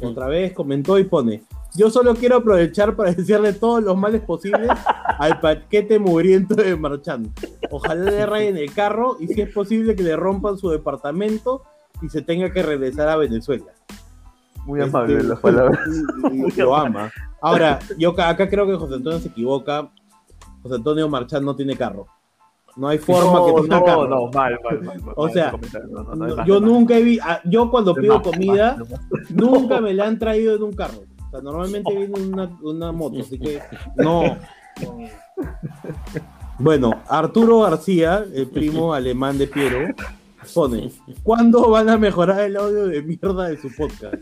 Otra 0.00 0.26
vez 0.26 0.52
comentó 0.52 0.98
y 0.98 1.04
pone, 1.04 1.42
yo 1.74 1.90
solo 1.90 2.14
quiero 2.14 2.36
aprovechar 2.36 2.94
para 2.94 3.12
desearle 3.12 3.52
todos 3.52 3.82
los 3.82 3.96
males 3.96 4.20
posibles 4.22 4.68
al 5.18 5.40
paquete 5.40 5.98
mugriento 5.98 6.54
de 6.54 6.76
Marchand. 6.76 7.30
Ojalá 7.70 8.08
le 8.10 8.24
rayen 8.26 8.56
el 8.56 8.72
carro 8.72 9.16
y 9.20 9.26
si 9.28 9.40
es 9.40 9.52
posible 9.52 9.94
que 9.96 10.02
le 10.04 10.14
rompan 10.16 10.56
su 10.58 10.70
departamento 10.70 11.62
y 12.02 12.08
se 12.08 12.22
tenga 12.22 12.52
que 12.52 12.62
regresar 12.62 13.08
a 13.08 13.16
Venezuela. 13.16 13.66
Muy 14.64 14.80
Este, 14.80 14.90
amable 14.96 15.22
las 15.24 15.40
palabras. 15.40 15.78
y- 16.32 16.36
y- 16.36 16.48
y 16.48 16.60
lo 16.60 16.76
ama. 16.76 17.10
Ahora, 17.40 17.78
yo 17.96 18.10
acá 18.20 18.48
creo 18.48 18.66
que 18.66 18.74
José 18.74 18.94
Antonio 18.94 19.18
se 19.20 19.28
equivoca. 19.28 19.90
José 20.62 20.76
Antonio 20.76 21.08
Marchán 21.08 21.44
no 21.44 21.54
tiene 21.54 21.76
carro. 21.76 22.06
No 22.76 22.88
hay 22.88 22.98
forma 22.98 23.44
que 23.44 23.62
tenga 23.62 23.80
no, 23.80 23.84
carro. 23.84 24.08
no, 24.08 24.30
mal, 24.30 24.58
mal, 24.62 24.82
mal, 24.82 25.02
mal, 25.04 25.14
O 25.16 25.28
sea, 25.28 25.52
no, 25.90 26.04
más, 26.14 26.46
yo 26.46 26.60
nunca 26.60 26.96
he 26.96 27.02
visto, 27.02 27.26
yo 27.44 27.70
cuando 27.70 27.94
pido 27.94 28.20
más, 28.20 28.22
comida, 28.22 28.76
más, 28.76 29.30
nunca 29.30 29.80
me 29.80 29.92
la 29.94 30.06
han 30.06 30.18
traído 30.18 30.54
en 30.54 30.62
un 30.62 30.72
carro. 30.72 31.00
O 31.26 31.30
sea, 31.30 31.40
normalmente 31.40 31.94
viene 31.94 32.18
en 32.18 32.32
una, 32.32 32.58
una 32.62 32.92
moto, 32.92 33.20
así 33.20 33.38
que 33.38 33.60
no. 33.96 34.36
Bueno, 36.60 37.02
Arturo 37.08 37.60
García, 37.60 38.24
el 38.34 38.48
primo 38.48 38.92
alemán 38.92 39.38
de 39.38 39.46
Piero, 39.46 39.94
pone, 40.54 40.90
¿cuándo 41.22 41.70
van 41.70 41.88
a 41.88 41.98
mejorar 41.98 42.40
el 42.40 42.56
audio 42.56 42.86
de 42.86 43.02
mierda 43.02 43.48
de 43.48 43.58
su 43.58 43.74
podcast? 43.74 44.16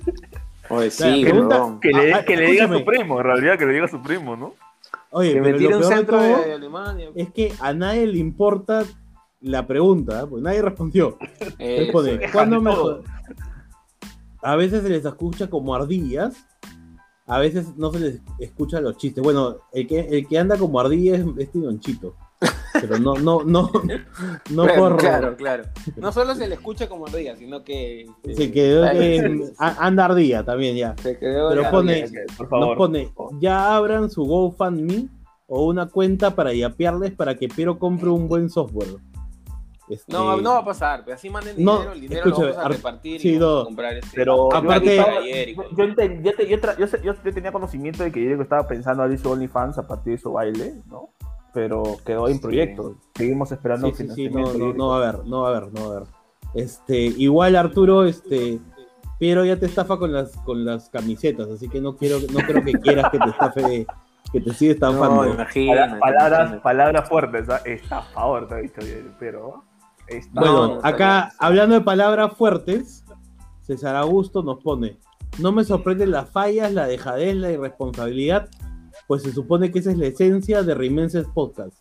Oye, 0.71 0.87
La 0.87 0.91
sí, 0.91 1.23
pregunta- 1.25 1.57
weón. 1.57 1.81
Que 1.81 1.89
le, 1.91 2.13
Ah, 2.15 2.19
ah, 2.21 2.25
que 2.25 2.37
le 2.37 2.47
diga 2.51 2.65
a 2.65 2.69
su 2.79 2.85
primo, 2.85 3.19
en 3.19 3.25
realidad, 3.25 3.59
que 3.59 3.67
le 3.67 3.73
diga 3.73 3.85
a 3.85 3.89
su 3.89 4.03
primo, 4.03 4.37
¿no? 4.37 4.55
Oye, 5.11 5.35
Que 5.35 5.41
pero 5.43 5.59
lo 5.59 5.65
un 5.67 5.69
peor 5.71 5.81
de 5.91 5.97
centro 5.97 6.19
todo 6.19 6.45
de 6.45 6.53
Alemania. 6.53 7.11
es 7.15 7.31
que 7.33 7.53
a 7.61 7.73
nadie 7.73 8.07
le 8.07 8.19
importa 8.19 8.85
la 9.41 9.67
pregunta, 9.67 10.27
pues 10.27 10.43
nadie 10.43 10.63
respondió. 10.63 11.17
Todo. 12.75 13.03
A 14.43 14.57
veces 14.57 14.83
se 14.83 14.89
les 14.91 15.05
escucha 15.05 15.49
como 15.49 15.75
ardillas, 15.75 16.47
a 17.27 17.39
veces 17.39 17.77
no 17.77 17.91
se 17.93 17.99
les 18.01 18.21
escucha 18.39 18.81
los 18.81 18.97
chistes. 18.97 19.23
Bueno, 19.23 19.57
el 19.73 19.87
que, 19.87 20.01
el 20.01 20.27
que 20.29 20.39
anda 20.39 20.57
como 20.59 20.79
ardilla 20.81 21.17
es, 21.17 21.25
es 21.39 21.51
Tinonchito. 21.51 22.15
Pero 22.81 22.99
no, 22.99 23.15
no, 23.15 23.43
no, 23.45 23.71
no 24.51 24.63
Claro, 24.65 24.79
por. 24.81 24.97
Claro, 24.99 25.37
claro. 25.37 25.65
No 25.97 26.13
solo 26.13 26.35
se 26.35 26.47
le 26.47 26.55
escucha 26.57 26.89
como 26.89 27.07
ardilla, 27.07 27.35
sino 27.37 27.65
que. 27.65 28.03
este, 28.23 28.35
Se 28.35 28.53
quedó 28.53 28.85
a- 29.59 29.87
anda 29.87 30.05
ardilla 30.05 30.45
también 30.45 30.77
ya. 30.77 30.95
Se 31.03 31.19
quedó 31.19 31.49
Pero 31.51 31.71
pone- 31.71 32.07
Por 32.37 32.41
Nos 32.41 32.49
favor. 32.51 32.77
pone, 32.77 33.13
ya 33.41 33.75
abran 33.77 34.11
su 34.11 34.25
GoFundMe 34.25 35.09
o 35.47 35.65
una 35.67 35.87
cuenta 35.87 36.35
para 36.35 36.53
yapearles 36.53 37.13
para 37.13 37.35
que 37.37 37.49
Piero 37.49 37.79
compre 37.79 38.11
un 38.11 38.29
buen 38.29 38.51
software. 38.51 38.97
Este, 39.89 40.13
No, 40.13 40.37
no 40.39 40.51
va 40.51 40.59
a 40.59 40.65
pasar, 40.65 41.03
pero 41.05 41.15
así 41.15 41.31
manden 41.31 41.55
No, 41.65 41.77
dinero, 41.79 41.93
el 41.93 42.01
dinero 42.01 42.21
escúchame, 42.27 42.47
lo 42.49 42.53
vamos 42.55 42.63
a 42.65 42.67
Ar- 42.67 42.73
repartir 42.77 43.21
sí, 43.21 43.29
y 43.29 43.39
vamos 43.39 43.55
no. 43.55 43.61
a 43.61 43.65
comprar 43.67 43.95
este. 43.97 44.11
Pero 44.17 44.37
yo 44.51 44.57
Aparte- 44.57 45.55
yo 47.25 47.33
tenía 47.33 47.53
conocimiento 47.53 48.03
de 48.03 48.11
que 48.11 48.19
Diego 48.21 48.43
estaba 48.43 48.67
pensando 48.67 49.05
abrir 49.05 49.19
su 49.21 49.31
OnlyFans 49.31 49.79
a 49.79 49.87
partir 49.87 50.15
de 50.15 50.19
su 50.19 50.33
baile, 50.33 50.75
¿no? 50.91 51.09
Pero 51.57 51.83
quedó 52.05 52.29
en 52.29 52.39
proyecto. 52.39 52.97
Seguimos 53.15 53.51
esperando 53.51 53.89
Sí, 53.89 53.95
sí, 54.07 54.09
sí, 54.15 54.29
no, 54.29 54.53
no, 54.53 54.75
no 54.75 54.89
va 54.89 54.97
a 54.97 55.09
haber, 55.09 55.25
no 55.27 55.41
va 55.41 55.49
a 55.49 55.57
haber, 55.57 55.73
no 55.73 55.81
va 55.81 55.87
a 55.87 55.97
haber. 55.97 56.09
Este, 56.53 56.99
igual 56.99 57.57
Arturo, 57.57 58.05
este, 58.05 58.59
Piero 59.19 59.43
ya 59.43 59.59
te 59.59 59.65
estafa 59.65 59.99
con 59.99 60.13
las, 60.13 60.37
con 60.45 60.67
las 60.67 60.91
camisetas, 60.91 61.49
así 61.49 61.67
que 61.71 61.81
no 61.81 61.97
quiero, 61.97 62.19
no 62.31 62.41
creo 62.41 62.63
que 62.63 62.73
quieras 62.75 63.11
que 63.11 63.19
te 63.19 63.31
estafe, 63.31 63.87
que 64.31 64.41
te 64.43 64.53
siga 64.53 64.75
estafando. 64.75 65.25
No, 65.25 65.33
imagínate, 65.33 65.79
Pala- 65.79 65.99
palabras, 65.99 66.39
imagínate. 66.41 66.63
palabras 66.63 67.09
fuertes, 67.09 67.49
¿ah? 67.49 67.61
estafador, 67.65 68.49
te 68.49 68.55
ha 68.55 68.59
dicho 68.59 68.81
pero. 69.19 69.65
está- 70.09 70.41
Bueno, 70.41 70.53
No, 70.55 70.67
no, 70.69 70.77
está 70.77 70.89
acá, 70.89 71.21
bien. 71.25 71.37
hablando 71.41 71.75
de 71.77 71.81
palabras 71.81 72.33
fuertes, 72.37 73.05
César 73.63 73.97
Augusto 73.97 74.43
nos 74.43 74.63
pone, 74.63 74.99
no 75.39 75.53
me 75.53 75.65
sorprenden 75.65 76.11
las 76.11 76.29
fallas, 76.29 76.71
la 76.75 76.87
dejadez, 76.87 77.35
la 77.35 77.51
irresponsabilidad, 77.51 78.51
pues 79.07 79.23
se 79.23 79.33
supone 79.33 79.71
que 79.71 79.79
esa 79.81 79.91
es 79.93 79.99
la 79.99 80.07
esencia 80.07 80.63
de 80.63 80.75
Rimenses 80.75 81.27
Podcast. 81.29 81.77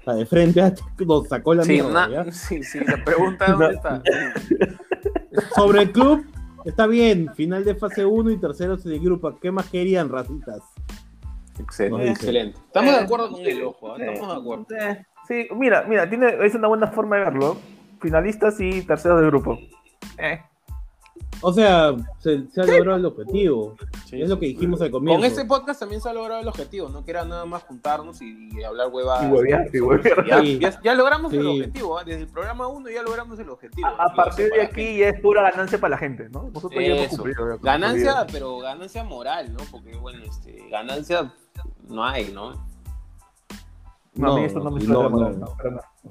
O 0.00 0.04
sea, 0.04 0.14
de 0.14 0.26
frente 0.26 0.60
a 0.62 0.72
nos 1.04 1.28
sacó 1.28 1.54
la 1.54 1.64
Sí, 1.64 1.72
mierda, 1.72 2.30
sí, 2.32 2.62
sí, 2.62 2.78
la 2.80 3.02
pregunta 3.04 3.46
dónde 3.50 3.74
está. 3.74 4.02
Sobre 5.54 5.82
el 5.82 5.92
club, 5.92 6.24
está 6.64 6.86
bien, 6.86 7.34
final 7.34 7.64
de 7.64 7.74
fase 7.74 8.04
1 8.04 8.30
y 8.30 8.38
terceros 8.38 8.84
el 8.86 9.00
grupo, 9.00 9.36
¿qué 9.40 9.50
más 9.50 9.68
querían, 9.68 10.08
racitas? 10.08 10.62
Excelente. 11.58 12.10
Excelente. 12.10 12.58
Estamos 12.66 12.92
de 12.92 13.00
Eh, 13.00 13.04
acuerdo 13.04 13.30
con 13.30 13.40
el 13.46 13.62
ojo, 13.64 13.92
¿ah? 13.94 13.96
estamos 13.98 14.34
de 14.34 14.40
acuerdo. 14.40 14.66
Eh, 14.78 15.06
Sí, 15.26 15.48
mira, 15.56 15.84
mira, 15.88 16.08
tiene, 16.08 16.36
es 16.46 16.54
una 16.54 16.68
buena 16.68 16.86
forma 16.86 17.16
de 17.16 17.24
verlo. 17.24 17.56
Finalistas 18.00 18.60
y 18.60 18.82
terceros 18.82 19.18
del 19.20 19.30
grupo. 19.30 19.58
Eh. 20.18 20.40
O 21.42 21.52
sea, 21.52 21.94
se, 22.18 22.46
se 22.48 22.60
ha 22.60 22.64
logrado 22.64 22.96
el 22.98 23.04
objetivo, 23.06 23.76
Sí, 24.06 24.22
es 24.22 24.28
lo 24.28 24.38
que 24.38 24.46
dijimos 24.46 24.80
al 24.80 24.90
comienzo. 24.90 25.18
Con 25.20 25.26
este 25.26 25.44
podcast 25.44 25.80
también 25.80 26.00
se 26.00 26.08
ha 26.08 26.12
logrado 26.14 26.40
el 26.40 26.48
objetivo, 26.48 26.88
no 26.88 27.04
que 27.04 27.10
era 27.10 27.24
nada 27.24 27.44
más 27.44 27.62
juntarnos 27.64 28.22
y, 28.22 28.48
y 28.52 28.62
hablar 28.64 28.88
huevadas. 28.88 29.24
Y 29.24 29.32
huevear, 29.32 29.68
y 29.72 29.80
huevear. 29.80 30.26
Ya, 30.26 30.40
Sí. 30.40 30.58
ya- 30.58 30.80
ya 30.82 30.94
logramos 30.94 31.32
el 31.34 31.46
objetivo, 31.46 31.98
¿ah? 31.98 32.04
desde 32.04 32.22
el 32.22 32.28
programa 32.28 32.66
1 32.68 32.88
ya 32.90 33.02
logramos 33.02 33.38
el 33.38 33.50
objetivo. 33.50 33.86
A, 33.86 34.04
a 34.06 34.14
partir 34.14 34.48
de 34.50 34.62
aquí 34.62 34.98
ya 34.98 35.08
es 35.10 35.20
pura 35.20 35.42
ganancia 35.50 35.78
para 35.78 35.90
la 35.90 35.98
gente, 35.98 36.28
¿no? 36.30 36.50
Nosotros 36.54 36.80
ya 36.82 36.86
hemos 36.94 37.06
Eso. 37.06 37.16
cumplido. 37.16 37.46
ya 37.48 37.52
con 37.56 37.62
Ganancia, 37.62 38.26
pero 38.32 38.58
ganancia 38.58 39.04
moral, 39.04 39.52
¿no? 39.52 39.58
Porque, 39.70 39.94
bueno, 39.96 40.24
este, 40.24 40.68
ganancia 40.70 41.32
no 41.88 42.04
hay, 42.04 42.32
¿no? 42.32 42.52
No, 44.14 44.32
a 44.32 44.34
mí 44.36 44.40
No, 44.40 44.46
esto 44.46 44.60
no 44.60 44.70
me 44.70 44.82
no, 44.84 45.02
no, 45.02 45.10
moral, 45.10 45.38
no. 45.40 45.46
no. 45.46 45.52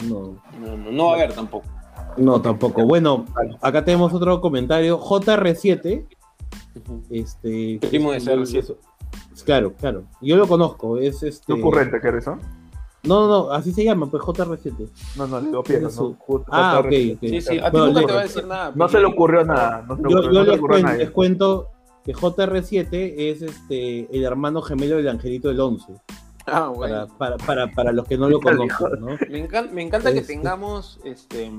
No, 0.04 0.42
No, 0.60 0.78
no, 0.78 0.92
no 0.92 1.06
va 1.08 1.12
a 1.12 1.16
haber 1.16 1.34
tampoco. 1.34 1.66
No, 2.18 2.42
tampoco. 2.42 2.86
Bueno, 2.86 3.26
acá 3.62 3.84
tenemos 3.86 4.14
otro 4.14 4.40
comentario. 4.42 5.00
JR7, 5.00 6.06
este... 7.10 7.80
Primo 7.90 8.12
de 8.12 8.20
CR7. 8.20 8.76
Claro, 9.46 9.74
claro. 9.74 10.04
Yo 10.22 10.38
lo 10.38 10.48
conozco, 10.48 10.98
es 10.98 11.22
este... 11.24 11.46
¿Qué 11.54 11.60
ocurrente 11.62 12.00
que 12.02 12.08
eres, 12.08 12.28
no? 12.28 12.40
No, 13.04 13.28
no, 13.28 13.52
así 13.52 13.72
se 13.72 13.84
llama, 13.84 14.08
pues 14.08 14.24
JR7. 14.24 14.90
No, 15.18 15.28
no, 15.28 15.40
le 15.40 15.48
digo 15.48 15.64
Piero. 15.64 15.90
¿no? 15.90 16.18
Ah, 16.50 16.80
ok. 16.84 16.90
Sí, 16.90 17.42
sí, 17.42 17.60
a 17.60 17.66
ti 17.70 17.78
Bueno, 17.78 17.88
nunca 17.88 18.00
le- 18.02 18.08
te 18.08 18.14
va 18.14 18.20
a 18.20 18.24
decir 18.24 18.46
nada. 18.48 18.72
No 18.74 18.88
se 18.90 19.00
le 19.00 19.06
ocurrió 19.06 19.44
nada. 19.46 19.86
No 19.88 19.96
se 19.96 20.02
le 20.02 20.08
ocurrió, 20.16 20.32
yo 20.32 20.44
les, 20.52 20.60
cuento, 20.62 20.92
les 20.98 21.12
cuento 21.12 21.68
que 22.04 22.14
JR7 22.16 23.14
es 23.18 23.42
este 23.44 24.16
el 24.16 24.24
hermano 24.24 24.62
gemelo 24.64 24.96
del 24.98 25.08
Angelito 25.10 25.50
del 25.50 25.60
11. 25.60 25.94
Ah, 26.48 26.52
Para, 26.52 26.68
bueno. 26.70 27.08
para, 27.18 27.38
para, 27.38 27.72
para 27.72 27.92
los 27.92 28.08
que 28.08 28.18
no 28.18 28.30
lo 28.30 28.40
conozcan, 28.40 29.00
¿no? 29.00 29.08
Me, 29.30 29.48
encan- 29.48 29.70
me 29.72 29.82
encanta 29.84 30.12
que 30.12 30.20
Este. 30.20 30.34
tengamos 30.34 31.00
este, 31.04 31.52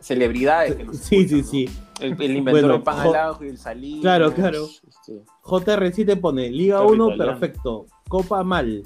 celebridades 0.00 0.74
que 0.76 0.84
nos 0.84 0.96
Sí, 0.96 1.28
sí, 1.28 1.42
sí. 1.42 1.68
El, 2.00 2.12
el 2.20 2.36
inventor 2.36 2.52
Bueno, 2.52 2.68
del 2.74 2.82
pan 2.82 2.98
al 3.00 3.14
ajo 3.14 3.44
y 3.44 3.48
el 3.48 3.58
salí. 3.58 4.00
Claro, 4.00 4.32
claro. 4.32 4.64
Este, 4.64 5.22
JR7 5.42 6.18
pone 6.20 6.48
Liga 6.50 6.78
Perro 6.78 6.92
1, 6.92 7.06
italiano. 7.14 7.38
perfecto. 7.38 7.86
Copa 8.08 8.42
mal. 8.42 8.82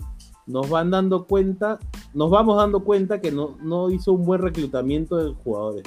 Nos 0.46 0.68
van 0.68 0.90
dando 0.90 1.24
cuenta, 1.24 1.78
nos 2.12 2.30
vamos 2.30 2.56
dando 2.58 2.80
cuenta 2.80 3.20
que 3.20 3.30
no, 3.32 3.56
no 3.62 3.90
hizo 3.90 4.12
un 4.12 4.26
buen 4.26 4.42
reclutamiento 4.42 5.16
de 5.16 5.32
jugadores. 5.32 5.84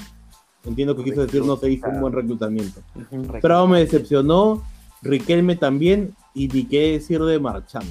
Entiendo 0.66 0.96
que 0.96 1.04
quiso 1.04 1.22
decir 1.22 1.46
no 1.46 1.56
se 1.58 1.70
hizo 1.70 1.88
un 1.88 2.02
buen 2.02 2.14
reclutamiento. 2.14 2.82
Prado 3.42 3.68
me 3.68 3.80
decepcionó, 3.80 4.64
Riquelme 5.04 5.56
también, 5.56 6.16
y 6.34 6.48
ni 6.48 6.66
qué 6.66 6.94
decir 6.94 7.22
de 7.22 7.40
Marchán. 7.40 7.84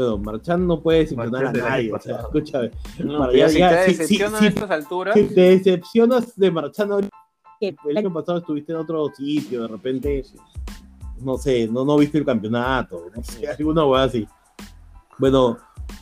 Bueno, 0.00 0.16
Marchán 0.16 0.66
no 0.66 0.80
puede 0.80 1.00
decepcionar 1.00 1.26
a 1.28 1.30
Marchán 1.48 1.52
del 1.52 1.62
año 1.62 1.70
nadie, 1.70 1.92
o 1.92 2.00
sea, 2.00 2.16
escúchame. 2.20 2.70
No, 3.04 3.18
Para 3.18 3.32
pero 3.32 3.38
ya- 3.38 3.48
si 3.50 3.58
ya, 3.58 3.68
te 3.68 3.76
decepcionan 3.90 4.38
sí. 4.40 4.44
a 4.46 4.48
estas 4.48 4.70
alturas, 4.70 5.14
Si 5.14 5.24
te 5.24 5.40
decepcionas 5.42 6.36
de 6.38 6.50
ahorita, 6.90 7.16
que 7.60 7.76
el 7.86 7.96
año 7.98 8.10
pasado 8.10 8.38
estuviste 8.38 8.72
en 8.72 8.78
otro 8.78 9.10
sitio, 9.14 9.60
de 9.62 9.68
repente, 9.68 10.24
no 11.20 11.36
sé, 11.36 11.68
no, 11.68 11.84
no 11.84 11.98
viste 11.98 12.16
el 12.16 12.24
campeonato, 12.24 13.10
no 13.14 13.22
sé, 13.22 13.46
alguna 13.46 13.84
hueá 13.86 14.04
así. 14.04 14.26
Bueno, 15.18 15.58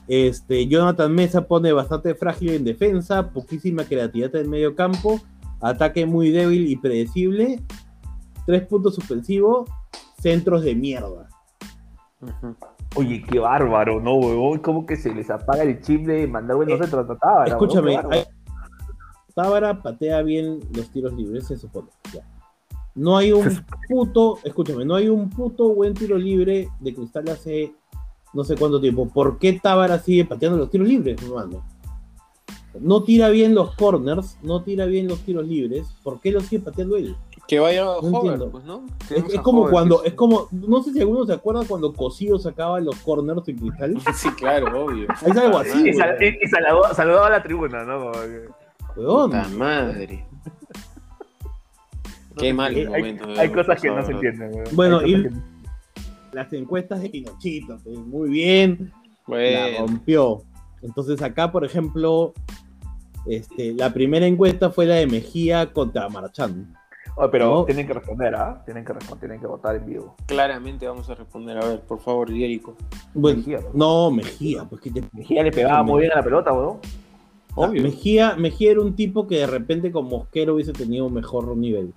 este, 0.07 0.69
Jonathan 0.69 1.13
Mesa 1.13 1.45
pone 1.49 1.73
bastante 1.73 2.15
frágil 2.15 2.51
en 2.51 2.65
defensa, 2.65 3.29
poquísima 3.31 3.83
creatividad 3.83 4.37
en 4.37 4.49
medio 4.49 4.77
campo, 4.77 5.21
ataque 5.61 6.07
muy 6.07 6.31
débil 6.31 6.69
y 6.69 6.77
predecible, 6.77 7.61
tres 8.47 8.65
puntos 8.65 8.95
suspensivos, 8.95 9.69
centros 10.21 10.63
de 10.63 10.77
mierda. 10.77 11.29
Ujú. 12.21 12.55
Oye, 12.97 13.23
qué 13.23 13.39
bárbaro, 13.39 14.01
¿no, 14.01 14.15
huevón? 14.15 14.59
Como 14.59 14.87
que 14.87 14.97
se 14.97 15.15
les 15.15 15.31
apaga 15.31 15.63
el 15.63 15.81
chip 15.81 16.07
de 16.07 16.27
mandar 16.27 16.57
buenos 16.57 16.79
centros 16.79 17.09
a 17.09 17.17
Tábara, 17.17 17.51
Escúchame, 17.51 17.97
hay- 17.97 18.25
Tábara 19.35 19.83
patea 19.83 20.23
bien 20.23 20.61
los 20.75 20.91
tiros 20.91 21.13
libres, 21.13 21.47
se 21.47 21.57
supone. 21.57 21.89
ya. 22.13 22.27
No 22.95 23.17
hay 23.17 23.31
un 23.33 23.47
puto, 23.89 24.39
escúchame, 24.43 24.85
no 24.85 24.97
hay 24.97 25.09
un 25.09 25.31
puto 25.31 25.69
buen 25.73 25.95
tiro 25.95 26.19
libre 26.19 26.69
de 26.81 26.95
cristal 26.95 27.29
hace 27.29 27.73
no 28.35 28.43
sé 28.43 28.57
cuánto 28.57 28.81
tiempo. 28.81 29.09
¿Por 29.09 29.39
qué 29.39 29.53
Tábara 29.53 29.99
sigue 30.01 30.25
pateando 30.25 30.59
los 30.59 30.71
tiros 30.71 30.89
libres, 30.89 31.23
hermano? 31.23 31.65
No 32.81 33.05
tira 33.05 33.29
bien 33.29 33.55
los 33.55 33.75
corners, 33.77 34.39
no 34.43 34.63
tira 34.63 34.87
bien 34.87 35.07
los 35.09 35.21
tiros 35.21 35.47
libres. 35.47 35.87
¿Por 36.03 36.21
qué 36.21 36.33
los 36.33 36.45
sigue 36.45 36.63
pateando 36.63 36.97
él? 36.97 37.17
Que 37.49 37.59
vaya 37.59 37.81
a 37.81 37.85
No 37.87 37.93
Hover, 37.97 38.15
entiendo. 38.33 38.51
pues, 38.51 38.65
¿no? 38.65 38.85
Es, 39.11 39.41
como 39.41 39.63
Hover, 39.63 39.73
cuando, 39.73 40.05
es 40.05 40.13
como, 40.13 40.49
no 40.53 40.83
sé 40.83 40.93
si 40.93 41.01
alguno 41.01 41.25
se 41.25 41.33
acuerda 41.33 41.65
cuando 41.67 41.93
Cosío 41.95 42.39
sacaba 42.39 42.79
los 42.79 42.95
corners 42.97 43.49
en 43.49 43.57
cristal. 43.59 43.97
Sí, 44.15 44.29
claro, 44.33 44.85
obvio. 44.85 45.07
Es 45.27 45.37
algo 45.37 45.59
así, 45.59 45.89
Y, 45.89 45.95
sal- 45.95 46.17
y- 46.23 46.45
y 46.45 46.47
saludaba, 46.47 46.95
saludaba 46.95 47.27
a 47.29 47.31
la 47.31 47.43
tribuna, 47.43 47.85
¿no? 47.85 48.13
Puta 48.95 49.49
madre. 49.57 50.27
Qué 52.37 52.53
mal 52.53 52.75
hay, 52.75 52.87
momento. 52.87 53.25
hay 53.37 53.49
cosas 53.51 53.81
que 53.81 53.89
no 53.91 54.05
se 54.05 54.13
entienden. 54.13 54.53
Bueno, 54.73 55.05
y- 55.05 55.23
que- 55.25 55.31
Las 56.33 56.53
encuestas 56.53 57.01
de 57.01 57.09
Pinochito, 57.09 57.79
muy 57.87 58.29
bien. 58.29 58.93
la 59.27 59.79
rompió. 59.79 60.43
Entonces 60.83 61.21
acá, 61.23 61.51
por 61.51 61.65
ejemplo, 61.65 62.35
este, 63.27 63.73
la 63.73 63.93
primera 63.93 64.27
encuesta 64.27 64.71
fue 64.71 64.85
la 64.87 64.97
de 64.97 65.07
Mejía 65.07 65.73
contra 65.73 66.09
Marchán. 66.11 66.75
Oh, 67.21 67.29
pero 67.31 67.51
No. 67.51 67.65
tienen 67.65 67.87
que 67.87 67.93
responder, 67.95 68.35
¿ah? 68.37 68.63
Tienen 68.65 68.85
que 68.85 68.93
responder, 68.93 69.21
tienen 69.21 69.41
que 69.41 69.47
votar 69.49 69.75
en 69.75 69.85
vivo. 69.87 70.15
Claramente 70.27 70.87
vamos 70.87 71.11
a 71.11 71.15
responder. 71.17 71.59
A 71.59 71.67
ver, 71.67 71.81
por 71.81 71.99
favor, 71.99 72.31
Diérico. 72.31 72.77
Bueno, 73.13 73.39
Mejía, 73.39 73.61
¿no? 73.75 74.09
no, 74.09 74.11
Mejía, 74.13 74.65
pues 74.65 74.81
que 74.81 74.91
te... 74.93 75.03
Mejía 75.13 75.43
le 75.43 75.51
pegaba 75.51 75.83
muy 75.83 76.01
bien 76.03 76.13
a 76.13 76.17
la 76.17 76.23
pelota, 76.23 76.53
weón. 76.53 76.79
Obvio. 77.57 77.83
Mejía, 77.83 78.37
Mejía 78.37 78.71
era 78.71 78.81
un 78.83 78.95
tipo 78.95 79.27
que 79.27 79.39
de 79.39 79.47
repente 79.49 79.91
con 79.91 80.05
Mosquero 80.07 80.55
hubiese 80.55 80.73
tenido 80.73 81.07
un 81.07 81.15
mejor 81.15 81.57
nivel. 81.57 81.93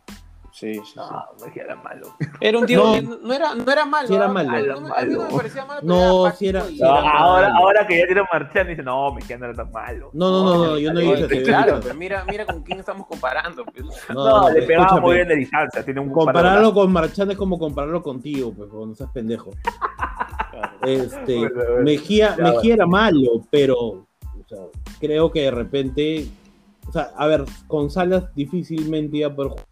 Sí, 0.51 0.75
sí, 0.75 0.81
sí. 0.85 0.93
No, 0.97 1.25
Mejía 1.45 1.63
era 1.63 1.75
malo. 1.77 2.07
Era 2.41 2.59
un 2.59 2.65
tío 2.65 2.83
No. 2.83 2.93
que 2.93 3.01
no, 3.01 3.33
era, 3.33 3.55
no 3.55 3.71
era 3.71 3.85
malo. 3.85 4.07
Sí 4.07 4.13
era 4.15 4.27
malo. 4.27 4.49
A 4.49 4.53
mí 4.53 4.63
Era 4.63 4.73
no 4.75 4.81
me- 4.81 4.89
a 4.89 5.01
mí 5.05 5.13
no 5.13 5.17
me 5.19 5.23
malo. 5.25 5.37
parecía 5.37 5.65
malo. 5.65 5.81
No, 5.83 5.95
pero 5.95 6.25
era 6.27 6.35
sí 6.35 6.47
era- 6.47 6.61
sí 6.65 6.77
No, 6.81 6.87
ahora, 6.89 7.49
malo. 7.49 7.55
ahora 7.65 7.87
que 7.87 7.99
ya 7.99 8.05
tiene 8.05 8.21
Marchán, 8.31 8.67
dice, 8.67 8.83
no, 8.83 9.13
Mejía 9.13 9.37
no 9.37 9.45
era 9.45 9.53
tan 9.55 9.71
malo. 9.71 10.09
No, 10.13 10.29
no, 10.29 10.43
no, 10.43 10.65
no, 10.65 10.77
yo 10.77 10.93
no 10.93 10.99
que 10.99 11.27
que- 11.27 11.43
claro, 11.43 11.79
pero 11.81 11.95
mira, 11.95 12.25
mira 12.29 12.45
con 12.45 12.61
quién 12.63 12.79
estamos 12.79 13.07
comparando. 13.07 13.63
pues. 13.65 13.85
No, 14.09 14.49
le 14.49 14.61
pegaba 14.63 14.99
muy 14.99 15.15
bien 15.15 15.27
de 15.29 15.35
distancia, 15.37 15.83
tiene 15.85 15.99
un 16.01 16.11
Compararlo 16.11 16.73
con 16.73 16.91
Marchand 16.91 17.31
es 17.31 17.37
como 17.37 17.57
compararlo 17.57 18.03
contigo, 18.03 18.53
pues, 18.53 18.69
cuando 18.69 18.93
seas 18.95 19.09
pendejo. 19.11 19.51
Este, 20.83 21.37
Bueno, 21.37 21.55
bueno. 21.55 21.83
Mejía, 21.83 22.35
Ya, 22.37 22.43
Mejía 22.43 22.73
era 22.73 22.85
malo, 22.85 23.41
pero 23.49 23.77
o 23.77 24.05
sea, 24.47 24.59
creo 24.99 25.31
que 25.31 25.41
de 25.43 25.51
repente, 25.51 26.27
o 26.87 26.91
sea, 26.91 27.11
a 27.17 27.27
ver, 27.27 27.45
con 27.67 27.89
Salas 27.89 28.33
difícilmente 28.35 29.17
iba 29.17 29.29
a 29.29 29.35
poder 29.35 29.51
jugar 29.51 29.65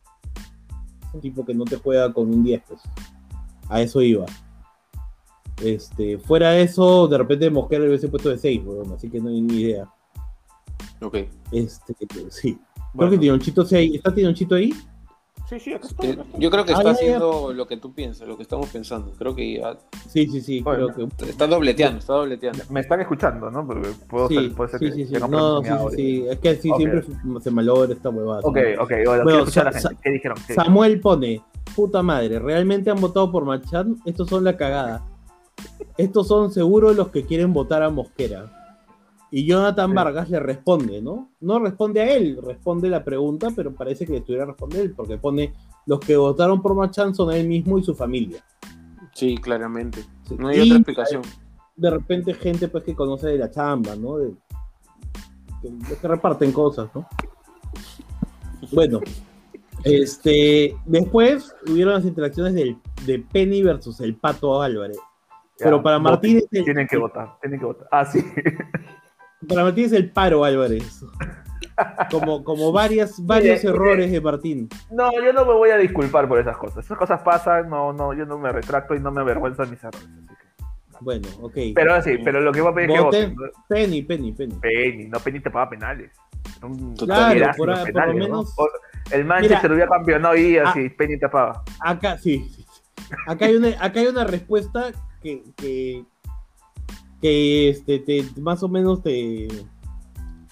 un 1.13 1.21
tipo 1.21 1.45
que 1.45 1.53
no 1.53 1.65
te 1.65 1.77
juega 1.77 2.11
con 2.13 2.29
un 2.33 2.43
10, 2.43 2.61
pues. 2.67 2.81
A 3.69 3.81
eso 3.81 4.01
iba. 4.01 4.25
Este, 5.63 6.17
fuera 6.17 6.51
de 6.51 6.63
eso, 6.63 7.07
de 7.07 7.17
repente 7.17 7.49
Mosquera 7.49 7.81
le 7.83 7.89
hubiese 7.89 8.07
puesto 8.07 8.29
de 8.29 8.37
6, 8.37 8.61
weón, 8.65 8.93
así 8.93 9.09
que 9.09 9.19
no 9.19 9.29
hay 9.29 9.41
ni 9.41 9.55
idea. 9.61 9.89
Ok. 11.01 11.17
Este, 11.51 11.95
sí. 12.29 12.53
Creo 12.53 12.87
Bueno. 12.93 13.11
que 13.11 13.17
Tinonchito 13.17 13.65
sí 13.65 13.75
hay- 13.75 13.95
¿Está 13.95 14.13
Tinonchito 14.13 14.55
ahí? 14.55 14.73
Sí, 15.49 15.59
sí, 15.59 15.73
acá 15.73 15.87
estoy. 15.87 16.09
Eh, 16.11 16.17
Yo 16.37 16.51
creo 16.51 16.63
que 16.63 16.73
Ah, 16.73 16.77
está 16.77 16.83
ya, 16.83 16.89
ya. 16.91 16.95
haciendo 16.95 17.53
lo 17.53 17.65
que 17.67 17.77
tú 17.77 17.91
piensas, 17.93 18.27
lo 18.27 18.37
que 18.37 18.43
estamos 18.43 18.69
pensando. 18.69 19.11
Creo 19.17 19.35
que 19.35 19.57
ya 19.59 19.77
Sí, 20.07 20.27
sí, 20.27 20.41
sí, 20.41 20.61
Bueno. 20.61 20.89
creo 20.93 21.09
que 21.09 21.25
está 21.29 21.47
dobleteando, 21.47 21.97
está 21.99 22.13
dobleteando. 22.13 22.63
Me 22.69 22.81
están 22.81 23.01
escuchando, 23.01 23.49
¿no? 23.49 23.65
Porque 23.65 23.89
puedo 24.07 24.27
Sí, 24.27 24.35
ser, 24.35 24.53
puede 24.53 24.69
ser 24.69 24.79
sí, 24.79 24.85
que 24.85 25.05
sí, 25.07 25.13
No, 25.29 25.63
sí, 25.63 25.69
sí, 25.89 25.95
sí. 25.95 26.25
Es 26.29 26.39
que 26.39 26.55
sí, 26.57 26.71
siempre 26.77 27.03
se 27.41 27.51
malogra 27.51 27.91
esta 27.93 28.09
huevada. 28.09 28.41
Ok, 28.43 28.57
ok, 28.79 28.89
bueno, 28.89 29.05
Bueno, 29.05 29.23
quiero 29.23 29.39
escuchar 29.39 29.67
a 29.67 29.71
la 29.71 29.79
gente. 29.79 29.97
¿Qué 30.03 30.09
dijeron? 30.11 30.37
¿Qué 30.45 30.53
Samuel 30.53 30.99
pone, 31.01 31.41
puta 31.75 32.03
madre, 32.03 32.37
¿realmente 32.39 32.91
han 32.91 33.01
votado 33.01 33.31
por 33.31 33.43
Machan? 33.45 33.97
Estos 34.05 34.29
son 34.29 34.43
la 34.43 34.55
cagada. 34.55 35.03
Estos 35.97 36.27
son 36.27 36.51
seguros 36.51 36.95
los 36.95 37.07
que 37.09 37.25
quieren 37.25 37.53
votar 37.53 37.81
a 37.83 37.89
Mosquera. 37.89 38.58
Y 39.31 39.45
Jonathan 39.45 39.89
Sí. 39.91 39.95
Vargas 39.95 40.29
le 40.29 40.39
responde, 40.39 41.01
¿no? 41.01 41.29
No 41.41 41.59
responde 41.59 42.01
a 42.01 42.13
él, 42.15 42.39
responde 42.43 42.89
la 42.89 43.03
pregunta, 43.03 43.49
pero 43.55 43.73
parece 43.73 44.05
que 44.05 44.13
le 44.13 44.17
estuviera 44.19 44.45
respondiendo 44.45 44.85
él, 44.89 44.93
porque 44.95 45.17
pone, 45.17 45.53
los 45.85 45.99
que 45.99 46.17
votaron 46.17 46.61
por 46.61 46.73
Machan 46.75 47.13
son 47.13 47.31
él 47.33 47.47
mismo 47.47 47.77
y 47.77 47.83
su 47.83 47.93
familia. 47.95 48.43
Sí, 49.13 49.37
claramente. 49.37 50.03
Sí. 50.27 50.35
No 50.37 50.47
hay 50.47 50.57
Y, 50.59 50.61
otra 50.61 50.75
explicación. 50.77 51.21
De 51.75 51.89
repente 51.89 52.33
gente 52.33 52.67
pues 52.67 52.83
que 52.83 52.95
conoce 52.95 53.27
de 53.27 53.37
la 53.37 53.49
chamba, 53.51 53.95
¿no? 53.95 54.17
De, 54.17 54.33
que, 55.61 55.69
de 55.69 55.95
que 55.95 56.07
reparten 56.07 56.51
cosas, 56.51 56.89
¿no? 56.95 57.07
Bueno, 58.71 58.99
este, 59.83 60.75
después 60.85 61.55
hubieron 61.67 61.93
las 61.93 62.05
interacciones 62.05 62.53
del, 62.53 62.77
de 63.05 63.19
Penny 63.19 63.63
versus 63.63 63.99
el 64.01 64.15
Pato 64.15 64.61
Álvarez. 64.61 64.97
Ya, 65.59 65.65
Pero 65.65 65.81
para 65.83 65.97
voten. 65.97 66.11
Martín 66.11 66.37
es 66.37 66.47
el- 66.51 66.63
Tienen 66.65 66.87
que 66.87 66.97
votar, 66.97 67.37
tienen 67.41 67.59
que 67.59 67.65
votar. 67.65 67.87
Ah, 67.91 68.05
sí. 68.05 68.19
Para 69.47 69.63
Martín 69.63 69.85
es 69.85 69.93
el 69.93 70.11
paro 70.11 70.43
Álvarez. 70.43 71.03
Como, 72.11 72.43
como 72.43 72.71
varias, 72.73 73.25
varios 73.25 73.63
Mire, 73.63 73.73
errores 73.73 74.11
de 74.11 74.19
Martín. 74.19 74.67
No, 74.91 75.09
yo 75.13 75.31
no 75.31 75.45
me 75.45 75.53
voy 75.53 75.69
a 75.69 75.77
disculpar 75.77 76.27
por 76.27 76.37
esas 76.39 76.57
cosas. 76.57 76.83
Esas 76.83 76.97
cosas 76.97 77.21
pasan, 77.21 77.69
no, 77.69 77.93
no, 77.93 78.13
yo 78.13 78.25
no 78.25 78.37
me 78.37 78.51
retracto 78.51 78.95
y 78.95 78.99
no 78.99 79.11
me 79.11 79.21
avergüenzo 79.21 79.63
de 79.63 79.71
mis 79.71 79.81
errores. 79.83 80.03
Así 80.03 80.35
que... 80.35 80.65
Bueno, 80.99 81.27
ok. 81.41 81.53
Pero 81.73 82.01
sí, 82.01 82.17
pero 82.23 82.41
lo 82.41 82.51
que 82.51 82.59
voy 82.59 82.71
a 82.71 82.75
pedir 82.75 82.89
es 82.91 82.97
que 82.97 83.01
Voten. 83.03 83.35
Penny, 83.69 84.01
Penny, 84.01 84.33
Penny. 84.33 84.55
Penny, 84.55 85.07
no 85.07 85.19
Penny 85.19 85.39
te 85.39 85.49
paga 85.49 85.69
penales. 85.69 86.11
Un 86.61 86.95
Claro, 86.97 87.51
por- 87.55 87.73
por 87.93 88.07
lo 88.07 88.13
menos- 88.13 88.55
el 89.11 89.23
Manchester 89.23 89.71
hubiera 89.71 89.89
campeonado 89.89 90.35
y 90.35 90.57
así, 90.57 90.89
Penny 90.89 91.17
te 91.17 91.29
paga. 91.29 91.63
Acá, 91.79 92.17
sí, 92.17 92.45
sí, 92.53 92.65
sí. 92.69 92.81
Acá 93.25 93.45
hay 93.45 93.55
una, 93.55 93.69
acá 93.79 94.01
hay 94.01 94.07
una 94.07 94.25
respuesta 94.25 94.91
que, 95.21 95.43
que, 95.55 96.03
que 97.21 97.69
este, 97.69 97.99
te, 97.99 98.25
más 98.39 98.63
o 98.63 98.69
menos 98.69 99.01
te 99.03 99.47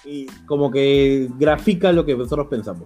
y 0.06 0.26
como 0.46 0.72
que 0.72 1.30
grafica 1.38 1.92
lo 1.92 2.06
que 2.06 2.16
nosotros 2.16 2.48
pensamos. 2.50 2.86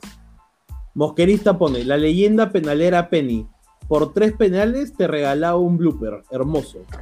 Mosquerista 0.95 1.57
pone, 1.57 1.83
la 1.85 1.97
leyenda 1.97 2.51
penalera 2.51 3.09
Penny. 3.09 3.47
Por 3.87 4.13
tres 4.13 4.33
penales 4.33 4.93
te 4.95 5.07
regalaba 5.07 5.57
un 5.57 5.77
blooper. 5.77 6.23
Hermoso. 6.31 6.79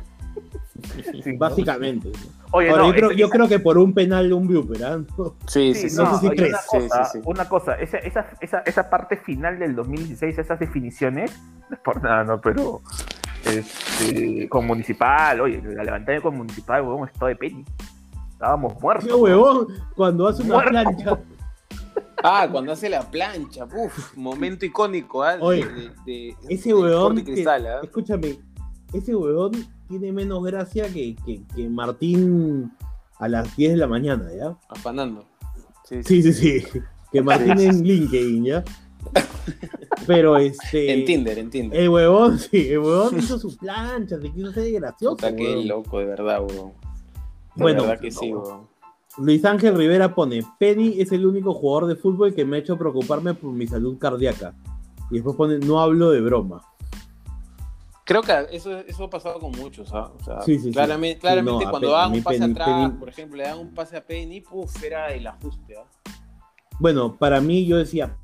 Sí, 1.24 1.34
¿no? 1.34 1.40
Básicamente. 1.40 2.10
Oye, 2.52 2.70
Ahora, 2.70 2.84
no, 2.84 2.88
yo, 2.90 2.94
creo, 2.96 3.10
ese- 3.12 3.20
yo 3.20 3.30
creo 3.30 3.48
que 3.50 3.60
por 3.60 3.78
un 3.78 3.94
penal 3.94 4.32
un 4.32 4.48
blooper. 4.48 4.80
No. 5.18 5.36
Sí, 5.46 5.74
Sí, 5.74 5.82
sí, 5.82 5.90
sí. 5.90 5.96
no 5.98 6.14
sé 6.14 6.20
si 6.22 6.28
oye, 6.28 6.36
crees. 6.38 6.54
Una 6.54 6.62
Sí, 6.62 6.88
cosa, 6.88 7.06
sí, 7.06 7.12
sí. 7.18 7.24
una 7.26 7.50
cosa 7.50 7.74
esa, 7.76 7.98
esa, 7.98 8.26
esa, 8.40 8.60
esa 8.60 8.90
parte 8.90 9.18
final 9.18 9.60
del 9.60 9.76
2016, 9.76 10.38
esas 10.40 10.58
definiciones, 10.60 11.32
no 11.70 11.76
es 11.76 11.80
por 11.84 12.02
nada, 12.02 12.24
¿no? 12.24 12.40
Pero 12.40 12.82
este, 13.46 14.48
con 14.50 14.66
Municipal, 14.68 15.42
oye, 15.42 15.62
la 15.64 15.84
levantada 15.84 16.22
con 16.22 16.38
Municipal, 16.38 16.82
huevón, 16.82 17.08
es 17.08 17.14
todo 17.14 17.30
de 17.30 17.36
Penny. 17.36 17.66
Estábamos 18.34 18.80
muertos. 18.82 19.08
Qué 19.08 19.14
huevón, 19.14 19.68
cuando 19.96 20.28
hace 20.28 20.44
una 20.44 20.54
Muerto. 20.56 20.70
plancha. 20.72 21.20
Ah, 22.24 22.48
cuando 22.52 22.72
hace 22.74 22.90
la 22.90 23.10
plancha, 23.10 23.66
uf, 23.66 24.16
momento 24.18 24.66
icónico, 24.66 25.24
¿ah? 25.24 25.38
De- 25.38 25.42
Oye, 25.44 25.66
de, 25.66 25.90
de- 26.06 26.36
Ese 26.50 26.70
de 26.70 26.76
huevón, 26.76 27.24
que- 27.24 27.46
¿ah? 27.48 27.80
escúchame, 27.84 28.40
ese 28.94 29.16
huevón 29.16 29.52
tiene 29.88 30.12
menos 30.12 30.44
gracia 30.44 30.88
que, 30.92 31.16
que, 31.26 31.42
que 31.56 31.70
Martín 31.70 32.72
a 33.20 33.28
las 33.28 33.56
10 33.56 33.72
de 33.72 33.78
la 33.78 33.88
mañana, 33.88 34.26
¿ya? 34.38 34.56
Afanando. 34.70 35.26
Sí, 35.86 36.04
sí. 36.04 36.22
Sí, 36.22 36.34
sí, 36.34 36.62
sí. 36.64 36.80
Que 37.12 37.22
Martín 37.22 37.60
en 37.60 37.84
LinkedIn, 37.84 38.44
¿ya? 38.46 38.64
Pero 40.10 40.38
este. 40.38 40.92
En 40.92 41.06
Tinder, 41.06 41.38
en 41.38 41.50
Tinder. 41.52 41.80
El 41.80 41.90
huevón, 41.90 42.40
sí, 42.40 42.70
el 42.70 42.80
huevón 42.80 43.20
hizo 43.20 43.38
su 43.38 43.56
plancha, 43.58 44.20
se 44.20 44.32
quiso 44.32 44.52
ser 44.52 44.72
gracioso. 44.72 45.16
Puta, 45.18 45.36
qué 45.36 45.44
huevón. 45.44 45.68
loco, 45.68 46.00
de 46.00 46.06
verdad, 46.06 46.42
weón. 46.42 46.72
De 47.56 47.64
Bueno, 47.64 47.82
verdad 47.84 48.00
que 48.00 48.10
sí, 48.12 48.34
weón. 48.34 48.68
Luis 49.20 49.46
Ángel 49.46 49.76
Rivera 49.78 50.16
pone: 50.16 50.42
Penny 50.60 51.00
es 51.00 51.12
el 51.12 51.26
único 51.26 51.54
jugador 51.54 51.88
de 51.88 51.96
fútbol 51.96 52.34
que 52.34 52.44
me 52.44 52.58
ha 52.58 52.60
hecho 52.60 52.78
preocuparme 52.78 53.34
por 53.36 53.52
mi 53.52 53.68
salud 53.68 53.98
cardíaca. 54.00 54.56
Y 55.12 55.16
después 55.16 55.36
pone: 55.36 55.60
No 55.60 55.80
hablo 55.80 56.10
de 56.12 56.22
broma. 56.22 56.62
Creo 58.06 58.24
que 58.24 58.34
eso, 58.52 58.76
eso 58.80 59.04
ha 59.04 59.10
pasado 59.12 59.40
con 59.40 59.52
muchos, 59.52 59.94
¿ah? 59.94 60.12
O 60.20 60.24
sea, 60.24 60.42
Sí, 60.42 60.56
sí, 60.58 60.64
sí. 60.66 60.72
claramente, 60.72 61.18
Sí, 61.18 61.22
claramente 61.22 61.64
no, 61.64 61.68
a 61.68 61.72
cuando 61.72 62.10
mí 62.10 62.18
un 62.18 62.24
pase 62.24 62.40
Penny- 62.40 62.52
atrás, 62.54 62.68
Penny- 62.68 63.00
por 63.00 63.10
ejemplo, 63.10 63.38
le 63.38 63.44
daban 63.44 63.60
un 63.60 63.74
pase 63.76 63.98
a 63.98 64.04
Penny, 64.04 64.42
puf, 64.42 64.84
era 64.84 65.14
el 65.14 65.28
ajuste, 65.28 65.76
¿ah? 65.78 65.86
Bueno, 66.80 67.16
para 67.18 67.40
mí 67.40 67.68
yo 67.68 67.78
decía, 67.78 68.18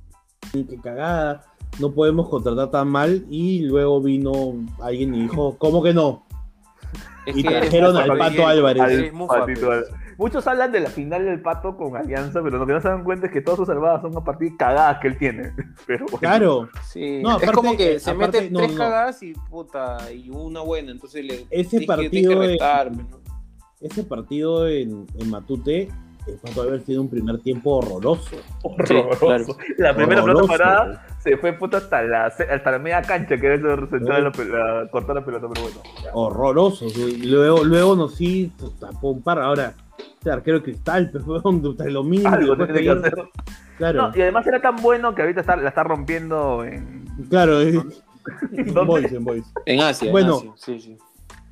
qué 0.52 0.66
cagada, 0.82 1.46
no 1.80 1.92
podemos 1.92 2.30
contratar 2.30 2.72
tan 2.72 2.88
mal 2.88 3.26
y 3.30 3.60
luego 3.64 4.02
vino 4.02 4.32
alguien 4.82 5.14
y 5.16 5.22
dijo, 5.24 5.56
¿cómo 5.58 5.84
que 5.84 5.94
no? 5.94 6.26
Es 7.26 7.36
Y 7.38 7.44
que 7.44 7.50
trajeron 7.50 7.98
al 7.98 8.18
Pato 8.18 8.46
Álvarez. 8.48 9.12
Patito. 9.28 9.70
Muchos 10.18 10.48
hablan 10.48 10.72
de 10.72 10.80
la 10.80 10.90
final 10.90 11.26
del 11.26 11.42
pato 11.42 11.76
con 11.76 11.98
Alianza, 11.98 12.42
pero 12.42 12.58
lo 12.58 12.66
que 12.66 12.72
no 12.72 12.80
se 12.80 12.88
dan 12.88 13.04
cuenta 13.04 13.28
es 13.28 13.34
que 13.34 13.42
todas 13.42 13.58
sus 13.58 13.68
salvadas 13.68 14.02
son 14.02 14.16
a 14.16 14.24
partir 14.24 14.52
de 14.52 14.58
cagadas 14.58 15.00
que 15.02 15.10
él 15.10 15.18
tiene. 15.18 15.52
Pero 15.86 16.06
bueno. 16.06 16.20
Claro, 16.20 16.70
Sí, 16.88 17.20
No, 17.22 17.38
es 17.38 17.52
como 17.52 17.76
que 17.76 18.00
se 18.00 18.12
aparte- 18.12 18.42
mete 18.44 18.52
no, 18.52 18.60
tres 18.60 18.72
no. 18.72 18.78
cagadas 18.78 19.22
y 19.24 19.34
puta, 19.34 19.98
y 20.14 20.30
una 20.30 20.62
buena, 20.62 20.92
entonces 20.92 21.26
le 21.26 21.46
Ese 21.50 21.80
que- 21.82 21.86
partido 21.86 22.42
ese 23.82 24.04
partido 24.04 24.68
en, 24.70 25.06
en 25.20 25.30
Matute, 25.30 25.90
el 26.28 26.38
Pato 26.38 26.62
haber 26.64 26.82
sido 26.82 27.02
un 27.02 27.10
primer 27.10 27.40
tiempo 27.40 27.78
horroroso. 27.78 28.36
Horroroso. 28.64 29.20
claro. 29.20 29.46
La 29.78 29.96
primera 29.96 30.22
pelota 30.24 30.44
Horroroso. 30.44 30.48
parada 30.48 31.06
se 31.20 31.38
fue 31.38 31.54
puta 31.54 31.78
hasta 31.78 32.02
la, 32.04 32.26
hasta 32.26 32.72
la 32.72 32.80
media 32.80 33.02
cancha 33.02 33.38
que 33.38 33.46
era 33.48 33.88
central 33.90 34.24
la, 34.24 34.88
cortar 34.92 35.16
la 35.16 35.26
pelota, 35.26 35.48
pero 35.54 35.64
bueno. 35.66 35.80
Horroroso. 36.14 36.90
sí. 36.90 37.18
Luego, 37.26 37.64
luego 37.64 37.96
nos 37.96 38.16
sí 38.16 38.52
tapó 38.80 39.10
un 39.12 39.22
par. 39.22 39.40
Ahora, 39.40 39.74
este 39.98 40.32
arquero 40.32 40.62
cristal, 40.64 41.10
pero 41.14 41.26
lo. 41.92 42.04
Algo 42.30 42.56
después 42.56 42.74
tiene 42.74 42.96
que 42.96 43.02
que- 43.02 43.08
hacer. 43.08 43.14
Claro, 43.78 44.08
No, 44.10 44.18
y 44.18 44.22
además 44.22 44.48
era 44.48 44.62
tan 44.62 44.78
bueno 44.78 45.14
que 45.14 45.22
ahorita 45.22 45.42
está, 45.42 45.56
la 45.58 45.70
está 45.70 45.84
rompiendo 45.84 46.64
en. 46.64 47.06
claro. 47.30 47.60
En 47.62 48.74
¿Dónde? 48.74 48.86
boys, 48.86 49.12
en 49.12 49.24
boys. 49.24 49.54
En 49.68 49.82
Asia, 49.82 50.10
Bueno. 50.12 50.40
en 50.42 50.50
Asia, 50.50 50.54
sí, 50.58 50.80
sí. 50.80 50.98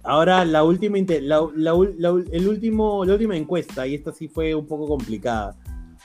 Ahora 0.03 0.43
la 0.43 0.63
última 0.63 0.97
la, 1.21 1.41
la 1.55 1.73
la 1.97 2.09
el 2.31 2.47
último, 2.47 3.05
la 3.05 3.13
última 3.13 3.37
encuesta, 3.37 3.87
y 3.87 3.95
esta 3.95 4.11
sí 4.11 4.27
fue 4.27 4.53
un 4.53 4.67
poco 4.67 4.87
complicada, 4.87 5.55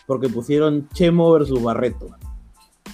porque 0.07 0.29
pusieron 0.29 0.89
Chemo 0.91 1.33
versus 1.33 1.61
Barreto. 1.63 2.09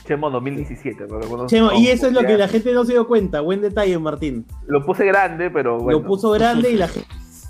Chemo 0.06 0.30
2017. 0.30 1.06
porque 1.06 1.26
cuando- 1.26 1.46
Chemo, 1.46 1.72
y 1.72 1.88
eso 1.88 2.06
es 2.06 2.12
lo 2.12 2.20
que 2.22 2.36
la 2.38 2.48
gente 2.48 2.72
no 2.72 2.84
se 2.84 2.92
dio 2.92 3.06
cuenta, 3.06 3.40
buen 3.40 3.60
detalle 3.60 3.98
Martín. 3.98 4.46
Lo 4.66 4.84
puse 4.84 5.04
grande, 5.04 5.50
pero 5.50 5.78
bueno. 5.78 5.98
Lo 6.00 6.06
puso 6.06 6.30
grande 6.30 6.70
y 6.70 6.76
la 6.76 6.88
gente... 6.88 7.08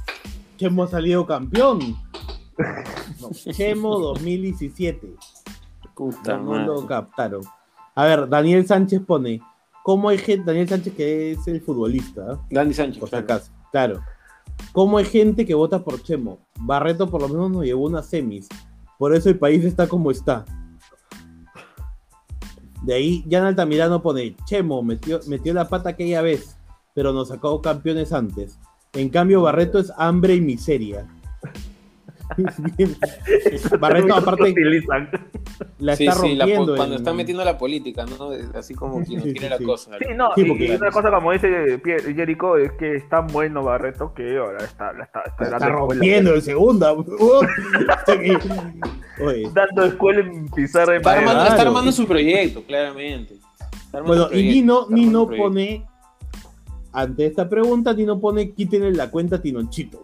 Chemo 0.57 0.85
ha 0.85 0.89
salido 0.89 1.27
campeón. 1.27 1.97
No, 3.21 3.31
Chemo 3.31 3.99
2017. 3.99 5.15
Puta 5.95 6.37
No, 6.37 6.55
no 6.59 6.67
lo 6.67 6.87
captaron. 6.87 7.43
A 7.95 8.05
ver, 8.05 8.29
Daniel 8.29 8.67
Sánchez 8.67 9.01
pone, 9.07 9.41
¿cómo 9.85 10.09
hay 10.09 10.17
gente, 10.17 10.47
Daniel 10.47 10.67
Sánchez 10.67 10.95
que 10.95 11.33
es 11.33 11.47
el 11.47 11.61
futbolista. 11.61 12.41
Dandy 12.51 12.73
Sánchez. 12.73 12.99
por 12.99 13.09
si 13.09 13.11
claro. 13.11 13.25
acaso, 13.25 13.53
claro. 13.71 14.01
¿Cómo 14.73 14.97
hay 14.97 15.05
gente 15.05 15.45
que 15.45 15.55
vota 15.55 15.85
por 15.85 16.03
Chemo? 16.03 16.39
Barreto 16.59 17.11
por 17.11 17.21
lo 17.21 17.29
menos 17.29 17.51
nos 17.51 17.65
llevó 17.65 17.85
unas 17.85 18.07
semis. 18.07 18.49
Por 18.99 19.15
eso 19.15 19.29
el 19.29 19.39
país 19.39 19.63
está 19.63 19.87
como 19.87 20.11
está. 20.11 20.47
De 22.83 22.95
ahí, 22.95 23.25
Jan 23.31 23.45
Altamirano 23.45 24.01
pone, 24.01 24.35
Chemo 24.47 24.83
metió, 24.83 25.21
metió 25.27 25.53
la 25.53 25.69
pata 25.69 25.91
aquella 25.91 26.23
vez, 26.23 26.57
pero 26.95 27.13
nos 27.13 27.29
sacó 27.29 27.61
campeones 27.61 28.13
antes. 28.13 28.59
En 28.95 29.11
cambio, 29.11 29.43
Barreto 29.43 29.79
es 29.79 29.93
hambre 29.99 30.35
y 30.35 30.41
miseria. 30.41 31.07
Barreto, 33.81 34.15
aparte, 34.15 34.51
utilizan. 34.51 35.09
la 35.79 35.97
Sí, 35.97 36.07
está 36.07 36.21
sí, 36.21 36.35
la 36.35 36.47
cuando 36.55 36.77
en- 36.77 36.93
está 36.95 37.13
metiendo 37.13 37.45
la 37.45 37.59
política, 37.59 38.05
¿no? 38.07 38.31
Así 38.59 38.75
como 38.75 39.03
quien 39.05 39.19
no 39.21 39.25
sí, 39.25 39.35
la 39.39 39.59
sí. 39.59 39.65
cosa. 39.65 39.91
Sí, 39.99 40.07
no, 40.17 40.31
Sí, 40.35 40.43
y, 40.43 40.45
porque- 40.49 40.67
y 40.67 40.71
una 40.71 40.91
cosa 40.91 41.11
como 41.11 41.33
dice 41.33 41.81
Jericho 41.85 42.57
es 42.57 42.73
que 42.73 42.97
es 42.97 43.09
tan 43.09 43.27
bueno 43.29 43.63
Barreto 43.63 44.13
que 44.15 44.39
ahora 44.39 44.65
está, 44.65 44.93
la 44.93 45.05
está, 45.05 45.23
está 45.23 45.45
está 45.45 45.69
rompiendo 45.69 46.35
en 46.35 46.43
segunda. 46.43 46.93
Oye, 46.93 47.49
dando 49.53 49.85
escuela 49.85 50.21
en 50.21 50.49
pizarra 50.51 50.97
Está 50.97 51.13
armando, 51.13 51.33
Claro. 51.41 51.51
está 51.51 51.63
armando 51.63 51.93
su 51.93 52.07
proyecto, 52.07 52.63
claramente. 52.65 53.37
Bueno, 54.05 54.29
y 54.33 54.43
Nino, 54.43 54.87
Nino 54.89 55.29
pone, 55.29 55.87
ante 56.93 57.27
esta 57.27 57.49
pregunta, 57.49 57.93
Nino 57.93 58.19
pone, 58.19 58.53
quítenle 58.53 58.93
la 58.93 59.11
cuenta 59.11 59.37
a 59.37 59.43
Tinochito. 59.43 60.04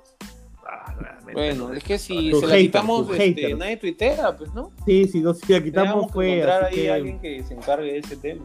Ah. 1.31 1.33
Bueno, 1.35 1.73
es 1.73 1.83
que 1.85 1.99
si 1.99 2.33
se 2.33 2.47
la 2.47 2.57
quitamos, 2.59 3.09
este, 3.11 3.19
haters. 3.35 3.59
nadie 3.59 3.77
tuitea, 3.77 4.37
pues, 4.37 4.53
¿no? 4.55 4.71
Sí, 4.87 5.07
sí, 5.09 5.21
no, 5.21 5.35
si 5.35 5.53
la 5.53 5.63
quitamos 5.63 6.11
fue 6.13 6.33
encontrar 6.35 6.65
ahí 6.65 6.75
que- 6.75 6.91
alguien 6.91 7.21
que 7.21 7.43
se 7.45 7.55
encargue 7.55 7.93
de 7.93 7.99
ese 7.99 8.17
tema. 8.17 8.45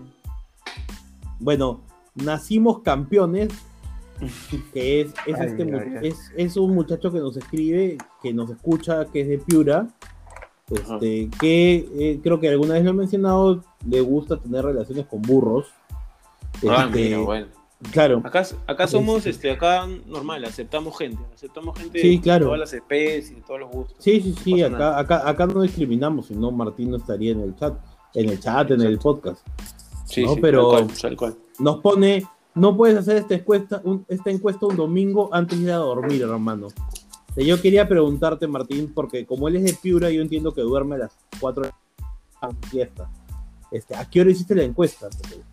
Bueno, 1.40 1.82
nacimos 2.16 2.80
campeones, 2.80 3.50
que 4.74 5.02
es, 5.02 5.08
es, 5.26 5.40
Ay, 5.40 5.48
este, 5.48 5.66
mu- 5.66 5.78
ay, 5.78 5.94
ay. 6.02 6.08
es, 6.08 6.32
es 6.38 6.58
un 6.58 6.74
muchacho 6.74 7.12
que 7.12 7.20
nos 7.20 7.36
escribe, 7.38 7.98
que 8.24 8.34
nos 8.34 8.50
escucha, 8.50 9.06
que 9.06 9.22
es 9.22 9.28
de 9.28 9.38
Piura, 9.40 9.88
este, 10.72 11.30
que 11.40 11.88
eh, 12.00 12.20
creo 12.24 12.40
que 12.40 12.50
alguna 12.50 12.76
vez 12.76 12.84
lo 12.84 12.92
he 12.92 12.94
mencionado, 12.94 13.64
le 13.88 14.02
gusta 14.02 14.38
tener 14.38 14.64
relaciones 14.66 15.06
con 15.06 15.22
burros. 15.22 15.68
Ah, 16.70 16.86
Este, 16.88 17.04
mira, 17.04 17.20
bueno. 17.20 17.48
Claro, 17.92 18.22
Acá, 18.24 18.46
acá 18.68 18.88
somos, 18.88 19.26
este, 19.26 19.52
acá 19.52 19.88
normal, 20.06 20.44
aceptamos 20.46 20.98
gente, 20.98 21.22
aceptamos 21.34 21.78
gente 21.78 22.00
Sí, 22.00 22.16
de 22.18 22.22
claro. 22.22 22.46
todas 22.46 22.60
las 22.60 22.74
especies, 22.74 23.36
de 23.36 23.42
todos 23.42 23.60
los 23.62 23.70
gustos. 23.72 23.98
sí, 24.00 24.20
sí, 24.22 24.36
sí, 24.44 24.64
acá, 24.64 25.00
acá, 25.00 25.28
acá 25.30 25.46
no 25.48 25.62
discriminamos, 25.62 26.28
si 26.28 26.36
no 26.36 26.52
Martín 26.52 26.92
no 26.92 26.98
estaría 26.98 27.32
en 27.32 27.42
el 27.42 27.56
chat, 27.56 27.74
en 28.14 28.30
el 28.30 28.40
chat, 28.40 28.72
en 28.72 28.82
el 28.82 28.98
podcast. 28.98 29.46
Sí, 30.06 30.24
No, 30.24 30.34
sí, 30.36 30.40
pero- 30.42 30.70
tal 30.72 30.86
cual, 30.88 30.98
tal 31.02 31.18
cual. 31.18 31.36
Nos 31.60 31.78
pone, 31.80 32.26
no 32.54 32.76
puedes 32.78 32.98
hacer 32.98 33.18
esta 33.18 33.34
encuesta, 33.36 33.82
un- 33.84 34.06
esta 34.08 34.30
encuesta 34.30 34.66
un 34.66 34.76
domingo 34.76 35.30
antes 35.34 35.58
de 35.60 35.66
ir 35.66 35.72
a 35.72 35.78
dormir, 35.78 36.22
hermano. 36.22 36.68
Yo 37.38 37.62
quería 37.62 37.88
preguntarte, 37.88 38.48
Martín, 38.48 38.92
porque 38.94 39.26
como 39.26 39.48
él 39.50 39.58
es 39.58 39.64
de 39.64 39.74
Piura, 39.74 40.10
yo 40.10 40.22
entiendo 40.22 40.54
que 40.54 40.62
duerme 40.62 40.96
a 40.96 41.00
las 41.00 41.18
4 41.40 41.64
de 41.64 41.72
la 42.42 42.50
fiesta. 42.70 43.10
Este, 43.72 43.94
¿A 43.96 44.10
qué 44.10 44.22
hora 44.22 44.32
hiciste 44.32 44.56
la 44.56 44.64
encuesta? 44.64 45.10
Porque- 45.10 45.44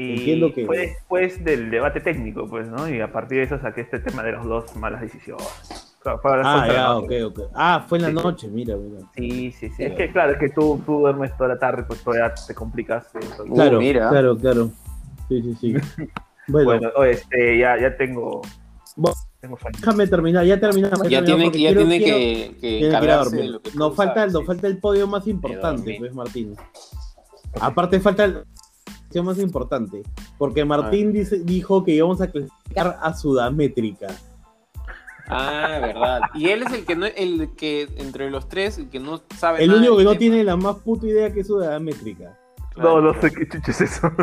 Y 0.00 0.12
Entiendo 0.12 0.52
que- 0.52 0.64
fue 0.64 0.78
después 0.78 1.42
del 1.44 1.70
debate 1.70 2.00
técnico, 2.00 2.46
pues, 2.48 2.68
¿no? 2.68 2.88
Y 2.88 3.00
a 3.00 3.10
partir 3.10 3.38
de 3.38 3.44
eso 3.44 3.58
saqué 3.58 3.80
este 3.80 3.98
tema 3.98 4.22
de 4.22 4.30
los 4.32 4.44
dos 4.44 4.76
malas 4.76 5.00
decisiones. 5.00 5.48
Claro, 6.00 6.20
las 6.36 6.46
Ah, 6.46 6.68
ya, 6.72 6.96
ok, 6.96 7.12
ok. 7.26 7.40
Ah, 7.52 7.84
fue 7.88 7.98
en 7.98 8.02
la 8.02 8.08
Sí, 8.10 8.14
noche, 8.14 8.48
mira, 8.48 8.76
mira. 8.76 9.00
Sí, 9.16 9.50
sí, 9.50 9.68
sí. 9.70 9.82
Es 9.82 9.94
que 9.94 10.12
claro, 10.12 10.32
es 10.32 10.38
que 10.38 10.50
tú, 10.50 10.80
tú 10.86 11.00
duermes 11.00 11.36
toda 11.36 11.48
la 11.48 11.58
tarde, 11.58 11.82
pues 11.82 12.00
todavía 12.04 12.32
te 12.46 12.54
complicas. 12.54 13.08
entonces- 13.14 13.40
Uh, 13.50 13.54
Claro, 13.54 13.78
mira. 13.80 14.08
claro, 14.08 14.36
claro. 14.38 14.70
Sí, 15.28 15.42
sí, 15.42 15.56
sí. 15.60 15.74
Bueno, 16.50 16.64
Bueno, 16.66 16.88
oye, 16.96 17.10
este, 17.10 17.58
ya, 17.58 17.78
ya 17.78 17.94
tengo. 17.96 18.40
Bueno. 18.96 19.16
Tengo 19.40 19.58
sueño. 19.58 19.78
déjame 19.80 20.06
terminar, 20.06 20.44
ya 20.46 20.58
terminamos. 20.58 21.08
Ya 21.08 21.22
terminamos, 21.24 21.52
tiene, 21.52 21.64
ya 21.64 21.68
quiero- 21.70 21.80
tiene 21.88 22.04
quiero- 22.04 22.18
que, 22.18 22.56
que 22.60 23.30
tiene 23.30 23.48
lo 23.48 23.60
que 23.62 23.70
Nos 23.76 23.94
falta, 23.96 24.14
sabes, 24.14 24.32
nos 24.32 24.42
sí. 24.42 24.46
falta 24.46 24.66
el 24.68 24.78
podio 24.78 25.06
más 25.08 25.26
importante, 25.26 25.96
pues, 25.98 26.14
Martín. 26.14 26.54
Aparte 27.60 28.00
falta 28.00 28.24
el 28.24 28.44
más 29.22 29.38
importante, 29.38 30.02
porque 30.38 30.64
Martín 30.64 31.12
dice, 31.12 31.40
dijo 31.40 31.82
que 31.84 31.92
íbamos 31.92 32.20
a 32.20 32.30
clasificar 32.30 32.98
a 33.00 33.14
Sudamétrica. 33.14 34.08
Ah, 35.30 35.78
verdad. 35.80 36.20
Y 36.34 36.48
él 36.48 36.62
es 36.62 36.72
el 36.72 36.84
que 36.86 36.96
no, 36.96 37.06
el 37.06 37.50
que 37.56 37.88
entre 37.98 38.30
los 38.30 38.48
tres, 38.48 38.78
el 38.78 38.88
que 38.88 38.98
no 38.98 39.20
sabe 39.36 39.62
El 39.62 39.68
nada 39.68 39.80
único 39.80 39.96
que 39.98 40.04
no 40.04 40.10
tema. 40.10 40.18
tiene 40.18 40.44
la 40.44 40.56
más 40.56 40.76
puta 40.76 41.06
idea 41.06 41.32
que 41.32 41.40
es 41.40 41.46
Sudamétrica. 41.46 42.38
Claro. 42.74 43.00
No, 43.02 43.12
no 43.12 43.20
sé 43.20 43.30
qué 43.32 43.48
chucha 43.48 43.70
es 43.70 43.80
eso. 43.82 44.10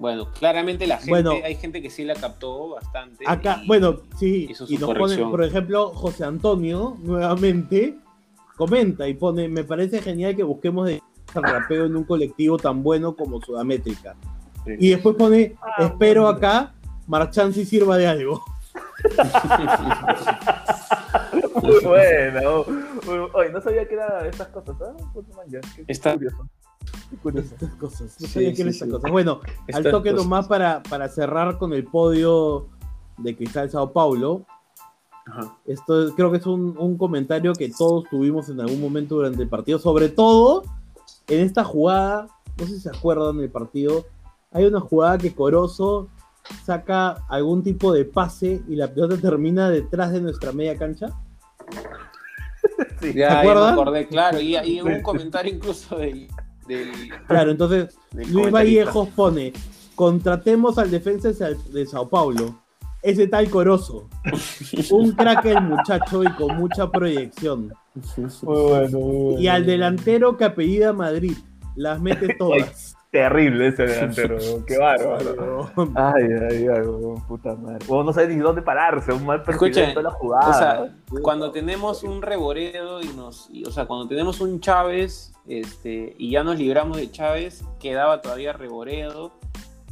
Bueno, 0.00 0.32
claramente 0.32 0.86
la 0.86 0.96
gente, 0.96 1.10
Bueno. 1.10 1.32
hay 1.44 1.56
gente 1.56 1.82
que 1.82 1.90
sí 1.90 2.04
la 2.06 2.14
captó 2.14 2.70
bastante. 2.70 3.22
Acá, 3.28 3.60
y- 3.62 3.66
bueno, 3.66 3.96
sí, 4.18 4.46
hizo 4.48 4.66
su 4.66 4.72
y 4.72 4.78
nos 4.78 4.94
pone, 4.94 5.18
por 5.18 5.44
ejemplo, 5.44 5.90
José 5.90 6.24
Antonio, 6.24 6.96
nuevamente, 7.02 7.98
comenta 8.56 9.06
y 9.06 9.12
pone, 9.12 9.46
me 9.48 9.62
parece 9.62 10.00
genial 10.00 10.34
que 10.34 10.42
busquemos 10.42 10.86
de 10.86 11.02
al 11.36 11.42
rapeo 11.44 11.84
en 11.86 11.96
un 11.96 12.04
colectivo 12.04 12.58
tan 12.58 12.82
bueno 12.82 13.14
como 13.14 13.40
Sudamétrica. 13.40 14.16
Sí. 14.64 14.72
Y 14.78 14.90
después 14.90 15.16
pone, 15.16 15.56
Ah, 15.62 15.84
espero 15.86 16.22
bueno. 16.24 16.36
acá, 16.38 16.74
marchan 17.06 17.52
si 17.52 17.64
sirva 17.64 17.96
de 17.96 18.08
algo. 18.08 18.42
Muy 21.62 21.80
bueno. 21.84 22.64
Oye, 23.34 23.50
no 23.52 23.60
sabía 23.60 23.86
que 23.88 23.94
era 23.94 24.26
estas 24.26 24.48
cosas, 24.48 24.76
ya, 25.48 25.60
Qué 25.76 25.84
Está- 25.88 26.14
curioso. 26.14 26.48
Qué 27.10 27.16
curioso. 27.16 27.54
Estas 27.54 27.74
cosas, 27.76 28.16
no 28.20 28.26
Sí, 28.26 28.32
sabía 28.32 28.54
que 28.54 28.62
eran 28.62 28.72
sí, 28.72 28.78
estas 28.78 28.88
sí. 28.88 28.92
cosas. 28.94 29.10
Bueno, 29.10 29.40
al 29.42 29.50
Estas 29.68 29.92
toque 29.92 30.10
cosas. 30.12 30.24
nomás 30.26 30.48
para, 30.48 30.82
para 30.84 31.08
cerrar 31.08 31.58
con 31.58 31.72
el 31.72 31.84
podio 31.84 32.68
de 33.18 33.36
Cristal 33.36 33.70
Sao 33.70 33.92
Paulo. 33.92 34.46
Ajá. 35.26 35.56
Esto 35.66 36.14
creo 36.16 36.30
que 36.30 36.38
es 36.38 36.46
un, 36.46 36.76
un 36.78 36.96
comentario 36.96 37.52
que 37.54 37.70
todos 37.76 38.04
tuvimos 38.10 38.48
en 38.48 38.60
algún 38.60 38.80
momento 38.80 39.16
durante 39.16 39.42
el 39.42 39.48
partido, 39.48 39.78
sobre 39.78 40.08
todo 40.08 40.64
en 41.30 41.40
esta 41.40 41.64
jugada, 41.64 42.26
no 42.58 42.66
sé 42.66 42.74
si 42.74 42.80
se 42.80 42.88
acuerdan 42.90 43.38
del 43.38 43.50
partido, 43.50 44.04
hay 44.52 44.64
una 44.64 44.80
jugada 44.80 45.16
que 45.18 45.32
Corozo 45.34 46.08
saca 46.64 47.24
algún 47.28 47.62
tipo 47.62 47.92
de 47.92 48.04
pase 48.04 48.62
y 48.68 48.74
la 48.76 48.88
pelota 48.92 49.16
termina 49.16 49.70
detrás 49.70 50.12
de 50.12 50.20
nuestra 50.20 50.52
media 50.52 50.76
cancha. 50.76 51.08
Sí. 53.00 53.12
Ya, 53.14 53.42
ya 53.44 53.54
me 53.54 53.60
acordé, 53.68 54.06
claro. 54.08 54.40
Y, 54.40 54.56
y 54.56 54.80
un 54.80 55.00
comentario 55.02 55.54
incluso 55.54 55.96
del. 55.96 56.28
del, 56.66 56.90
Claro, 57.26 57.50
entonces 57.52 57.96
del 58.12 58.30
Luis. 58.32 58.50
Vallejos 58.50 59.08
pone, 59.10 59.52
contratemos 59.94 60.76
al 60.78 60.90
defensa 60.90 61.28
de 61.28 61.34
Sa- 61.34 61.50
de 61.72 61.86
Sao 61.86 62.08
Paulo, 62.08 62.59
ese 63.02 63.26
tal 63.26 63.48
Corozo, 63.48 64.08
un 64.90 65.12
crack 65.12 65.44
el 65.46 65.62
muchacho 65.62 66.22
y 66.22 66.30
con 66.32 66.56
mucha 66.56 66.90
proyección. 66.90 67.72
Muy 68.42 68.62
bueno, 68.62 68.98
muy 68.98 69.24
bueno. 69.24 69.40
Y 69.40 69.48
al 69.48 69.66
delantero 69.66 70.36
que 70.36 70.44
apellida 70.44 70.92
Madrid, 70.92 71.36
las 71.76 72.00
mete 72.00 72.34
todas. 72.38 72.96
Terrible 73.10 73.68
ese 73.68 73.86
delantero, 73.86 74.38
qué 74.66 74.78
bárbaro. 74.78 75.68
Ay, 75.96 76.24
ay, 76.48 76.66
ay, 76.68 76.82
puta 77.26 77.56
madre. 77.56 77.84
Weón, 77.88 78.06
no 78.06 78.12
sabe 78.12 78.28
ni 78.28 78.40
dónde 78.40 78.62
pararse, 78.62 79.12
un 79.12 79.26
mal 79.26 79.42
perfil 79.42 79.72
toda 79.72 80.02
la 80.02 80.10
jugada. 80.12 80.48
O 80.48 80.54
sea, 80.54 81.20
cuando 81.20 81.50
tenemos 81.50 82.04
un 82.04 82.22
Reboredo 82.22 83.00
y 83.00 83.08
nos. 83.16 83.48
y, 83.50 83.64
o 83.64 83.72
sea, 83.72 83.86
cuando 83.86 84.06
tenemos 84.06 84.40
un 84.40 84.60
Chávez 84.60 85.32
este, 85.48 86.14
y 86.18 86.30
ya 86.30 86.44
nos 86.44 86.56
libramos 86.56 86.98
de 86.98 87.10
Chávez, 87.10 87.64
quedaba 87.80 88.20
todavía 88.20 88.52
Reboredo, 88.52 89.32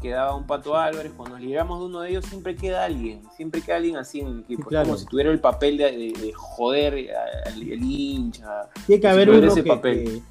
quedaba 0.00 0.34
un 0.34 0.46
Pato 0.46 0.76
Álvarez. 0.76 1.12
Cuando 1.16 1.36
nos 1.36 1.44
libramos 1.44 1.80
de 1.80 1.86
uno 1.86 2.00
de 2.00 2.10
ellos, 2.10 2.24
siempre 2.26 2.54
queda 2.56 2.84
alguien. 2.84 3.22
Siempre 3.36 3.60
queda 3.60 3.76
alguien 3.76 3.96
así 3.96 4.20
en 4.20 4.26
el 4.28 4.40
equipo. 4.40 4.68
Claro. 4.68 4.86
como 4.86 4.98
si 4.98 5.06
tuviera 5.06 5.30
el 5.30 5.40
papel 5.40 5.76
de, 5.78 5.84
de- 5.92 6.12
de 6.20 6.32
joder 6.34 6.94
al, 7.14 7.52
al 7.52 7.62
hincha, 7.62 8.68
Tiene 8.86 9.00
que 9.00 9.08
haber 9.08 9.30
uno 9.30 9.46
ese 9.46 9.62
que, 9.62 9.68
papel. 9.68 10.04
que- 10.04 10.22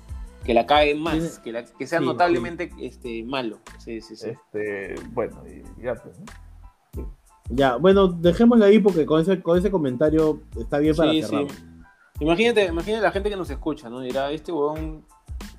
que 0.45 0.53
la 0.53 0.65
cague 0.65 0.95
más, 0.95 1.39
que, 1.39 1.51
la- 1.51 1.65
que 1.65 1.85
sea 1.85 1.99
Sí, 1.99 2.05
notablemente 2.05 2.71
Este, 2.79 3.23
malo. 3.23 3.57
Sí, 3.79 3.99
sí, 4.01 4.15
sí. 4.15 4.29
Este, 4.29 4.95
bueno, 5.11 5.43
y 5.45 5.83
ya 5.83 5.95
pues, 5.95 6.17
¿no? 6.19 6.25
Ya, 7.49 7.75
bueno, 7.77 8.07
dejémoslo 8.07 8.65
ahí 8.65 8.79
porque 8.79 9.05
con 9.05 9.21
ese, 9.21 9.41
con 9.41 9.57
ese 9.57 9.71
comentario 9.71 10.41
está 10.59 10.79
bien 10.79 10.95
para 10.95 11.11
Sí, 11.11 11.21
cerrar. 11.23 11.49
sí. 11.49 11.55
Imagínate, 12.19 12.65
imagínate 12.65 13.03
la 13.03 13.11
gente 13.11 13.29
que 13.29 13.35
nos 13.37 13.49
escucha, 13.49 13.89
¿no? 13.89 14.01
Dirá, 14.01 14.31
este 14.31 14.51
huevón 14.51 15.05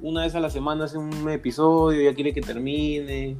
una 0.00 0.22
vez 0.22 0.34
a 0.34 0.40
la 0.40 0.50
semana 0.50 0.84
hace 0.84 0.98
un 0.98 1.28
episodio, 1.30 2.02
ya 2.02 2.14
quiere 2.14 2.32
que 2.34 2.40
termine. 2.40 3.36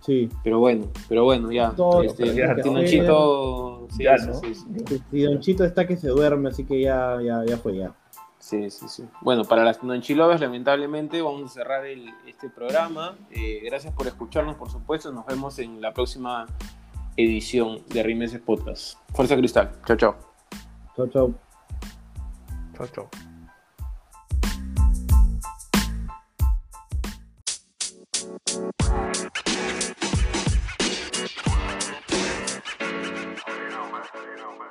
Sí. 0.00 0.28
Pero 0.42 0.58
bueno, 0.58 0.86
pero 1.08 1.24
bueno, 1.24 1.52
ya. 1.52 1.70
Todo 1.72 2.02
este, 2.02 2.24
que 2.34 2.62
Tinochito, 2.62 3.86
sí, 3.90 4.02
Ya, 4.04 4.18
sí, 4.18 4.26
¿no? 4.28 4.34
sí, 4.34 4.54
sí. 4.54 5.02
Y 5.12 5.22
Don 5.22 5.40
Chito 5.40 5.64
está 5.64 5.86
que 5.86 5.96
se 5.96 6.08
duerme, 6.08 6.48
así 6.48 6.64
que 6.64 6.80
ya, 6.80 7.18
ya, 7.22 7.44
ya 7.46 7.56
fue 7.58 7.76
ya. 7.76 7.92
Sí, 8.38 8.70
sí, 8.70 8.88
sí. 8.88 9.04
Bueno, 9.20 9.44
para 9.44 9.62
las 9.64 9.82
nonchilovas, 9.82 10.40
lamentablemente, 10.40 11.20
vamos 11.20 11.50
a 11.50 11.54
cerrar 11.54 11.84
el- 11.84 12.08
este 12.26 12.48
programa. 12.48 13.14
Eh, 13.30 13.60
gracias 13.64 13.92
por 13.92 14.06
escucharnos, 14.06 14.56
por 14.56 14.70
supuesto. 14.70 15.12
Nos 15.12 15.26
vemos 15.26 15.58
en 15.58 15.80
la 15.82 15.92
próxima 15.92 16.46
edición 17.18 17.82
de 17.92 18.02
Rimeses 18.02 18.40
Podcast. 18.40 18.98
Fuerza 19.14 19.36
Cristal. 19.36 19.70
Chao, 19.84 19.96
chao. 19.96 20.16
Chau, 20.96 21.06
chau. 21.08 21.34
Chau, 22.78 22.86
chau. 22.88 23.29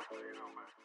just 0.00 0.08
so 0.10 0.16
you 0.16 0.34
know, 0.40 0.48
man. 0.56 0.79